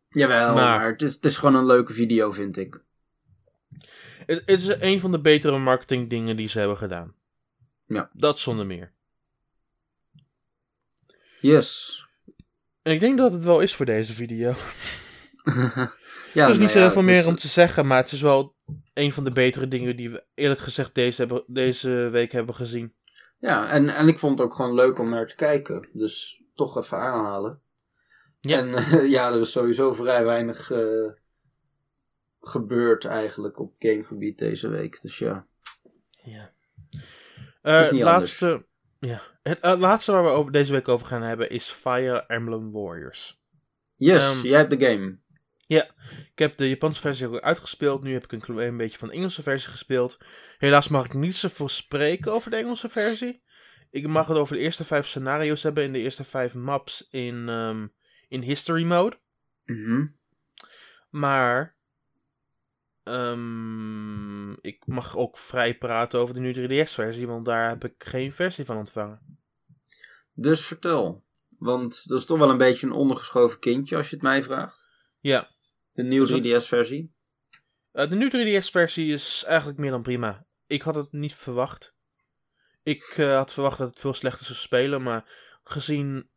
Jawel, 0.09 0.55
maar, 0.55 0.79
maar 0.79 0.91
het, 0.91 1.03
is, 1.03 1.12
het 1.14 1.25
is 1.25 1.37
gewoon 1.37 1.55
een 1.55 1.66
leuke 1.66 1.93
video, 1.93 2.31
vind 2.31 2.57
ik. 2.57 2.85
Het, 4.27 4.43
het 4.47 4.61
is 4.61 4.81
een 4.81 5.01
van 5.01 5.12
de 5.12 5.21
betere 5.21 5.59
marketing 5.59 6.11
dingen 6.11 6.37
die 6.37 6.49
ze 6.49 6.59
hebben 6.59 6.77
gedaan. 6.77 7.14
Ja. 7.87 8.11
Dat 8.12 8.39
zonder 8.39 8.66
meer. 8.66 8.93
Yes. 11.41 11.99
En 12.83 12.93
ik 12.93 13.01
denk 13.01 13.18
dat 13.18 13.33
het 13.33 13.45
wel 13.45 13.61
is 13.61 13.75
voor 13.75 13.87
deze 13.87 14.12
video. 14.12 14.55
ja, 16.35 16.45
er 16.45 16.51
is 16.51 16.59
niet 16.59 16.59
nou 16.59 16.68
zo 16.68 16.79
heel 16.79 16.91
veel 16.91 17.03
meer 17.03 17.21
is- 17.21 17.27
om 17.27 17.37
te 17.37 17.49
zeggen, 17.49 17.87
maar 17.87 18.03
het 18.03 18.12
is 18.12 18.21
wel 18.21 18.55
een 18.95 19.12
van 19.12 19.25
de 19.25 19.31
betere 19.31 19.68
dingen 19.68 19.97
die 19.97 20.11
we 20.11 20.25
eerlijk 20.35 20.61
gezegd 20.61 20.95
deze, 20.95 21.21
hebben, 21.21 21.45
deze 21.47 22.09
week 22.12 22.33
hebben 22.33 22.55
gezien. 22.55 22.93
Ja, 23.39 23.71
en, 23.71 23.89
en 23.89 24.09
ik 24.09 24.18
vond 24.18 24.39
het 24.39 24.49
ook 24.49 24.55
gewoon 24.55 24.75
leuk 24.75 24.99
om 24.99 25.09
naar 25.09 25.27
te 25.27 25.35
kijken. 25.35 25.89
Dus 25.93 26.43
toch 26.55 26.77
even 26.77 26.99
aanhalen. 26.99 27.61
Ja. 28.41 28.59
En 28.59 28.75
eh, 28.75 29.11
ja, 29.16 29.33
er 29.33 29.41
is 29.41 29.53
sowieso 29.53 29.93
vrij 29.93 30.25
weinig 30.25 30.71
eh, 30.71 31.11
gebeurd 32.41 33.05
eigenlijk 33.05 33.59
op 33.59 33.75
gamegebied 33.79 34.39
deze 34.39 34.68
week. 34.68 35.03
Dus 35.03 35.18
ja. 35.18 35.47
Ja. 36.25 36.53
Eh, 37.62 37.81
het, 37.81 37.91
niet 37.91 38.03
laatste, 38.03 38.66
ja. 38.99 39.23
het 39.43 39.61
eh, 39.61 39.79
laatste 39.79 40.12
waar 40.12 40.25
we 40.25 40.31
over, 40.31 40.53
deze 40.53 40.73
week 40.73 40.89
over 40.89 41.07
gaan 41.07 41.23
hebben 41.23 41.51
is 41.51 41.71
Fire 41.71 42.25
Emblem 42.27 42.73
Warriors. 42.73 43.39
Yes, 43.97 44.23
Ehm, 44.23 44.47
jij 44.47 44.59
hebt 44.59 44.79
de 44.79 44.87
game. 44.87 45.18
Ik 45.79 46.39
heb 46.39 46.57
de 46.57 46.68
Japanse 46.68 47.01
versie 47.01 47.27
ook 47.27 47.41
uitgespeeld. 47.41 48.03
Nu 48.03 48.12
heb 48.12 48.25
ik 48.25 48.33
een 48.33 48.41
klein 48.41 48.77
beetje 48.77 48.99
van 48.99 49.09
de 49.09 49.14
Engelse 49.14 49.43
versie 49.43 49.71
gespeeld. 49.71 50.18
Helaas 50.59 50.89
mag 50.89 51.05
ik 51.05 51.14
niet 51.14 51.37
zoveel 51.37 51.68
spreken 51.68 52.33
over 52.33 52.51
de 52.51 52.57
Engelse 52.57 52.89
versie. 52.89 53.43
Ik 53.91 54.07
mag 54.07 54.27
het 54.27 54.37
over 54.37 54.57
de 54.57 54.62
eerste 54.62 54.85
vijf 54.85 55.07
scenario's 55.07 55.62
hebben 55.62 55.85
in 55.85 55.93
de 55.93 55.99
eerste 55.99 56.25
vijf 56.25 56.55
maps 56.55 57.09
in, 57.11 57.49
ehm, 57.49 57.87
in 58.29 58.41
history 58.41 58.85
mode. 58.85 59.18
Mhm. 59.64 60.07
Maar 61.11 61.77
ehm, 63.03 64.53
ik 64.53 64.87
mag 64.87 65.16
ook 65.16 65.39
vrij 65.39 65.79
praten 65.79 66.21
over 66.21 66.35
de 66.35 66.41
nu 66.41 66.53
3DS 66.53 66.95
versie, 66.95 67.27
want 67.27 67.45
daar 67.45 67.68
heb 67.68 67.85
ik 67.85 67.95
geen 67.99 68.33
versie 68.33 68.64
van 68.64 68.77
ontvangen. 68.77 69.39
Dus 70.33 70.66
vertel. 70.66 71.25
Want 71.59 72.09
dat 72.09 72.18
is 72.18 72.25
toch 72.25 72.39
wel 72.39 72.51
een 72.51 72.57
beetje 72.57 72.87
een 72.87 72.93
ondergeschoven 72.93 73.59
kindje 73.59 73.97
als 73.97 74.09
je 74.09 74.14
het 74.14 74.25
mij 74.25 74.43
vraagt. 74.43 74.89
Ja, 75.21 75.51
De 76.03 76.09
nieuwe 76.09 76.27
Dus 76.27 76.35
dat- 76.35 76.63
3DS-versie. 76.63 77.13
Eh, 77.93 78.09
de 78.09 78.17
nu 78.17 78.31
3DS-versie 78.31 79.13
is 79.13 79.45
eigenlijk 79.47 79.79
meer 79.79 79.91
dan 79.91 80.03
prima. 80.03 80.47
Ik 80.67 80.83
had 80.83 80.95
het 80.95 81.13
niet 81.13 81.35
verwacht. 81.35 81.95
Ik 82.83 83.15
eh, 83.17 83.37
had 83.37 83.53
verwacht 83.53 83.79
dat 83.79 83.89
het 83.89 84.01
veel 84.01 84.15
slechter 84.15 84.47
zou 84.47 84.59
spelen, 84.59 85.03
maar 85.03 85.25
gezien 85.65 86.29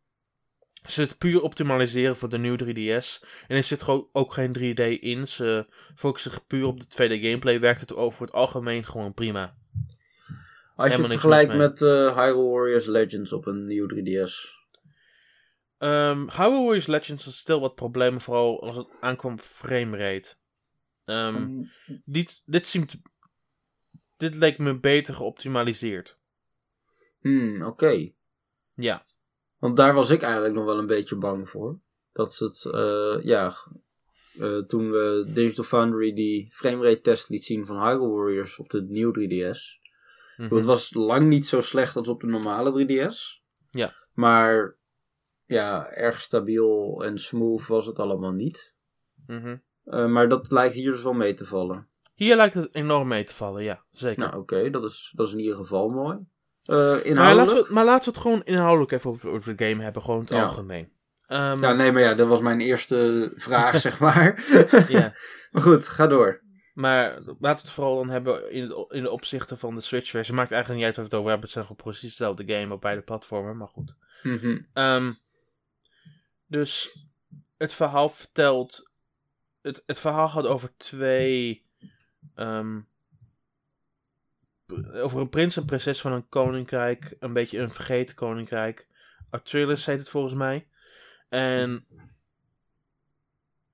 ze 0.87 1.01
het 1.01 1.17
puur 1.17 1.41
optimaliseren 1.41 2.15
voor 2.15 2.29
de 2.29 2.37
nieuwe 2.37 2.57
3DS 2.57 3.23
en 3.47 3.55
er 3.57 3.63
zit 3.63 3.81
gewoon 3.81 4.09
ook 4.11 4.33
geen 4.33 4.53
3D 4.53 4.99
in, 5.01 5.27
ze 5.27 5.67
focussen 5.95 6.31
zich 6.31 6.47
puur 6.47 6.65
op 6.65 6.79
de 6.79 6.85
2D 6.85 7.21
gameplay, 7.21 7.59
werkt 7.59 7.81
het 7.81 7.95
over 7.95 8.21
het 8.21 8.31
algemeen 8.31 8.85
gewoon 8.85 9.13
prima. 9.13 9.41
Als 10.75 10.91
je 10.91 10.95
Helemaal 10.95 11.01
het 11.01 11.11
vergelijkt 11.11 11.53
met 11.53 11.81
eh, 11.81 12.17
Hyrule 12.17 12.49
Warriors 12.51 12.85
Legends 12.85 13.33
op 13.33 13.45
een 13.45 13.65
nieuwe 13.65 13.93
3DS. 13.93 14.62
Ehm 15.83 16.29
Hyrule 16.29 16.63
Warriors 16.63 16.87
Legends 16.87 17.25
had 17.25 17.33
stil 17.33 17.59
wat 17.59 17.75
problemen, 17.75 18.21
vooral 18.21 18.61
als 18.61 18.75
het 18.75 18.87
aankwam 18.99 19.33
op 19.33 19.41
framerate. 19.41 20.35
Ehm 21.05 21.63
dit, 22.05 22.41
dit, 22.45 22.67
seemt, 22.67 22.95
dit 24.17 24.35
leek 24.35 24.57
me 24.57 24.79
beter 24.79 25.13
geoptimaliseerd. 25.13 26.17
Hmm, 27.21 27.63
oké. 27.63 28.11
Ja. 28.73 29.05
Want 29.57 29.77
daar 29.77 29.93
was 29.93 30.09
ik 30.09 30.21
eigenlijk 30.21 30.53
nog 30.53 30.65
wel 30.65 30.77
een 30.77 30.87
beetje 30.87 31.15
bang 31.15 31.49
voor. 31.49 31.79
Dat 32.13 32.33
ze 32.33 32.43
het, 32.45 32.65
eh, 32.65 33.25
ja, 33.25 33.53
eh, 34.39 34.57
toen 34.57 34.91
we 34.91 35.29
Digital 35.33 35.63
Foundry 35.63 36.13
die 36.13 36.51
framerate 36.51 37.01
test 37.01 37.29
liet 37.29 37.43
zien 37.43 37.65
van 37.65 37.87
Hyrule 37.87 38.13
Warriors 38.13 38.57
op 38.57 38.69
de 38.69 38.81
nieuwe 38.81 39.13
3DS. 39.13 39.79
Mhm. 40.37 40.55
Het 40.55 40.65
was 40.65 40.93
lang 40.93 41.27
niet 41.27 41.47
zo 41.47 41.61
slecht 41.61 41.95
als 41.95 42.07
op 42.07 42.21
de 42.21 42.27
normale 42.27 42.71
3DS. 42.71 43.43
Ja. 43.71 43.93
Maar 44.13 44.81
ja, 45.45 45.89
erg 45.89 46.21
stabiel 46.21 47.03
en 47.05 47.17
smooth 47.19 47.67
was 47.67 47.85
het 47.85 47.99
allemaal 47.99 48.31
niet. 48.31 48.75
Mhm. 49.27 49.55
Eh, 49.83 50.05
maar 50.07 50.29
dat 50.29 50.51
lijkt 50.51 50.75
hier 50.75 50.91
dus 50.91 51.01
wel 51.03 51.13
mee 51.13 51.33
te 51.33 51.45
vallen. 51.45 51.87
Hier 52.15 52.35
lijkt 52.35 52.53
het 52.53 52.75
enorm 52.75 53.07
mee 53.07 53.23
te 53.23 53.33
vallen, 53.33 53.63
ja, 53.63 53.83
zeker. 53.91 54.19
Nou, 54.23 54.37
oké, 54.41 54.69
dat, 54.69 54.83
is, 54.83 55.11
dat 55.15 55.27
is 55.27 55.33
in 55.33 55.39
ieder 55.39 55.55
geval 55.55 55.89
mooi. 55.89 56.17
Uh, 56.65 57.13
maar, 57.15 57.35
laten 57.35 57.55
we, 57.63 57.67
maar 57.73 57.85
laten 57.85 58.03
we 58.09 58.15
het 58.15 58.27
gewoon 58.27 58.41
inhoudelijk 58.43 58.91
even 58.91 59.09
over, 59.09 59.29
over 59.29 59.55
de 59.55 59.65
game 59.69 59.83
hebben, 59.83 60.01
gewoon 60.01 60.19
het 60.19 60.29
Ja. 60.29 60.43
algemeen. 60.43 60.91
Ehm, 61.27 61.61
Ja, 61.61 61.73
nee, 61.73 61.91
maar 61.91 62.01
ja, 62.01 62.13
dat 62.13 62.27
was 62.27 62.41
mijn 62.41 62.59
eerste 62.61 63.31
vraag, 63.35 63.79
zeg 63.87 63.99
maar. 63.99 64.43
ja. 64.87 65.13
Maar 65.51 65.61
goed, 65.61 65.87
ga 65.87 66.07
door. 66.07 66.41
Maar 66.73 67.11
laten 67.21 67.35
we 67.39 67.47
het 67.47 67.69
vooral 67.69 67.95
dan 67.95 68.09
hebben 68.09 68.51
in, 68.51 68.61
het, 68.63 68.85
in 68.91 69.03
de 69.03 69.09
opzichten 69.11 69.57
van 69.57 69.75
de 69.75 69.81
Switch-versie. 69.81 70.33
Maakt 70.33 70.51
eigenlijk 70.51 70.79
niet 70.79 70.87
uit 70.89 70.97
we 70.97 71.03
het 71.03 71.13
over 71.13 71.29
hebben. 71.29 71.45
Het 71.45 71.53
zijn 71.53 71.65
gewoon 71.65 71.83
precies 71.83 72.09
dezelfde 72.09 72.53
game 72.53 72.73
op 72.73 72.81
beide 72.81 73.01
platformen, 73.01 73.57
maar 73.57 73.67
goed. 73.67 73.95
Ehm, 74.73 75.11
dus 76.53 77.05
het 77.57 77.73
verhaal 77.73 78.09
vertelt. 78.09 78.91
Het, 79.61 79.83
het 79.85 79.99
verhaal 79.99 80.29
gaat 80.29 80.45
over 80.47 80.77
twee. 80.77 81.65
ehm, 82.35 82.81
over 84.93 85.19
een 85.19 85.29
prins 85.29 85.57
en 85.57 85.65
prinses 85.65 86.01
van 86.01 86.11
een 86.11 86.29
koninkrijk. 86.29 87.15
Een 87.19 87.33
beetje 87.33 87.59
een 87.59 87.71
vergeten 87.71 88.15
koninkrijk. 88.15 88.87
Arturis 89.29 89.85
heet 89.85 89.99
het 89.99 90.09
volgens 90.09 90.33
mij. 90.33 90.67
En. 91.29 91.85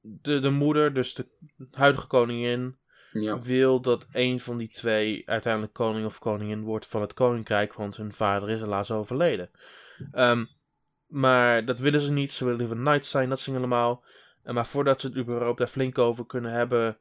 De, 0.01 0.39
de 0.39 0.49
moeder, 0.49 0.93
dus 0.93 1.13
de 1.13 1.27
huidige 1.71 2.07
koningin, 2.07 2.77
Ja. 3.11 3.39
wil 3.41 3.82
dat 3.82 4.07
een 4.11 4.39
van 4.39 4.57
die 4.57 4.67
twee 4.69 5.30
uiteindelijk 5.30 5.73
koning 5.73 6.05
of 6.05 6.19
koningin 6.19 6.61
wordt 6.61 6.86
van 6.88 7.01
het 7.01 7.13
koninkrijk, 7.13 7.73
want 7.73 7.95
hun 7.97 8.13
vader 8.13 8.49
is 8.49 8.59
helaas 8.59 8.91
overleden. 8.91 9.49
Ehm, 10.11 10.45
maar 11.10 11.66
dat 11.66 11.80
willen 11.80 12.01
ze 12.01 12.12
niet, 12.12 12.32
ze 12.32 12.43
willen 12.43 12.60
liever 12.60 12.78
knight 12.78 13.05
zijn, 13.05 13.30
dat 13.30 13.39
zijn 13.39 13.55
allemaal. 13.55 14.03
En 14.43 14.53
maar 14.53 14.66
voordat 14.68 15.01
ze 15.01 15.07
het 15.07 15.18
überhaupt 15.18 15.57
daar 15.57 15.68
flink 15.68 15.97
over 15.97 16.26
kunnen 16.26 16.51
hebben, 16.51 16.97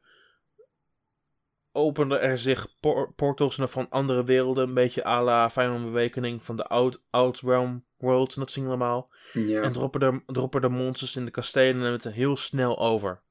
openen 1.71 2.21
er 2.21 2.37
zich 2.37 2.67
por- 2.79 3.13
portals 3.13 3.57
naar 3.57 3.67
van 3.67 3.89
andere 3.89 4.23
werelden, 4.23 4.67
een 4.67 4.73
beetje 4.73 5.05
à 5.05 5.23
la 5.23 5.49
Final 5.49 5.87
Awakening 5.87 6.43
van 6.43 6.55
de 6.55 6.63
Oud, 6.67 7.01
Oud 7.09 7.39
Realm 7.39 7.85
Worlds, 7.97 8.35
en 8.35 8.41
dat 8.41 8.51
zien 8.51 8.65
allemaal. 8.65 9.09
ja. 9.33 9.61
En 9.61 9.71
droppen 9.71 10.01
er, 10.01 10.23
droppen 10.25 10.61
er 10.61 10.71
monsters 10.71 11.15
in 11.15 11.25
de 11.25 11.31
kastelen 11.31 11.85
en 11.85 11.91
het 11.91 12.03
er 12.03 12.11
heel 12.11 12.37
snel 12.37 12.79
over. 12.79 13.21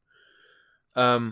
Ehm, 0.92 1.30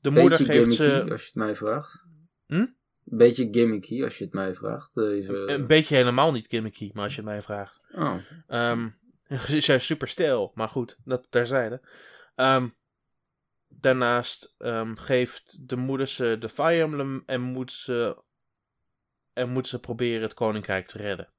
de 0.00 0.10
moeder 0.10 0.38
geeft 0.38 0.74
ze 0.74 1.02
als 1.10 1.20
je 1.20 1.26
het 1.26 1.34
mij 1.34 1.56
vraagt. 1.56 2.04
Hm? 2.46 2.66
Beetje 3.10 3.48
gimmicky, 3.50 4.04
als 4.04 4.18
je 4.18 4.24
het 4.24 4.32
mij 4.32 4.54
vraagt. 4.54 4.96
Even... 4.96 5.52
een 5.52 5.66
beetje 5.66 5.96
helemaal 5.96 6.32
niet 6.32 6.46
gimmicky, 6.48 6.90
maar 6.94 7.04
als 7.04 7.14
je 7.14 7.20
het 7.20 7.30
mij 7.30 7.42
vraagt. 7.42 7.80
Oh. 7.92 8.18
Ehm 8.46 8.88
ze 9.46 9.56
is 9.56 9.66
juist 9.66 9.86
super 9.86 10.08
stijl, 10.08 10.52
maar 10.54 10.68
goed, 10.68 10.96
dat 11.04 11.30
terzijde. 11.30 11.80
Ehm 12.34 12.68
daarnaast 13.68 14.54
ehm, 14.58 14.94
geeft 14.94 15.68
de 15.68 15.76
moeder 15.76 16.08
ze 16.08 16.36
de 16.40 16.48
Fire 16.48 16.82
Emblem 16.82 17.22
en 17.26 17.40
moet 17.40 17.72
ze, 17.72 18.22
en 19.32 19.48
moet 19.48 19.68
ze 19.68 19.80
proberen 19.80 20.22
het 20.22 20.34
koninkrijk 20.34 20.86
te 20.86 20.98
redden. 20.98 21.32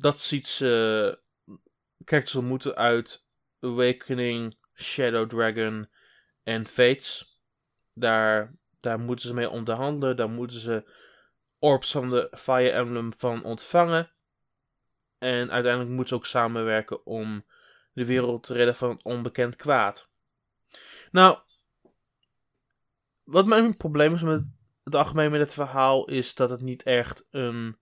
Dat 0.00 0.20
ziet 0.20 0.46
ze. 0.46 1.18
Characters 2.04 2.34
ontmoeten 2.34 2.76
uit 2.76 3.26
Awakening, 3.60 4.56
Shadow 4.74 5.28
Dragon 5.28 5.88
en 6.42 6.66
Fates. 6.66 7.40
Daar, 7.92 8.54
daar 8.80 9.00
moeten 9.00 9.28
ze 9.28 9.34
mee 9.34 9.50
onderhandelen. 9.50 10.16
Daar 10.16 10.30
moeten 10.30 10.58
ze 10.58 10.90
orbs 11.58 11.90
van 11.90 12.10
de 12.10 12.28
Fire 12.36 12.70
Emblem 12.70 13.12
van 13.16 13.44
ontvangen. 13.44 14.10
En 15.18 15.50
uiteindelijk 15.50 15.90
moeten 15.90 16.08
ze 16.08 16.14
ook 16.14 16.26
samenwerken 16.26 17.06
om 17.06 17.44
de 17.92 18.06
wereld 18.06 18.42
te 18.42 18.54
redden 18.54 18.76
van 18.76 19.00
onbekend 19.02 19.56
kwaad. 19.56 20.08
Nou, 21.10 21.38
wat 23.24 23.46
mijn 23.46 23.76
probleem 23.76 24.14
is 24.14 24.22
met 24.22 24.50
het 24.84 24.94
algemeen 24.94 25.30
met 25.30 25.40
het 25.40 25.52
verhaal 25.52 26.08
is 26.08 26.34
dat 26.34 26.50
het 26.50 26.60
niet 26.60 26.82
echt 26.82 27.26
een. 27.30 27.78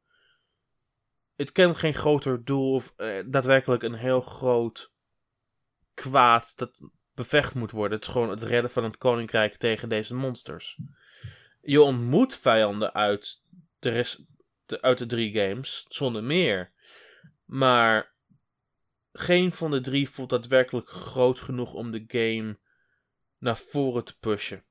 Het 1.36 1.53
kent 1.53 1.76
geen 1.76 1.94
groter 1.94 2.44
doel 2.44 2.74
of 2.74 2.92
eh, 2.96 3.24
daadwerkelijk 3.26 3.82
een 3.82 3.94
heel 3.94 4.20
groot 4.20 4.92
kwaad 5.94 6.57
dat 6.57 6.80
bevecht 7.18 7.54
moet 7.54 7.70
worden. 7.70 7.98
Het 7.98 8.06
is 8.06 8.12
gewoon 8.12 8.30
het 8.30 8.42
redden 8.42 8.70
van 8.70 8.84
het 8.84 8.98
koninkrijk 8.98 9.56
tegen 9.56 9.88
deze 9.88 10.14
monsters. 10.14 10.78
Je 11.60 11.82
ontmoet 11.82 12.36
vijanden 12.36 12.94
uit 12.94 13.42
de, 13.78 14.16
uit 14.80 14.98
de 14.98 15.06
drie 15.06 15.38
games, 15.38 15.86
zonder 15.88 16.24
meer. 16.24 16.70
Maar 17.44 18.12
geen 19.12 19.52
van 19.52 19.70
de 19.70 19.80
drie 19.80 20.08
voelt 20.08 20.30
daadwerkelijk 20.30 20.88
groot 20.88 21.38
genoeg 21.38 21.74
om 21.74 21.90
de 21.90 22.04
game 22.06 22.58
naar 23.38 23.56
voren 23.56 24.04
te 24.04 24.18
pushen. 24.18 24.62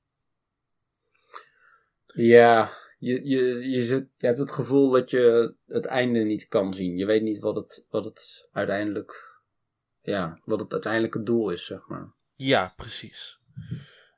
Ja, 2.13 2.73
je, 2.99 3.27
je, 3.27 3.69
je 3.69 4.07
hebt 4.17 4.39
het 4.39 4.51
gevoel 4.51 4.89
dat 4.89 5.09
je 5.09 5.53
het 5.65 5.85
einde 5.85 6.19
niet 6.19 6.47
kan 6.47 6.73
zien. 6.73 6.97
Je 6.97 7.05
weet 7.05 7.21
niet 7.21 7.39
wat 7.39 7.55
het, 7.55 7.85
wat 7.89 8.05
het 8.05 8.49
uiteindelijk. 8.51 9.35
Ja, 10.01 10.39
wat 10.45 10.59
het 10.59 10.71
uiteindelijke 10.71 11.23
doel 11.23 11.49
is, 11.49 11.65
zeg 11.65 11.87
maar. 11.87 12.15
Ja, 12.37 12.73
precies. 12.75 13.39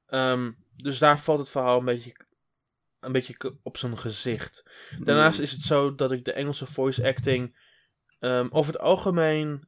Ehm, 0.07 0.51
dus 0.75 0.97
daar 0.99 1.19
valt 1.19 1.39
het 1.39 1.49
verhaal 1.49 1.79
een 1.79 1.85
beetje, 1.85 2.15
een 2.99 3.11
beetje 3.11 3.57
op 3.63 3.77
zijn 3.77 3.97
gezicht. 3.97 4.63
Daarnaast 5.03 5.39
is 5.39 5.51
het 5.51 5.61
zo 5.61 5.95
dat 5.95 6.11
ik 6.11 6.25
de 6.25 6.33
Engelse 6.33 6.65
voice 6.67 7.07
acting. 7.07 7.57
ehm, 8.19 8.47
over 8.51 8.73
het 8.73 8.81
algemeen 8.81 9.67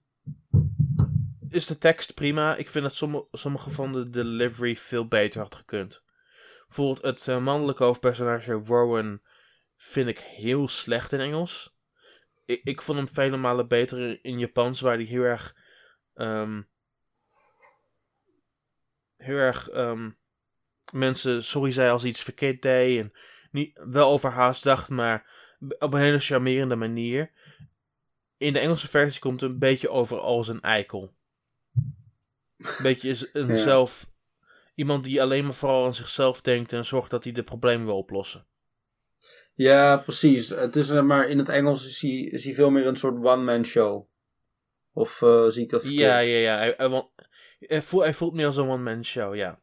is 1.49 1.65
de 1.65 1.77
tekst 1.77 2.13
prima. 2.13 2.55
Ik 2.55 2.69
vind 2.69 2.83
dat 2.83 2.95
sommige, 2.95 3.27
sommige 3.31 3.69
van 3.69 3.93
de 3.93 4.09
delivery 4.09 4.75
veel 4.75 5.07
beter 5.07 5.41
had 5.41 5.55
gekund. 5.55 6.03
Bijvoorbeeld 6.67 7.01
het 7.05 7.27
eh, 7.27 7.43
mannelijke 7.43 7.83
hoofdpersonage 7.83 8.51
Rowan 8.51 9.21
vind 9.77 10.07
ik 10.07 10.19
heel 10.19 10.67
slecht 10.67 11.11
in 11.13 11.19
Engels. 11.19 11.75
Ik, 12.45 12.61
ik 12.63 12.81
vond 12.81 12.97
hem 12.97 13.07
vele 13.07 13.37
malen 13.37 13.67
beter 13.67 13.99
in, 13.99 14.19
in 14.21 14.39
Japans, 14.39 14.81
waar 14.81 14.95
hij 14.95 15.03
heel 15.05 15.23
erg. 15.23 15.55
ehm, 16.13 16.61
heel 19.21 19.37
erg 19.37 19.69
ehm, 19.69 20.09
mensen 20.93 21.43
sorry 21.43 21.71
zei 21.71 21.91
als 21.91 22.03
iets 22.03 22.21
verkeerd 22.23 22.61
deed. 22.61 22.99
En 22.99 23.13
niet, 23.51 23.79
wel 23.83 24.09
overhaast 24.09 24.63
dacht, 24.63 24.89
maar 24.89 25.29
op 25.79 25.93
een 25.93 25.99
hele 25.99 26.19
charmerende 26.19 26.75
manier. 26.75 27.31
In 28.37 28.53
de 28.53 28.59
Engelse 28.59 28.87
versie 28.87 29.21
komt 29.21 29.41
het 29.41 29.51
een 29.51 29.59
beetje 29.59 29.89
over 29.89 30.19
als 30.19 30.47
een 30.47 30.61
eikel. 30.61 31.13
Een 32.57 32.73
beetje 32.81 33.09
is 33.09 33.29
een 33.33 33.47
Ja. 33.47 33.55
zelf. 33.55 34.09
Iemand 34.75 35.03
die 35.03 35.21
alleen 35.21 35.43
maar 35.43 35.53
vooral 35.53 35.85
aan 35.85 35.93
zichzelf 35.93 36.41
denkt 36.41 36.73
en 36.73 36.85
zorgt 36.85 37.09
dat 37.09 37.23
hij 37.23 37.33
de 37.33 37.43
problemen 37.43 37.85
wil 37.85 37.97
oplossen. 37.97 38.45
Ja, 39.53 39.97
precies. 39.97 40.49
Het 40.49 40.75
is, 40.75 40.89
eh, 40.89 41.01
maar 41.01 41.27
in 41.27 41.37
het 41.37 41.49
Engels 41.49 41.85
is 41.87 42.01
hij, 42.01 42.11
is 42.11 42.43
hij 42.43 42.53
veel 42.53 42.69
meer 42.69 42.87
een 42.87 42.95
soort 42.95 43.15
one-man 43.15 43.65
show. 43.65 44.07
Of 44.93 45.21
eh, 45.21 45.45
zie 45.47 45.63
ik 45.63 45.69
dat 45.69 45.81
verkeerd? 45.81 46.01
Ja, 46.01 46.19
ja, 46.19 46.37
ja. 46.37 46.57
Hij, 46.57 47.03
hij 47.67 47.81
voelt, 47.81 48.03
hij 48.03 48.13
voelt 48.13 48.33
meer 48.33 48.45
als 48.45 48.57
een 48.57 48.69
one-man 48.69 49.05
show, 49.05 49.35
ja. 49.35 49.59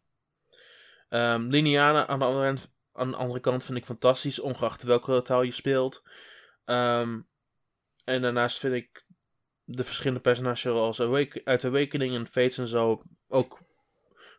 Liniana 1.38 2.06
aan 2.06 2.18
de, 2.18 2.24
andere, 2.24 2.56
aan 2.92 3.10
de 3.10 3.16
andere 3.16 3.40
kant 3.40 3.64
vind 3.64 3.78
ik 3.78 3.84
fantastisch, 3.84 4.40
ongeacht 4.40 4.82
welke 4.82 5.22
taal 5.22 5.42
je 5.42 5.52
speelt. 5.52 6.02
Ehm, 6.64 7.20
en 8.04 8.22
daarnaast 8.22 8.58
vind 8.58 8.74
ik 8.74 9.04
de 9.64 9.84
verschillende 9.84 10.20
personages 10.20 10.60
zoals 10.60 11.00
Awake, 11.00 11.40
uit 11.44 11.64
Awakening 11.64 12.14
en 12.14 12.26
Fates 12.26 12.58
en 12.58 12.66
zo 12.66 13.02
ook 13.28 13.58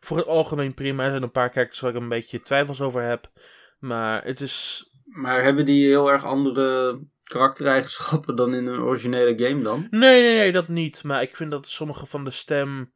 voor 0.00 0.16
het 0.16 0.26
algemeen 0.26 0.74
prima. 0.74 1.04
Er 1.04 1.10
zijn 1.10 1.22
een 1.22 1.30
paar 1.30 1.50
characters 1.50 1.80
waar 1.80 1.90
ik 1.90 2.00
een 2.00 2.08
beetje 2.08 2.40
twijfels 2.40 2.80
over 2.80 3.02
heb. 3.02 3.30
Maar 3.78 4.24
het 4.24 4.40
is... 4.40 4.84
Maar 5.04 5.42
hebben 5.42 5.64
die 5.64 5.86
heel 5.86 6.10
erg 6.10 6.24
andere 6.24 7.00
karaktereigenschappen 7.22 8.36
dan 8.36 8.54
in 8.54 8.66
een 8.66 8.80
originele 8.80 9.46
game 9.48 9.62
dan? 9.62 9.86
Nee, 9.90 10.22
nee, 10.22 10.36
nee, 10.36 10.52
dat 10.52 10.68
niet. 10.68 11.04
Maar 11.04 11.22
ik 11.22 11.36
vind 11.36 11.50
dat 11.50 11.68
sommige 11.68 12.06
van 12.06 12.24
de 12.24 12.30
stem 12.30 12.92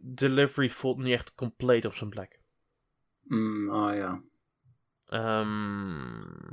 delivery 0.00 0.70
voelt 0.70 0.98
niet 0.98 1.12
echt 1.12 1.34
compleet 1.34 1.84
op 1.84 1.94
zijn 1.94 2.10
plek. 2.10 2.40
Mm, 3.22 3.70
ah 3.70 3.94
ja. 3.96 4.22
Ehm, 5.08 6.52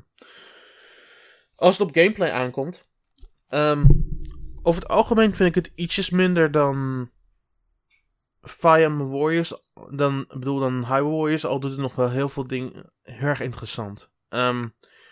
als 1.56 1.78
het 1.78 1.88
op 1.88 1.94
gameplay 1.94 2.32
aankomt. 2.32 2.86
ehm, 3.48 3.86
over 4.62 4.82
het 4.82 4.92
algemeen 4.92 5.34
vind 5.34 5.56
ik 5.56 5.64
het 5.64 5.72
ietsjes 5.76 6.10
minder 6.10 6.52
dan 6.52 7.10
Fire 8.42 8.84
Emblem 8.84 9.10
Warriors. 9.10 9.54
Dan, 9.92 10.20
ik 10.20 10.28
bedoel 10.40 10.60
dan 10.60 10.86
Hyrule 10.86 11.16
Warriors. 11.16 11.46
Al 11.46 11.60
doet 11.60 11.72
het 11.72 11.80
nog 11.80 11.96
wel 11.96 12.10
heel 12.10 12.30
veel 12.30 12.48
dingen 12.48 12.92
heel 13.02 13.28
erg 13.28 13.40
interessant. 13.40 14.10
Ehm, 14.30 14.68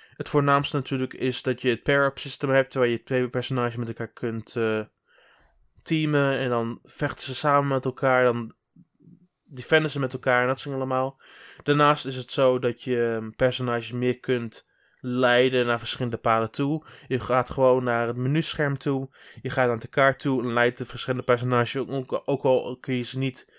het 0.10 0.30
voornaamste 0.30 0.76
natuurlijk 0.76 1.14
is 1.14 1.42
dat 1.42 1.62
je 1.62 1.70
het 1.70 1.84
pair-up 1.84 2.18
systeem 2.18 2.50
hebt. 2.50 2.74
Waar 2.74 2.88
je 2.88 3.04
twee 3.04 3.30
personages 3.30 3.76
met 3.76 3.88
elkaar 3.88 4.14
kunt 4.14 4.56
eh, 4.56 4.82
teamen. 5.86 6.38
En 6.38 6.50
dan 6.50 6.80
vechten 6.84 7.26
ze 7.26 7.36
samen 7.36 7.68
met 7.68 7.86
elkaar. 7.86 8.24
Dan 8.24 8.54
defenden 9.44 9.92
ze 9.92 10.00
met 10.00 10.14
elkaar 10.14 10.42
en 10.42 10.48
dat 10.48 10.60
soort 10.60 10.76
allemaal. 10.76 11.22
Daarnaast 11.64 12.06
is 12.06 12.16
het 12.16 12.32
zo 12.32 12.60
dat 12.60 12.84
je 12.84 13.32
personages 13.36 13.92
meer 13.92 14.20
kunt 14.20 14.68
leiden 15.00 15.66
naar 15.66 15.80
verschillende 15.80 16.18
paden 16.18 16.52
toe. 16.52 16.86
Je 17.08 17.20
gaat 17.20 17.50
gewoon 17.50 17.84
naar 17.84 18.08
het 18.08 18.16
menuscherm 18.16 18.78
toe. 18.78 19.10
Je 19.42 19.50
gaat 19.50 19.68
naar 19.68 19.80
de 19.80 19.88
kaart 19.88 20.20
toe 20.20 20.42
en 20.42 20.54
leidt 20.54 20.78
de 20.78 20.86
verschillende 20.86 21.26
personages. 21.26 21.76
Ook, 21.76 22.22
ook 22.26 22.44
al 22.44 22.78
kun 22.80 22.96
je 22.96 23.04
ze 23.04 23.18
niet 23.18 23.54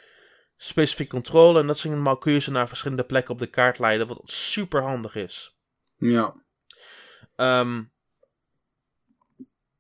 specifiek 0.57 1.09
controle 1.09 1.61
en 1.61 1.67
dat 1.67 1.79
soort 1.79 1.95
dingen, 1.95 2.19
kun 2.19 2.33
je 2.33 2.39
ze 2.39 2.51
naar 2.51 2.69
verschillende 2.69 3.05
plekken 3.05 3.33
op 3.33 3.39
de 3.39 3.47
kaart 3.47 3.79
leiden, 3.79 4.07
wat 4.07 4.21
super 4.25 4.83
handig 4.83 5.15
is. 5.15 5.55
Ja. 5.97 6.35
Ehm, 7.37 7.83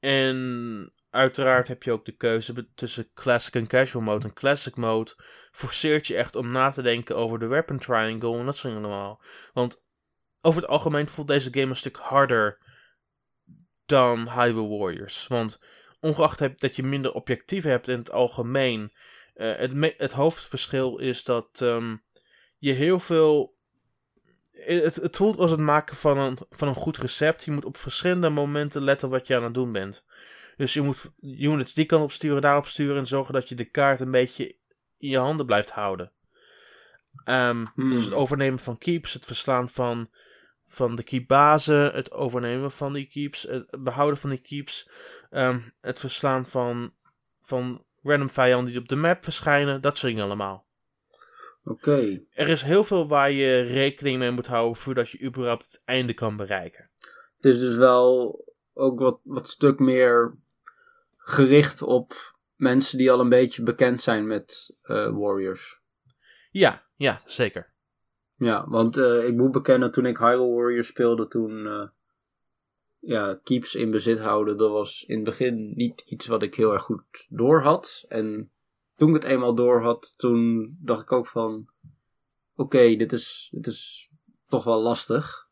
en 0.00 0.92
uiteraard 1.16 1.68
heb 1.68 1.82
je 1.82 1.92
ook 1.92 2.04
de 2.04 2.16
keuze 2.16 2.68
tussen 2.74 3.10
classic 3.14 3.54
en 3.54 3.66
casual 3.66 4.04
mode. 4.04 4.24
En 4.24 4.32
classic 4.32 4.76
mode 4.76 5.14
forceert 5.52 6.06
je 6.06 6.16
echt 6.16 6.36
om 6.36 6.50
na 6.50 6.70
te 6.70 6.82
denken 6.82 7.16
over 7.16 7.38
de 7.38 7.46
weapon 7.46 7.78
triangle 7.78 8.38
en 8.38 8.46
dat 8.46 8.56
soort 8.56 8.74
allemaal. 8.74 9.22
Want 9.52 9.84
over 10.40 10.60
het 10.60 10.70
algemeen 10.70 11.08
voelt 11.08 11.28
deze 11.28 11.52
game 11.52 11.66
een 11.66 11.76
stuk 11.76 11.96
harder 11.96 12.58
dan 13.86 14.18
Highway 14.18 14.68
Warriors. 14.68 15.26
Want 15.26 15.58
ongeacht 16.00 16.60
dat 16.60 16.76
je 16.76 16.82
minder 16.82 17.12
objectieven 17.12 17.70
hebt 17.70 17.88
in 17.88 17.98
het 17.98 18.10
algemeen, 18.10 18.92
uh, 19.34 19.56
het, 19.56 19.94
het, 19.96 20.12
hoofdverschil 20.12 20.98
is 20.98 21.24
dat 21.24 21.60
um, 21.62 22.02
je 22.58 22.72
heel 22.72 23.00
veel. 23.00 23.54
Het, 24.50 24.94
het, 24.94 25.16
voelt 25.16 25.38
als 25.38 25.50
het 25.50 25.60
maken 25.60 25.96
van 25.96 26.18
een, 26.18 26.38
van 26.50 26.68
een 26.68 26.74
goed 26.74 26.98
recept. 26.98 27.44
Je 27.44 27.50
moet 27.50 27.64
op 27.64 27.76
verschillende 27.76 28.28
momenten 28.28 28.82
letten 28.82 29.08
wat 29.08 29.26
je 29.26 29.36
aan 29.36 29.44
het 29.44 29.54
doen 29.54 29.72
bent. 29.72 30.04
Dus 30.56 30.72
je 30.72 30.82
moet 30.82 31.10
units 31.20 31.74
die 31.74 31.86
kant 31.86 32.02
op 32.02 32.12
sturen, 32.12 32.42
daarop 32.42 32.66
sturen 32.66 32.96
en 32.96 33.06
zorgen 33.06 33.34
dat 33.34 33.48
je 33.48 33.54
de 33.54 33.70
kaart 33.70 34.00
een 34.00 34.10
beetje 34.10 34.56
in 34.98 35.08
je 35.08 35.18
handen 35.18 35.46
blijft 35.46 35.70
houden. 35.70 36.12
Um, 37.24 37.68
Dus 37.74 38.04
het 38.04 38.14
overnemen 38.14 38.58
van 38.58 38.78
keeps, 38.78 39.12
het 39.12 39.24
verslaan 39.24 39.68
van, 39.68 40.10
van 40.66 40.96
de 40.96 41.02
keepbazen, 41.02 41.92
het 41.92 42.12
overnemen 42.12 42.72
van 42.72 42.92
die 42.92 43.06
keeps, 43.06 43.42
het 43.42 43.82
behouden 43.82 44.18
van 44.18 44.30
die 44.30 44.40
keeps, 44.40 44.90
um, 45.30 45.72
het 45.80 46.00
verslaan 46.00 46.46
van, 46.46 46.92
van 47.40 47.84
random 48.02 48.30
vijanden 48.30 48.72
die 48.72 48.80
op 48.80 48.88
de 48.88 48.96
map 48.96 49.24
verschijnen, 49.24 49.80
dat 49.80 49.98
soort 49.98 50.12
dingen 50.12 50.26
allemaal. 50.26 50.66
Oké. 51.64 52.20
Er 52.30 52.48
is 52.48 52.62
heel 52.62 52.84
veel 52.84 53.08
waar 53.08 53.30
je 53.30 53.60
rekening 53.60 54.18
mee 54.18 54.30
moet 54.30 54.46
houden 54.46 54.76
voordat 54.76 55.10
je 55.10 55.22
überhaupt 55.22 55.66
het 55.66 55.82
einde 55.84 56.14
kan 56.14 56.36
bereiken. 56.36 56.90
Het 57.36 57.44
is 57.44 57.58
dus 57.58 57.76
wel 57.76 58.44
ook 58.72 58.98
wat, 58.98 59.20
wat 59.22 59.48
stuk 59.48 59.78
meer 59.78 60.36
gericht 61.28 61.82
op 61.82 62.34
mensen 62.54 62.98
die 62.98 63.10
al 63.10 63.20
een 63.20 63.28
beetje 63.28 63.62
bekend 63.62 64.00
zijn 64.00 64.26
met 64.26 64.76
uh, 64.82 65.18
Warriors. 65.18 65.80
Ja, 66.50 66.86
ja, 66.94 67.22
zeker. 67.24 67.74
Ja, 68.36 68.68
want 68.68 68.96
uh, 68.96 69.26
ik 69.26 69.34
moet 69.34 69.52
bekennen, 69.52 69.90
toen 69.90 70.06
ik 70.06 70.18
Hyrule 70.18 70.54
Warriors 70.54 70.86
speelde, 70.86 71.28
toen 71.28 71.66
uh, 71.66 71.88
ja, 72.98 73.40
keeps 73.42 73.74
in 73.74 73.90
bezit 73.90 74.18
houden, 74.18 74.56
dat 74.56 74.70
was 74.70 75.04
in 75.06 75.14
het 75.14 75.24
begin 75.24 75.72
niet 75.76 76.00
iets 76.00 76.26
wat 76.26 76.42
ik 76.42 76.54
heel 76.54 76.72
erg 76.72 76.82
goed 76.82 77.26
door 77.28 77.62
had. 77.62 78.04
En 78.08 78.52
toen 78.96 79.08
ik 79.08 79.14
het 79.14 79.24
eenmaal 79.24 79.54
door 79.54 79.82
had, 79.82 80.14
toen 80.16 80.68
dacht 80.80 81.02
ik 81.02 81.12
ook 81.12 81.26
van, 81.26 81.68
oké, 82.54 82.96
dit, 82.96 83.12
is, 83.12 83.48
dit 83.52 83.66
is 83.66 84.10
toch 84.48 84.64
wel 84.64 84.82
lastig. 84.82 85.45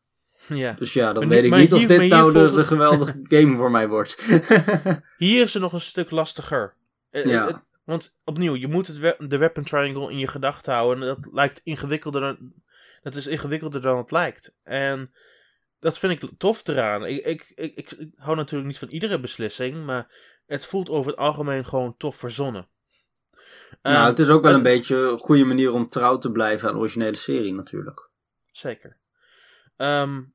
Ja. 0.47 0.73
Dus 0.73 0.93
ja, 0.93 1.13
dan 1.13 1.27
weet 1.27 1.43
ik 1.43 1.55
niet 1.55 1.73
of 1.73 1.85
dit 1.85 2.09
nou 2.09 2.33
de, 2.33 2.63
geweldige 2.63 3.19
game 3.35 3.55
voor 3.55 3.71
mij 3.71 3.87
wordt. 3.87 4.21
hier 5.17 5.43
is 5.43 5.53
het 5.53 5.61
nog 5.61 5.73
een 5.73 5.81
stuk 5.81 6.11
lastiger. 6.11 6.73
Eh, 7.09 7.25
ja. 7.25 7.65
want 7.83 8.15
opnieuw, 8.23 8.55
je 8.55 8.67
moet 8.67 8.87
het 8.87 9.29
de 9.29 9.37
weapon 9.37 9.63
triangle 9.63 10.11
in 10.11 10.17
je 10.17 10.27
gedachten 10.27 10.73
houden. 10.73 11.07
En 11.07 11.15
dat 11.15 11.33
lijkt 11.33 11.61
ingewikkelder 11.63 12.21
dan, 12.21 12.53
dat 13.01 13.15
is 13.15 13.27
ingewikkelder 13.27 13.81
dan 13.81 13.97
het 13.97 14.11
lijkt. 14.11 14.55
En 14.63 15.13
dat 15.79 15.99
vind 15.99 16.23
ik 16.23 16.29
tof 16.37 16.67
eraan. 16.67 17.05
Ik, 17.05 17.25
ik, 17.25 17.51
ik, 17.55 17.75
ik, 17.75 18.09
hou 18.15 18.35
natuurlijk 18.35 18.67
niet 18.67 18.79
van 18.79 18.87
iedere 18.87 19.19
beslissing, 19.19 19.85
maar 19.85 20.07
het 20.45 20.65
voelt 20.65 20.89
over 20.89 21.11
het 21.11 21.19
algemeen 21.19 21.65
gewoon 21.65 21.97
tof 21.97 22.15
verzonnen. 22.15 22.67
Nou, 23.81 23.97
um, 23.97 24.05
het 24.05 24.19
is 24.19 24.29
ook 24.29 24.41
wel 24.41 24.53
een 24.53 24.63
beetje 24.63 24.95
een 24.95 25.17
goede 25.17 25.43
manier 25.43 25.71
om 25.71 25.89
trouw 25.89 26.17
te 26.17 26.31
blijven 26.31 26.67
aan 26.67 26.73
de 26.73 26.79
originele 26.79 27.15
serie 27.15 27.53
natuurlijk. 27.53 28.09
Zeker. 28.51 28.97
Um, 29.77 30.34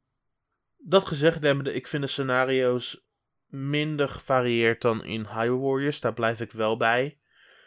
dat 0.85 1.07
gezegd 1.07 1.43
hebbende, 1.43 1.75
ik 1.75 1.87
vind 1.87 2.03
de 2.03 2.09
scenario's 2.09 3.09
minder 3.47 4.09
gevarieerd 4.09 4.83
dan 4.83 5.05
in 5.05 5.27
Hyrule 5.33 5.61
Warriors. 5.61 6.01
Daar 6.01 6.15
blijf 6.15 6.41
ik 6.41 6.53
wel 6.53 6.77
bij. 6.77 7.19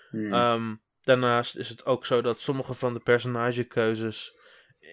Hmm. 0.10 0.34
Um, 0.34 0.82
daarnaast 1.02 1.56
is 1.56 1.70
het 1.70 1.86
ook 1.86 2.06
zo 2.06 2.22
dat 2.22 2.40
sommige 2.40 2.74
van 2.74 2.94
de 2.94 3.00
personagekeuzes. 3.00 4.34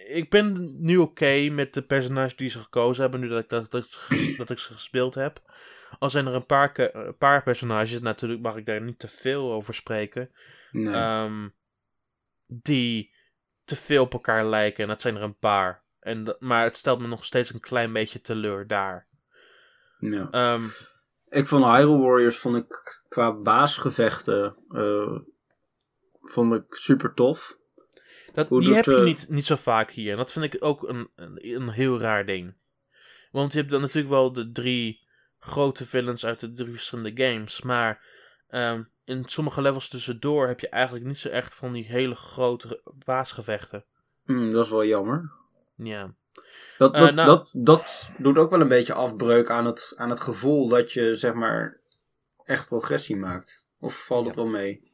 Ik 0.09 0.31
ben 0.31 0.77
nu 0.85 0.97
oké 0.97 1.49
met 1.49 1.75
de 1.75 1.83
personages 1.83 2.37
die 2.37 2.51
ze 2.51 2.59
gekozen 2.59 3.03
hebben, 3.03 3.21
nu 3.21 3.29
dat 3.29 3.43
ik, 3.43 3.49
dat, 3.49 3.71
dat, 3.71 4.01
dat 4.37 4.51
ik 4.51 4.59
ze 4.59 4.73
gespeeld 4.73 5.15
heb. 5.15 5.43
Al 5.99 6.11
zijn 6.11 6.27
er 6.27 6.35
een 6.35 6.47
paar, 6.47 6.73
een 6.93 7.17
paar 7.17 7.43
personages, 7.43 8.01
natuurlijk 8.01 8.41
mag 8.41 8.57
ik 8.57 8.67
daar 8.67 8.81
niet 8.81 8.99
te 8.99 9.09
veel 9.09 9.53
over 9.53 9.75
spreken. 9.75 10.31
Nee. 10.71 10.95
Um, 10.95 11.55
die 12.47 13.15
te 13.65 13.77
veel 13.77 14.03
op 14.03 14.13
elkaar 14.13 14.45
lijken. 14.45 14.83
En 14.83 14.89
dat 14.89 15.01
zijn 15.01 15.17
er 15.17 15.23
een 15.23 15.39
paar. 15.39 15.85
En, 16.01 16.37
maar 16.39 16.65
het 16.65 16.77
stelt 16.77 17.01
me 17.01 17.07
nog 17.07 17.25
steeds 17.25 17.53
een 17.53 17.61
klein 17.61 17.93
beetje 17.93 18.21
teleur 18.21 18.67
daar. 18.67 19.07
Ja. 19.99 20.55
Um, 20.55 20.73
ik 21.29 21.47
vond 21.47 21.65
Hyrule 21.65 21.99
Warriors 21.99 22.39
vond 22.39 22.57
ik 22.57 23.01
qua 23.09 23.33
baasgevechten 23.33 24.57
uh, 24.69 25.19
vond 26.23 26.55
ik 26.55 26.65
super 26.69 27.15
tof. 27.15 27.59
Dat, 28.33 28.49
die 28.49 28.75
heb 28.75 28.85
je 28.85 28.97
uh, 28.97 29.05
niet, 29.05 29.27
niet 29.29 29.45
zo 29.45 29.57
vaak 29.57 29.91
hier. 29.91 30.11
En 30.11 30.17
dat 30.17 30.33
vind 30.33 30.55
ik 30.55 30.65
ook 30.65 30.89
een, 30.89 31.11
een, 31.17 31.39
een, 31.55 31.69
heel 31.69 32.01
raar 32.01 32.27
ding. 32.27 32.55
Want 33.31 33.53
je 33.53 33.59
hebt 33.59 33.71
dan 33.71 33.81
natuurlijk 33.81 34.15
wel 34.15 34.33
de 34.33 34.53
drie 34.53 35.07
grote 35.39 35.87
villains 35.87 36.27
uit 36.27 36.41
de 36.41 36.51
drie 36.51 36.71
verschillende 36.71 37.25
games. 37.25 37.63
Maar 37.63 38.05
um, 38.51 38.91
in 39.05 39.23
sommige 39.27 39.63
levels 39.63 39.89
tussendoor 39.89 40.47
heb 40.47 40.61
je 40.61 40.69
eigenlijk 40.69 41.05
niet 41.05 41.19
zo 41.19 41.29
echt 41.29 41.55
van 41.55 41.73
die 41.73 41.85
hele 41.85 42.15
grote 42.15 42.83
baasgevechten. 43.05 43.85
Mm, 44.25 44.51
dat 44.51 44.65
is 44.65 44.71
wel 44.71 44.85
jammer. 44.85 45.33
Ja. 45.83 46.15
Dat, 46.79 46.95
dat, 46.95 47.15
nou, 47.15 47.27
dat, 47.27 47.49
dat 47.53 48.11
doet 48.19 48.39
ook 48.39 48.51
wel 48.51 48.61
een 48.61 48.69
beetje 48.69 48.95
afbreuk 48.95 49.51
aan 49.51 49.65
het, 49.65 49.93
aan 49.97 50.11
het 50.11 50.21
gevoel 50.21 50.69
dat 50.69 50.93
je, 50.93 51.17
zeg 51.17 51.35
maar, 51.35 51.81
echt 52.45 52.69
progressie 52.69 53.17
maakt. 53.17 53.65
Of 53.79 54.05
valt 54.05 54.27
het 54.27 54.37
wel 54.37 54.47
mee? 54.47 54.91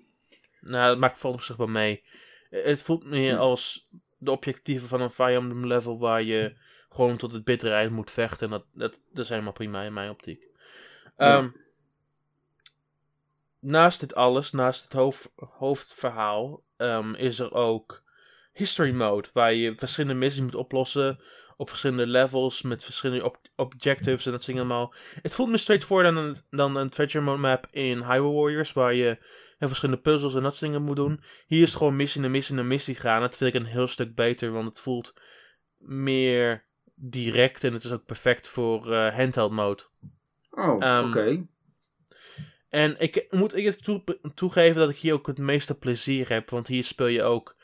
Nou, 0.61 0.89
dat 0.89 0.99
maakt 0.99 1.19
volgens 1.19 1.47
zich 1.47 1.57
wel 1.57 1.67
mee. 1.67 2.05
Het 2.51 2.83
voelt 2.83 3.05
meer 3.05 3.37
als 3.37 3.93
de 4.19 4.31
objectieven 4.31 4.89
van 4.89 5.01
een 5.01 5.11
Fire 5.11 5.35
Emblem 5.35 5.67
level 5.67 5.99
waar 5.99 6.23
je 6.23 6.57
gewoon 6.89 7.17
tot 7.17 7.33
het 7.33 7.45
bittere 7.45 7.75
eind 7.75 7.93
moet 7.93 8.11
vechten. 8.11 8.47
En 8.47 8.51
dat, 8.51 8.65
dat, 8.73 9.01
dat 9.13 9.25
is 9.25 9.31
helemaal 9.31 9.53
prima 9.53 9.83
in 9.83 9.93
mijn 9.93 10.11
optiek. 10.11 10.47
Um, 11.17 11.57
naast 13.59 14.01
dit 14.01 14.15
alles, 14.15 14.53
naast 14.53 14.83
het 14.83 14.93
hoofd, 14.93 15.31
hoofdverhaal, 15.37 16.63
um, 16.77 17.15
is 17.15 17.39
er 17.39 17.53
ook 17.53 18.03
history 18.57 18.93
mode, 18.93 19.29
waar 19.33 19.55
je 19.55 19.75
verschillende 19.77 20.19
missies 20.19 20.43
moet 20.43 20.55
oplossen 20.55 21.19
op 21.57 21.69
verschillende 21.69 22.07
levels 22.07 22.63
met 22.63 22.85
verschillende 22.85 23.33
objectives 23.57 24.27
en 24.27 24.33
dat 24.33 24.43
soort 24.43 24.57
allemaal. 24.57 24.95
Het 25.23 25.35
voelt 25.35 25.51
me 25.51 25.57
straightforward 25.57 26.15
dan 26.15 26.25
een, 26.25 26.37
dan 26.51 26.77
een 26.77 26.89
treasure 26.89 27.25
mode 27.25 27.41
map 27.41 27.69
in 27.71 27.99
Highway 27.99 28.33
Warriors, 28.33 28.73
waar 28.73 28.95
je 28.95 29.19
verschillende 29.59 30.01
puzzels 30.01 30.35
en 30.35 30.43
dat 30.43 30.57
soort 30.57 30.71
dingen 30.71 30.87
moet 30.87 30.97
doen. 30.97 31.21
Hier 31.47 31.63
is 31.63 31.69
het 31.69 31.77
gewoon 31.77 31.97
missie 31.97 32.21
naar 32.21 32.31
missie 32.31 32.55
naar 32.55 32.65
missie 32.65 32.95
gaan. 32.95 33.21
Dat 33.21 33.37
vind 33.37 33.55
ik 33.55 33.61
een 33.61 33.67
heel 33.67 33.87
stuk 33.87 34.15
beter, 34.15 34.53
want 34.53 34.67
het 34.67 34.81
voelt 34.81 35.15
meer 35.79 36.65
direct 36.95 37.65
en 37.65 37.73
het 37.73 37.85
is 37.85 37.93
ook 37.93 38.05
perfect 38.05 38.49
voor 38.49 38.93
uh, 38.93 39.15
handheld 39.15 39.53
mode. 39.53 39.83
Oh, 40.51 40.99
um, 40.99 41.07
oké. 41.07 41.47
En 42.69 42.97
ik 42.99 43.27
moet 43.31 43.57
ik 43.57 43.81
toe, 43.81 44.05
toegeven 44.35 44.81
dat 44.81 44.91
ik 44.91 44.97
hier 44.97 45.15
ook 45.15 45.27
het 45.27 45.39
meeste 45.39 45.79
plezier 45.79 46.29
heb, 46.29 46.51
want 46.51 46.67
hier 46.67 46.85
speel 46.85 47.07
je 47.07 47.23
ook 47.23 47.57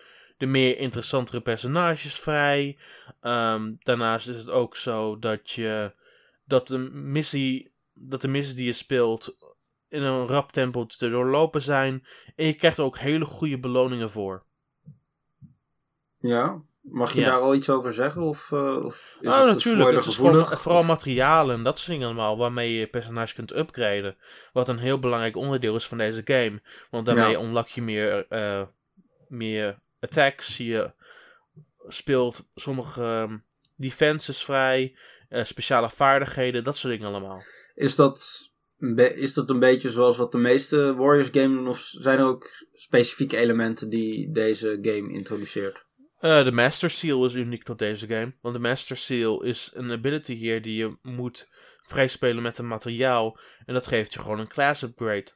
de 0.43 0.49
meer 0.49 0.79
interessantere 0.79 1.41
personages 1.41 2.19
vrij. 2.19 2.79
Um, 3.23 3.79
daarnaast 3.83 4.29
is 4.29 4.37
het 4.37 4.51
ook 4.51 4.77
zo 4.77 5.19
dat 5.19 5.51
je 5.51 5.93
dat 6.45 6.67
de 6.67 6.79
missie 6.79 7.73
dat 7.95 8.21
de 8.21 8.29
missies 8.29 8.55
die 8.55 8.65
je 8.65 8.73
speelt 8.73 9.37
in 9.89 10.03
een 10.03 10.27
rap 10.27 10.53
tempo 10.53 10.87
te 10.87 11.09
doorlopen 11.09 11.63
zijn 11.63 12.07
en 12.37 12.47
je 12.47 12.53
krijgt 12.53 12.79
er 12.79 12.85
ook 12.85 12.99
hele 12.99 13.25
goede 13.25 13.59
beloningen 13.59 14.11
voor. 14.11 14.45
Ja, 16.19 16.61
mag 16.81 17.13
je 17.13 17.25
daar 17.25 17.41
al 17.41 17.55
iets 17.55 17.71
over 17.71 17.93
zeggen 17.93 18.23
of, 18.23 18.51
uh, 18.51 18.85
of 18.85 19.17
is 19.21 19.29
oh, 19.31 19.45
natuurlijk. 19.45 19.95
Het 19.95 20.07
is 20.07 20.17
gewoon, 20.17 20.47
vooral 20.47 20.83
materialen 20.83 21.57
en 21.57 21.63
dat 21.63 21.79
soort 21.79 21.91
dingen 21.91 22.07
allemaal 22.07 22.37
waarmee 22.37 22.73
je 22.73 22.87
personage 22.87 23.35
kunt 23.35 23.57
upgraden. 23.57 24.17
Wat 24.53 24.69
een 24.69 24.79
heel 24.79 24.99
belangrijk 24.99 25.37
onderdeel 25.37 25.77
is 25.77 25.87
van 25.87 25.99
deze 25.99 26.23
game, 26.25 26.61
want 26.91 27.07
daarmee 27.07 27.39
ja. 27.39 27.65
je 27.75 27.83
meer, 27.83 28.27
uh, 28.31 28.63
meer 29.29 29.82
attacks. 30.03 30.57
Je 30.57 30.93
speelt 31.89 32.45
sommige 32.55 33.03
um, 33.03 33.45
defenses 33.77 34.45
vrij. 34.45 34.97
Uh, 35.31 35.45
speciale 35.45 35.91
vaardigheden, 35.91 36.65
dat 36.65 36.77
soort 36.77 36.93
dingen 36.93 37.09
allemaal. 37.09 37.43
Is 37.75 37.97
dat, 37.97 38.49
is 39.15 39.35
dat 39.35 39.51
een 39.51 39.59
beetje 39.59 39.91
zoals 39.91 40.17
wat 40.17 40.33
de 40.33 40.39
meeste 40.39 40.95
Warriors 40.95 41.29
games 41.33 41.57
doen? 41.57 41.69
Of 41.69 41.79
zijn 41.79 42.19
er 42.19 42.25
ook 42.25 42.51
specifieke 42.75 43.37
elementen 43.37 43.89
die 43.89 44.33
deze 44.33 44.79
game 44.83 45.13
introduceert? 45.13 45.85
Uh, 46.21 46.45
de 46.45 46.53
Master 46.53 46.91
Seal 46.91 47.25
is 47.25 47.35
uniek 47.35 47.63
tot 47.63 47.79
deze 47.79 48.07
game. 48.07 48.35
Want 48.41 48.55
de 48.55 48.61
Master 48.61 48.97
Seal 48.97 49.43
is 49.43 49.71
een 49.75 49.91
ability 49.91 50.35
hier 50.35 50.63
die 50.63 50.77
je 50.77 50.97
moet 51.03 51.49
vrijspelen 51.83 52.43
met 52.43 52.59
een 52.59 52.69
materiaal. 52.69 53.39
En 53.67 53.75
dat 53.75 53.87
geeft 53.87 54.13
je 54.13 54.19
gewoon 54.19 54.39
een 54.39 54.49
class 54.49 54.83
upgrade. 54.83 55.27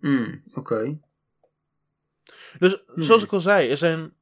Hmm, 0.00 0.42
oké. 0.54 0.98
Dus 2.58 2.82
zoals 2.94 3.22
ik 3.22 3.32
al 3.32 3.40
zei, 3.40 3.70
er 3.70 3.76
zijn 3.76 4.14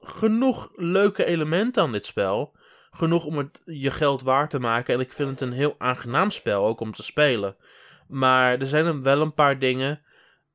genoeg 0.00 0.72
leuke 0.74 1.24
elementen 1.24 1.82
aan 1.82 1.92
dit 1.92 2.06
spel. 2.06 2.54
Genoeg 2.90 3.24
om 3.24 3.38
het 3.38 3.62
je 3.64 3.90
geld 3.90 4.22
waard 4.22 4.50
te 4.50 4.58
maken. 4.58 4.94
En 4.94 5.00
ik 5.00 5.12
vind 5.12 5.30
het 5.30 5.40
een 5.40 5.52
heel 5.52 5.74
aangenaam 5.78 6.30
spel 6.30 6.66
ook 6.66 6.80
om 6.80 6.92
te 6.92 7.02
spelen. 7.02 7.56
Maar 8.08 8.60
er 8.60 8.66
zijn 8.66 9.02
wel 9.02 9.20
een 9.20 9.34
paar 9.34 9.58
dingen 9.58 10.02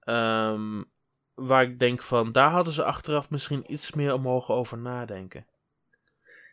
um, 0.06 0.86
waar 1.34 1.64
ik 1.64 1.80
denk 1.80 2.02
van, 2.02 2.32
daar 2.32 2.52
hadden 2.52 2.74
ze 2.74 2.84
achteraf 2.84 3.30
misschien 3.30 3.64
iets 3.74 3.91
meer 3.91 4.22
mogen 4.22 4.56
over 4.56 4.78
nadenken. 4.78 5.45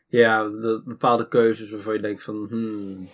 Ja, 0.07 0.45
de, 0.45 0.83
bepaalde 0.85 1.29
keuzes 1.29 1.71
waarvan 1.71 1.93
je 1.95 2.01
denkt 2.01 2.23
van, 2.23 2.47
hmm, 2.49 3.09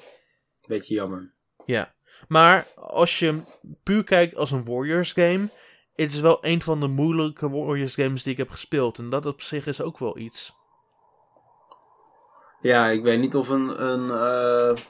beetje 0.66 0.94
jammer. 0.94 1.32
Ja, 1.64 1.94
maar 2.28 2.66
als 2.76 3.18
je 3.18 3.40
puur 3.82 4.04
kijkt 4.04 4.36
als 4.36 4.50
een 4.50 4.64
Warriors 4.64 5.12
game, 5.12 5.48
het 5.94 6.12
is 6.12 6.20
wel 6.20 6.38
een 6.40 6.62
van 6.62 6.80
de 6.80 6.88
moeilijke 6.88 7.50
Warriors 7.50 7.94
games 7.94 8.22
die 8.22 8.32
ik 8.32 8.38
heb 8.38 8.50
gespeeld. 8.50 8.98
En 8.98 9.08
dat 9.08 9.26
op 9.26 9.40
zich 9.40 9.66
is 9.66 9.80
ook 9.80 9.98
wel 9.98 10.18
iets. 10.18 10.54
Ja, 12.60 12.86
ik 12.86 13.02
weet 13.02 13.20
niet 13.20 13.34
of 13.34 13.48
een, 13.48 13.82
een 13.92 14.04
uh, 14.04 14.82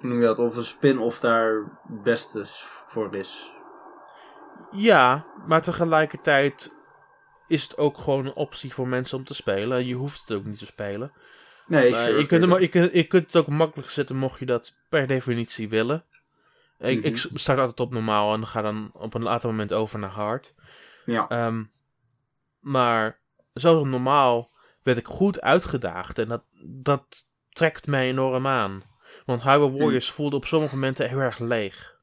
hoe 0.00 0.08
noem 0.08 0.20
je 0.20 0.26
dat, 0.26 0.38
of 0.38 0.56
een 0.56 0.64
spin-off 0.64 1.20
daar 1.20 1.80
best 1.88 2.34
is 2.34 2.66
voor 2.86 3.14
is. 3.14 3.54
Ja, 4.70 5.26
maar 5.46 5.62
tegelijkertijd 5.62 6.74
is 7.48 7.62
het 7.62 7.78
ook 7.78 7.98
gewoon 7.98 8.26
een 8.26 8.34
optie 8.34 8.74
voor 8.74 8.88
mensen 8.88 9.18
om 9.18 9.24
te 9.24 9.34
spelen. 9.34 9.86
Je 9.86 9.94
hoeft 9.94 10.20
het 10.20 10.38
ook 10.38 10.44
niet 10.44 10.58
te 10.58 10.66
spelen. 10.66 11.12
Nee, 11.66 11.94
sure, 11.94 12.18
je, 12.18 12.26
kunt 12.26 12.44
hem, 12.44 12.60
je, 12.60 12.68
kunt, 12.68 12.92
je 12.92 13.04
kunt 13.04 13.26
het 13.26 13.36
ook 13.36 13.46
makkelijk 13.46 13.90
zetten 13.90 14.16
mocht 14.16 14.38
je 14.38 14.46
dat 14.46 14.76
per 14.88 15.06
definitie 15.06 15.68
willen. 15.68 16.04
Ik, 16.78 17.04
ik 17.04 17.24
mhm. 17.24 17.36
start 17.36 17.58
altijd 17.58 17.80
op 17.80 17.92
normaal 17.92 18.34
en 18.34 18.46
ga 18.46 18.62
dan 18.62 18.90
op 18.92 19.14
een 19.14 19.22
later 19.22 19.48
moment 19.48 19.72
over 19.72 19.98
naar 19.98 20.10
hard. 20.10 20.54
Ja. 21.04 21.46
Um, 21.46 21.68
maar 22.60 23.18
zoals 23.52 23.88
normaal 23.88 24.50
werd 24.82 24.98
ik 24.98 25.06
goed 25.06 25.40
uitgedaagd 25.40 26.18
en 26.18 26.28
dat, 26.28 26.42
dat 26.62 27.28
trekt 27.48 27.86
mij 27.86 28.08
enorm 28.08 28.46
aan. 28.46 28.82
Want 29.24 29.42
Hyrule 29.42 29.70
mhm. 29.70 29.78
Warriors 29.78 30.10
voelde 30.10 30.36
op 30.36 30.46
sommige 30.46 30.74
momenten 30.74 31.08
heel 31.08 31.18
erg 31.18 31.38
leeg. 31.38 31.94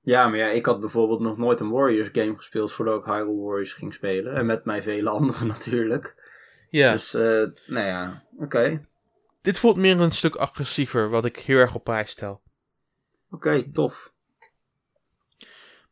Ja, 0.00 0.28
maar 0.28 0.38
ja, 0.38 0.48
ik 0.48 0.66
had 0.66 0.80
bijvoorbeeld 0.80 1.20
nog 1.20 1.36
nooit 1.36 1.60
een 1.60 1.70
Warriors 1.70 2.08
game 2.12 2.36
gespeeld 2.36 2.72
voordat 2.72 2.98
ik 2.98 3.04
Hyrule 3.04 3.42
Warriors 3.42 3.72
ging 3.72 3.94
spelen. 3.94 4.34
En 4.34 4.46
met 4.46 4.64
mij 4.64 4.82
vele 4.82 5.10
anderen 5.18 5.46
natuurlijk. 5.46 6.14
Ja. 6.70 6.92
Dus, 6.92 7.14
uh, 7.14 7.22
nou 7.66 7.86
ja, 7.86 8.22
oké. 8.36 8.86
Dit 9.42 9.58
voelt 9.58 9.76
meer 9.76 10.00
een 10.00 10.12
stuk 10.12 10.34
agressiever, 10.34 11.10
wat 11.10 11.24
ik 11.24 11.36
heel 11.36 11.58
erg 11.58 11.74
op 11.74 11.84
prijs 11.84 12.10
stel. 12.10 12.40
Oké, 13.32 13.70
tof. 13.72 14.12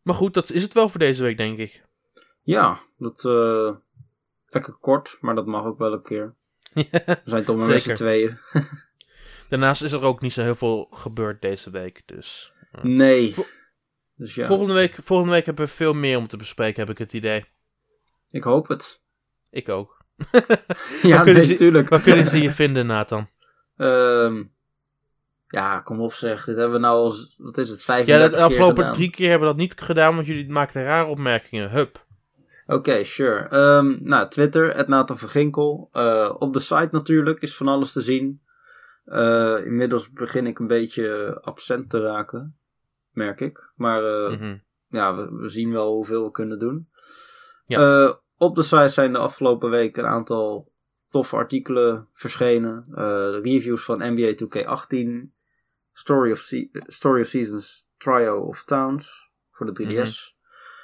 Maar 0.03 0.14
goed, 0.14 0.34
dat 0.34 0.51
is 0.51 0.62
het 0.62 0.74
wel 0.74 0.88
voor 0.88 1.01
deze 1.01 1.22
week, 1.22 1.36
denk 1.36 1.59
ik. 1.59 1.84
Ja, 2.43 2.78
dat 2.99 3.24
uh, 3.24 3.74
lekker 4.47 4.72
kort, 4.72 5.18
maar 5.20 5.34
dat 5.34 5.47
mag 5.47 5.64
ook 5.64 5.78
wel 5.78 5.93
een 5.93 6.03
keer. 6.03 6.34
We 6.74 7.20
zijn 7.24 7.45
toch 7.45 7.57
maar 7.57 7.68
met 7.68 7.82
z'n 7.82 7.95
tweeën. 7.95 8.38
Daarnaast 9.49 9.82
is 9.82 9.93
er 9.93 10.03
ook 10.03 10.20
niet 10.20 10.32
zo 10.32 10.43
heel 10.43 10.55
veel 10.55 10.88
gebeurd 10.91 11.43
deze 11.43 11.70
week, 11.70 12.03
dus... 12.07 12.53
Uh. 12.72 12.82
Nee. 12.82 13.34
Dus 14.14 14.34
ja. 14.34 14.47
volgende, 14.47 14.72
week, 14.72 14.95
volgende 15.03 15.32
week 15.32 15.47
hebben 15.47 15.64
we 15.64 15.70
veel 15.70 15.95
meer 15.95 16.18
om 16.18 16.26
te 16.26 16.36
bespreken, 16.36 16.80
heb 16.80 16.91
ik 16.91 16.99
het 16.99 17.12
idee. 17.12 17.45
Ik 18.30 18.43
hoop 18.43 18.68
het. 18.68 19.03
Ik 19.51 19.68
ook. 19.68 20.05
ja, 21.03 21.24
nee, 21.24 21.49
natuurlijk. 21.49 21.88
Waar 21.88 22.01
kunnen 22.01 22.26
ze 22.26 22.43
je 22.43 22.51
vinden, 22.51 22.86
Nathan? 22.86 23.28
Um, 23.76 24.53
ja, 25.51 25.80
kom 25.80 26.01
op 26.01 26.12
zeg. 26.12 26.44
Dit 26.44 26.57
hebben 26.57 26.72
we 26.72 26.86
nou 26.86 26.96
al, 26.96 27.14
wat 27.36 27.59
is 27.59 27.68
het, 27.68 27.82
35 27.82 28.30
Ja, 28.30 28.36
de 28.36 28.42
afgelopen 28.44 28.92
drie 28.92 29.11
keer 29.11 29.30
hebben 29.30 29.48
we 29.48 29.55
dat 29.55 29.62
niet 29.62 29.80
gedaan, 29.80 30.14
want 30.14 30.26
jullie 30.26 30.51
maakten 30.51 30.84
rare 30.84 31.09
opmerkingen. 31.09 31.70
Hup. 31.70 32.05
Oké, 32.66 33.05
sure. 33.05 33.57
Um, 33.57 33.98
nou, 34.03 34.28
Twitter, 34.28 34.76
het 34.76 34.88
Nathan 34.88 35.18
van 35.18 35.28
Ginkel. 35.28 35.88
Uh, 35.92 36.34
op 36.38 36.53
de 36.53 36.59
site 36.59 36.88
natuurlijk 36.90 37.40
is 37.40 37.57
van 37.57 37.68
alles 37.68 37.92
te 37.92 38.01
zien. 38.01 38.40
Uh, 39.07 39.57
inmiddels 39.64 40.11
begin 40.11 40.46
ik 40.46 40.59
een 40.59 40.66
beetje 40.66 41.38
absent 41.40 41.90
te 41.90 42.01
raken 42.01 42.57
merk 43.11 43.40
ik. 43.40 43.72
Maar 43.74 44.03
uh, 44.03 44.30
mm-hmm. 44.30 44.62
ja, 44.88 45.16
we, 45.16 45.36
we, 45.36 45.48
zien 45.48 45.72
wel 45.72 45.94
hoeveel 45.94 46.24
we 46.24 46.30
kunnen 46.30 46.59
doen. 46.59 46.88
Ja. 47.66 48.20
Op 48.36 48.55
de 48.55 48.62
site 48.62 48.88
zijn 48.88 49.12
de 49.12 49.18
afgelopen 49.18 49.70
weken 49.70 50.05
een 50.05 50.11
aantal 50.11 50.72
toffe 51.11 51.36
artikelen 51.36 52.09
verschenen. 52.12 52.86
Reviews 53.42 53.84
van 53.84 54.14
NBA 54.14 54.32
2K18, 54.32 55.39
Story 56.01 56.32
of, 56.32 56.38
Se- 56.38 56.68
Story 56.72 57.20
of 57.20 57.26
Seasons 57.26 57.88
Trio 57.96 58.40
of 58.40 58.64
Towns 58.64 59.30
voor 59.51 59.74
de 59.74 59.82
3DS. 59.82 59.88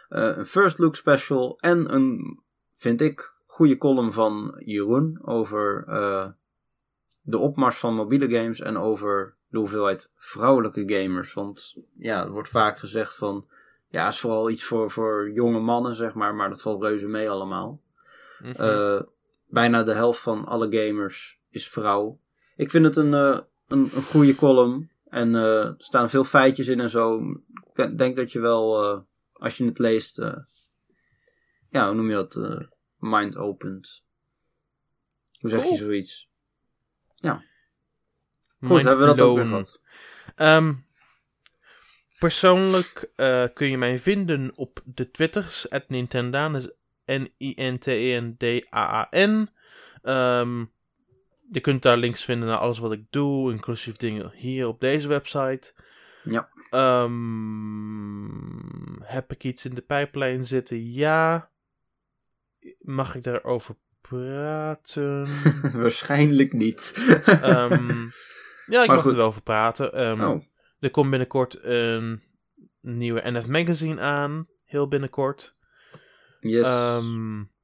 Mm-hmm. 0.08 0.38
een 0.38 0.46
First 0.46 0.78
Look 0.78 0.96
special 0.96 1.58
en 1.60 1.94
een, 1.94 2.40
vind 2.72 3.00
ik, 3.00 3.34
goede 3.46 3.78
column 3.78 4.12
van 4.12 4.62
Jeroen 4.64 5.18
over 5.22 5.84
de 7.20 7.38
opmars 7.38 7.76
van 7.76 7.94
mobiele 7.94 8.28
games 8.28 8.60
en 8.60 8.76
over 8.76 9.36
de 9.48 9.58
hoeveelheid 9.58 10.10
vrouwelijke 10.14 10.82
gamers. 10.86 11.32
Want 11.34 11.76
ja, 11.98 12.24
er 12.24 12.30
wordt 12.30 12.48
vaak 12.48 12.78
gezegd 12.78 13.16
van. 13.16 13.46
Ja, 13.88 14.06
is 14.06 14.20
vooral 14.20 14.50
iets 14.50 14.64
voor, 14.64 14.90
voor 14.90 15.30
jonge 15.30 15.60
mannen, 15.60 15.94
zeg 15.94 16.14
maar. 16.14 16.34
Maar 16.34 16.48
dat 16.48 16.62
valt 16.62 16.82
reuze 16.82 17.08
mee 17.08 17.30
allemaal. 17.30 17.80
Mhm. 18.42 18.62
Eh, 18.62 19.00
bijna 19.46 19.82
de 19.82 19.94
helft 19.94 20.20
van 20.20 20.44
alle 20.44 20.66
gamers 20.70 21.40
is 21.50 21.68
vrouw. 21.68 22.18
Ik 22.56 22.70
vind 22.70 22.84
het 22.84 22.96
een, 22.96 23.12
uh, 23.12 23.38
een, 23.68 23.90
een, 23.94 24.02
goede 24.02 24.34
column. 24.34 24.90
En 25.09 25.34
uh, 25.34 25.64
er 25.64 25.74
staan 25.78 26.11
veel 26.11 26.24
feitjes 26.24 26.68
in 26.68 26.80
en 26.80 26.90
zo. 26.90 27.20
Ik 27.74 27.98
denk 27.98 28.16
dat 28.16 28.32
je 28.32 28.40
wel, 28.40 28.86
als 29.32 29.57
je 29.57 29.64
het 29.64 29.78
leest. 29.78 30.16
ja, 31.70 31.86
hoe 31.86 31.94
noem 31.94 32.09
je 32.09 32.14
dat? 32.14 32.34
mind 32.98 33.36
opent. 33.36 34.04
Hoe 35.38 35.50
zeg 35.50 35.64
je 35.64 35.76
zoiets? 35.76 36.30
Ja. 37.14 37.42
Goed, 38.61 38.82
hebben 38.82 39.09
we 39.09 39.14
dat 39.14 39.26
ook 39.26 39.36
weer 39.36 39.44
gehad. 39.44 39.80
Um, 40.36 40.86
persoonlijk 42.18 43.12
uh, 43.16 43.44
kun 43.54 43.70
je 43.70 43.78
mij 43.78 43.98
vinden 43.98 44.52
op 44.54 44.82
de 44.84 45.11
Twitters, 45.11 45.70
at 45.70 45.88
Nintendaan, 45.88 46.70
N-I-N-T-E-N-D-A-A-N. 47.07 47.88
Um, 50.02 50.74
je 51.51 51.61
kunt 51.61 51.82
daar 51.82 51.97
links 51.97 52.24
vinden 52.24 52.49
naar 52.49 52.59
alles 52.59 52.78
wat 52.78 52.92
ik 52.92 53.05
doe, 53.11 53.53
inclusief 53.53 53.97
dingen 53.97 54.30
hier 54.34 54.66
op 54.66 54.80
deze 54.80 55.09
website. 55.09 55.74
Ja. 56.22 56.49
Um, 57.03 59.03
heb 59.03 59.32
ik 59.32 59.44
iets 59.44 59.64
in 59.64 59.74
de 59.74 59.80
pijplijn 59.80 60.44
zitten? 60.44 60.92
Ja. 60.92 61.51
Mag 62.78 63.14
ik 63.14 63.22
daarover 63.22 63.76
praten? 64.01 65.26
Waarschijnlijk 65.82 66.53
niet. 66.53 66.94
um, 67.44 68.12
Ja, 68.66 68.82
ik 68.82 68.88
mag 68.88 69.05
er 69.05 69.16
wel 69.16 69.26
over 69.26 69.42
praten. 69.42 70.07
Um, 70.07 70.24
oh. 70.24 70.42
Er 70.78 70.90
komt 70.90 71.11
binnenkort 71.11 71.64
een 71.64 72.22
nieuwe 72.80 73.30
NF 73.30 73.47
Magazine 73.47 74.01
aan. 74.01 74.49
Heel 74.64 74.88
binnenkort. 74.88 75.53
Yes. 76.40 76.68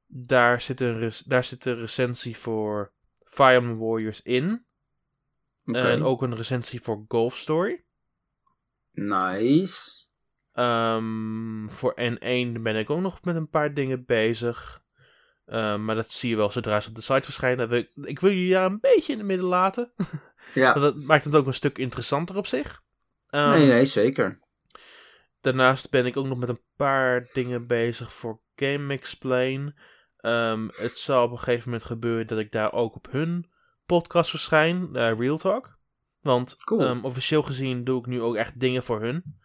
Daar, 0.06 0.60
zit 0.60 0.80
een 0.80 1.12
daar 1.26 1.44
zit 1.44 1.64
een 1.64 1.78
recensie 1.78 2.36
voor 2.36 2.92
Fire 3.32 3.54
Emblem 3.54 3.78
Warriors 3.78 4.22
in. 4.22 4.66
Okay. 5.64 5.90
En 5.90 6.02
ook 6.02 6.22
een 6.22 6.36
recensie 6.36 6.82
voor 6.82 7.04
Golf 7.08 7.36
Story. 7.36 7.84
Nice. 8.92 10.04
Um, 10.54 11.70
voor 11.70 11.94
N1 12.00 12.60
ben 12.60 12.76
ik 12.76 12.90
ook 12.90 13.00
nog 13.00 13.22
met 13.22 13.36
een 13.36 13.48
paar 13.48 13.74
dingen 13.74 14.04
bezig. 14.04 14.82
maar 15.46 15.94
dat 15.94 16.12
zie 16.12 16.30
je 16.30 16.36
wel 16.36 16.50
zodra 16.50 16.80
ze 16.80 16.88
op 16.88 16.94
de 16.94 17.00
site 17.00 17.22
verschijnen. 17.22 17.88
Ik 17.94 18.20
wil 18.20 18.30
jullie 18.30 18.52
daar 18.52 18.64
een 18.64 18.80
beetje 18.80 19.12
in 19.12 19.18
het 19.18 19.26
midden 19.26 19.46
laten. 19.46 19.92
Ja. 20.54 20.72
dat 20.72 21.02
maakt 21.02 21.24
het 21.24 21.34
ook 21.34 21.46
een 21.46 21.54
stuk 21.54 21.78
interessanter 21.78 22.36
op 22.36 22.46
zich. 22.46 22.82
Um, 23.30 23.48
nee, 23.48 23.66
nee, 23.66 23.84
zeker. 23.84 24.40
Daarnaast 25.40 25.90
ben 25.90 26.06
ik 26.06 26.16
ook 26.16 26.26
nog 26.26 26.38
met 26.38 26.48
een 26.48 26.62
paar 26.76 27.28
dingen 27.32 27.66
bezig 27.66 28.12
voor 28.12 28.40
Game 28.56 28.92
Explain. 28.92 29.74
Um, 30.22 30.70
het 30.76 30.96
zal 30.96 31.24
op 31.24 31.30
een 31.30 31.38
gegeven 31.38 31.70
moment 31.70 31.84
gebeuren 31.84 32.26
dat 32.26 32.38
ik 32.38 32.52
daar 32.52 32.72
ook 32.72 32.94
op 32.94 33.08
hun 33.10 33.50
podcast 33.86 34.30
verschijn, 34.30 34.88
uh, 34.92 35.18
Real 35.18 35.36
Talk. 35.36 35.78
Want 36.20 36.56
cool. 36.56 36.80
um, 36.80 37.04
officieel 37.04 37.42
gezien 37.42 37.84
doe 37.84 37.98
ik 37.98 38.06
nu 38.06 38.22
ook 38.22 38.34
echt 38.34 38.60
dingen 38.60 38.82
voor 38.82 39.00
hun. 39.00 39.40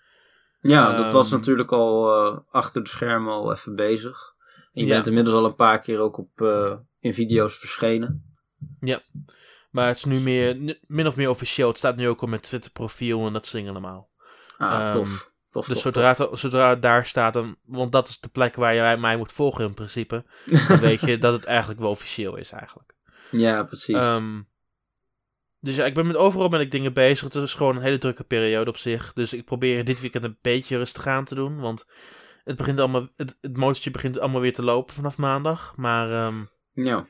Ja, 0.62 0.96
dat 0.96 1.12
was 1.12 1.32
natuurlijk 1.32 1.72
al 1.72 2.26
uh, 2.28 2.40
achter 2.50 2.84
de 2.84 2.90
schermen 2.90 3.34
al 3.34 3.52
even 3.52 3.76
bezig. 3.76 4.36
En 4.74 4.84
je 4.84 4.90
bent 4.90 5.08
inmiddels 5.08 5.36
al 5.36 5.46
een 5.46 5.56
paar 5.56 5.80
keer 5.80 6.00
ook 6.00 6.18
op, 6.18 6.42
uh, 6.42 6.74
in 7.00 7.14
video's 7.14 7.58
verschenen. 7.58 8.36
Ja, 8.80 9.02
maar 9.72 9.88
het 9.88 9.98
is 9.98 10.06
nu 10.06 10.20
meer, 10.20 10.78
min 10.88 11.08
of 11.08 11.16
meer 11.16 11.30
officieel. 11.30 11.68
Het 11.68 11.78
staat 11.78 11.96
nu 11.96 12.08
ook 12.08 12.22
op 12.22 12.30
mijn 12.30 12.42
Twitter 12.42 12.72
profiel 12.72 13.28
en 13.28 13.34
dat 13.34 13.50
dingen 13.52 13.70
allemaal. 13.70 14.10
Ah, 14.58 14.96
um, 14.96 15.06
tof. 15.64 15.74
dus 15.74 15.82
zodra, 15.82 16.16
Het, 16.18 16.40
zodra 16.40 16.70
het 16.70 16.82
daar 16.82 17.06
staat, 17.06 17.34
dan, 17.34 17.58
want 17.66 17.92
dat 17.92 18.08
is 18.08 18.20
de 18.20 18.30
plek 18.30 18.56
waar 18.56 18.74
je 18.74 18.98
mij 18.98 19.18
moet 19.18 19.32
volgen 19.32 19.66
in 19.66 19.74
principe, 19.74 20.26
dan 20.68 20.80
weet 20.80 21.00
je 21.00 21.18
dat 21.18 21.34
het 21.34 21.46
eigenlijk 21.46 21.80
wel 21.80 21.90
officieel 21.90 22.36
is 22.36 22.52
eigenlijk. 22.52 22.96
Ja, 23.32 23.64
precies. 23.64 23.96
Ehm, 23.96 24.42
dus 25.60 25.76
ja, 25.76 25.86
ik 25.86 25.94
ben 25.94 26.08
met 26.08 26.16
overal 26.16 26.50
ben 26.50 26.60
ik 26.60 26.72
dingen 26.72 26.94
bezig. 26.94 27.34
Het 27.34 27.36
is 27.36 27.54
gewoon 27.54 27.76
een 27.76 27.82
hele 27.82 27.98
drukke 27.98 28.24
periode 28.24 28.70
op 28.70 28.78
zich. 28.78 29.14
Dus 29.14 29.34
ik 29.34 29.46
probeer 29.46 29.86
dit 29.86 30.02
weekend 30.02 30.24
een 30.24 30.38
beetje 30.42 30.78
rustig 30.78 31.08
aan 31.08 31.26
te 31.26 31.36
doen. 31.36 31.60
Want 31.60 31.86
het 32.44 32.56
begint 32.56 32.80
allemaal. 32.80 33.08
Het, 33.16 33.38
het 33.42 33.58
motortje 33.58 33.92
begint 33.92 34.20
allemaal 34.20 34.42
weer 34.42 34.54
te 34.54 34.64
lopen 34.64 34.94
vanaf 34.94 35.18
maandag. 35.18 35.74
Maar 35.76 36.26
um, 36.26 36.50
ja. 36.74 37.08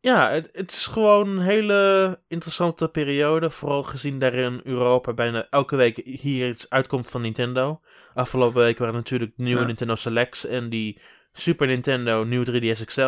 Ja, 0.00 0.30
het, 0.30 0.48
het, 0.52 0.70
is 0.72 0.86
gewoon 0.86 1.28
een 1.28 1.38
hele 1.38 2.18
interessante 2.28 2.88
periode. 2.88 3.50
Vooral 3.50 3.82
gezien 3.82 4.18
daar 4.18 4.34
in 4.34 4.60
Europa 4.64 5.12
bijna 5.12 5.46
elke 5.50 5.76
week 5.76 5.96
hier 6.04 6.48
iets 6.48 6.70
uitkomt 6.70 7.08
van 7.08 7.20
Nintendo. 7.20 7.80
Afgelopen 8.14 8.60
week 8.60 8.78
waren 8.78 8.94
natuurlijk 8.94 9.32
nieuwe 9.36 9.64
Nintendo 9.64 9.94
Selects 9.94 10.46
en 10.46 10.68
die 10.68 11.00
Super 11.32 11.66
Nintendo 11.66 12.24
nieuw 12.24 12.44
3DS 12.44 12.84
XL. 12.84 13.00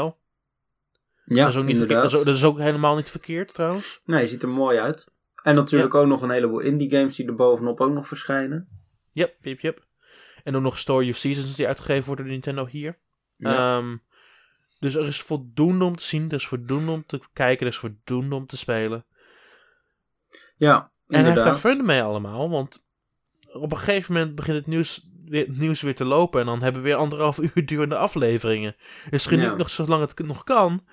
Ja, 1.24 1.44
dat 1.44 1.48
is, 1.48 1.56
ook 1.56 1.64
niet. 1.64 1.88
Dat 1.88 2.04
is, 2.04 2.10
dat 2.10 2.26
is, 2.26 2.44
ook 2.44 2.58
helemaal 2.58 2.96
niet 2.96 3.10
verkeerd 3.10 3.54
trouwens. 3.54 4.00
Nee, 4.04 4.26
ziet 4.26 4.42
er 4.42 4.48
mooi 4.48 4.78
uit. 4.78 5.06
En 5.42 5.54
natuurlijk 5.54 5.94
ook 5.94 6.06
nog 6.06 6.22
een 6.22 6.30
heleboel 6.30 6.60
indie 6.60 6.90
games 6.90 7.16
die 7.16 7.26
er 7.26 7.34
bovenop 7.34 7.80
ook 7.80 7.92
nog 7.92 8.06
verschijnen. 8.06 8.68
Yep, 9.12 9.36
yep, 9.40 9.60
yep. 9.60 9.86
En 10.44 10.56
ook 10.56 10.62
nog 10.62 10.78
Story 10.78 11.10
of 11.10 11.16
Seasons 11.16 11.56
die 11.56 11.66
uitgegeven 11.66 12.06
worden 12.06 12.24
door 12.24 12.34
Nintendo 12.34 12.66
hier. 12.66 12.98
Ja. 13.36 13.76
Um, 13.76 14.02
dus 14.82 14.94
er 14.94 15.06
is 15.06 15.20
voldoende 15.20 15.84
om 15.84 15.96
te 15.96 16.02
zien, 16.02 16.28
er 16.28 16.34
is 16.34 16.46
voldoende 16.46 16.90
om 16.90 17.06
te 17.06 17.20
kijken, 17.32 17.66
er 17.66 17.72
is 17.72 17.78
voldoende 17.78 18.34
om 18.34 18.46
te 18.46 18.56
spelen. 18.56 19.04
Ja, 20.56 20.70
inderdaad. 20.76 20.92
En 21.06 21.20
hij 21.24 21.30
heeft 21.30 21.44
daar 21.44 21.56
fun 21.56 21.84
mee 21.84 22.02
allemaal, 22.02 22.50
want 22.50 22.84
op 23.52 23.72
een 23.72 23.78
gegeven 23.78 24.12
moment 24.12 24.34
begint 24.34 24.56
het 24.56 24.66
nieuws 24.66 25.08
weer, 25.24 25.46
het 25.46 25.58
nieuws 25.58 25.80
weer 25.80 25.94
te 25.94 26.04
lopen 26.04 26.40
en 26.40 26.46
dan 26.46 26.62
hebben 26.62 26.82
we 26.82 26.88
weer 26.88 26.96
anderhalf 26.96 27.38
uur 27.54 27.66
durende 27.66 27.96
afleveringen. 27.96 28.76
Dus 29.10 29.26
geniet 29.26 29.44
ja. 29.44 29.54
nog 29.54 29.70
zolang 29.70 30.00
het 30.00 30.26
nog 30.26 30.44
kan, 30.44 30.86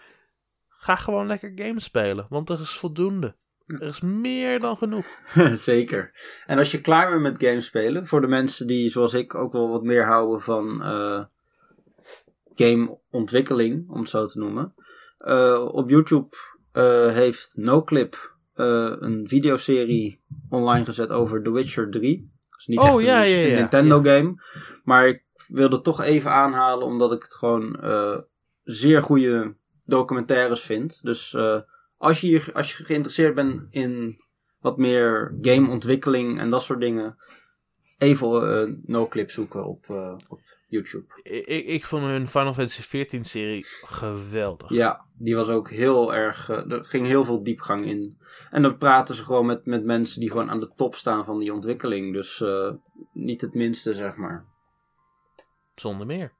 ga 0.67 0.95
gewoon 0.95 1.27
lekker 1.27 1.51
games 1.55 1.83
spelen, 1.83 2.25
want 2.29 2.49
er 2.49 2.59
is 2.59 2.71
voldoende. 2.71 3.35
Er 3.65 3.87
is 3.87 4.01
meer 4.01 4.59
dan 4.59 4.77
genoeg. 4.77 5.05
Zeker. 5.53 6.11
En 6.45 6.57
als 6.57 6.71
je 6.71 6.81
klaar 6.81 7.09
bent 7.09 7.21
met 7.21 7.49
games 7.49 7.65
spelen, 7.65 8.07
voor 8.07 8.21
de 8.21 8.27
mensen 8.27 8.67
die 8.67 8.89
zoals 8.89 9.13
ik 9.13 9.35
ook 9.35 9.53
wel 9.53 9.69
wat 9.69 9.83
meer 9.83 10.05
houden 10.05 10.41
van 10.41 10.81
uh, 10.81 11.23
gameontwikkeling, 12.63 13.89
om 13.89 13.99
het 13.99 14.09
zo 14.09 14.25
te 14.25 14.39
noemen. 14.39 14.73
Uh, 15.27 15.65
op 15.71 15.89
YouTube 15.89 16.35
uh, 16.73 17.07
heeft 17.07 17.53
NoClip 17.55 18.37
een 18.53 19.27
videoserie 19.27 20.21
online 20.49 20.85
gezet 20.85 21.09
over 21.09 21.43
The 21.43 21.51
Witcher 21.51 21.89
3. 21.89 22.31
Dat 22.49 22.59
is 22.59 22.65
niet 22.65 22.79
oh, 22.79 22.85
echt 22.85 22.95
een, 22.95 23.03
ja, 23.03 23.21
ja, 23.21 23.37
ja, 23.37 23.47
een 23.47 23.55
Nintendo 23.55 24.01
game. 24.01 24.41
Maar 24.83 25.07
ik 25.07 25.23
wilde 25.47 25.75
het 25.75 25.83
toch 25.83 26.01
even 26.01 26.31
aanhalen, 26.31 26.85
omdat 26.85 27.11
ik 27.11 27.21
het 27.21 27.33
gewoon 27.33 27.79
zeer 28.63 29.01
goede 29.01 29.55
documentaires 29.85 30.61
vind. 30.61 30.99
Dus 31.03 31.35
als 31.97 32.21
je, 32.21 32.27
hier, 32.27 32.49
als 32.53 32.77
je 32.77 32.83
geïnteresseerd 32.83 33.35
bent 33.35 33.61
in 33.69 34.21
wat 34.59 34.77
meer 34.77 35.37
gameontwikkeling 35.41 36.39
en 36.39 36.49
dat 36.49 36.63
soort 36.63 36.79
dingen, 36.79 37.15
even 37.97 38.27
uh, 38.29 38.75
no-clip 38.83 39.31
zoeken 39.31 39.65
op, 39.65 39.85
uh, 39.89 40.15
op 40.27 40.39
YouTube. 40.69 41.05
Ik, 41.23 41.65
ik 41.65 41.85
vond 41.85 42.03
hun 42.03 42.27
Final 42.27 42.53
Fantasy 42.53 42.81
XIV 42.81 43.25
serie 43.25 43.65
geweldig. 43.85 44.69
Ja, 44.69 45.05
die 45.13 45.35
was 45.35 45.49
ook 45.49 45.69
heel 45.69 46.13
erg. 46.13 46.49
Uh, 46.49 46.71
er 46.71 46.85
ging 46.85 47.05
heel 47.05 47.23
veel 47.23 47.43
diepgang 47.43 47.85
in. 47.85 48.17
En 48.51 48.61
dan 48.61 48.77
praten 48.77 49.15
ze 49.15 49.23
gewoon 49.23 49.45
met, 49.45 49.65
met 49.65 49.83
mensen 49.83 50.19
die 50.19 50.31
gewoon 50.31 50.49
aan 50.49 50.59
de 50.59 50.71
top 50.75 50.95
staan 50.95 51.25
van 51.25 51.39
die 51.39 51.53
ontwikkeling. 51.53 52.13
Dus 52.13 52.43
niet 53.13 53.41
het 53.41 53.53
minste, 53.53 53.93
zeg 53.93 54.15
maar. 54.15 54.45
Zonder 55.75 56.05
meer. 56.05 56.31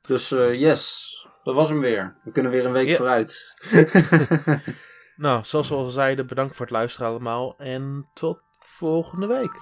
Dus 0.00 0.28
yes, 0.28 1.14
dat 1.42 1.54
was 1.54 1.68
hem 1.68 1.80
weer. 1.80 2.16
We 2.24 2.32
kunnen 2.32 2.52
weer 2.52 2.66
een 2.66 2.72
week 2.72 2.88
Ja. 2.88 2.96
vooruit. 2.96 3.54
Nou, 5.20 5.44
zoals 5.44 5.68
we 5.68 5.74
al 5.74 5.86
zeiden, 5.86 6.26
bedankt 6.26 6.56
voor 6.56 6.66
het 6.66 6.74
luisteren 6.74 7.08
allemaal 7.08 7.54
en 7.58 8.08
tot 8.14 8.40
volgende 8.50 9.26
week. 9.26 9.52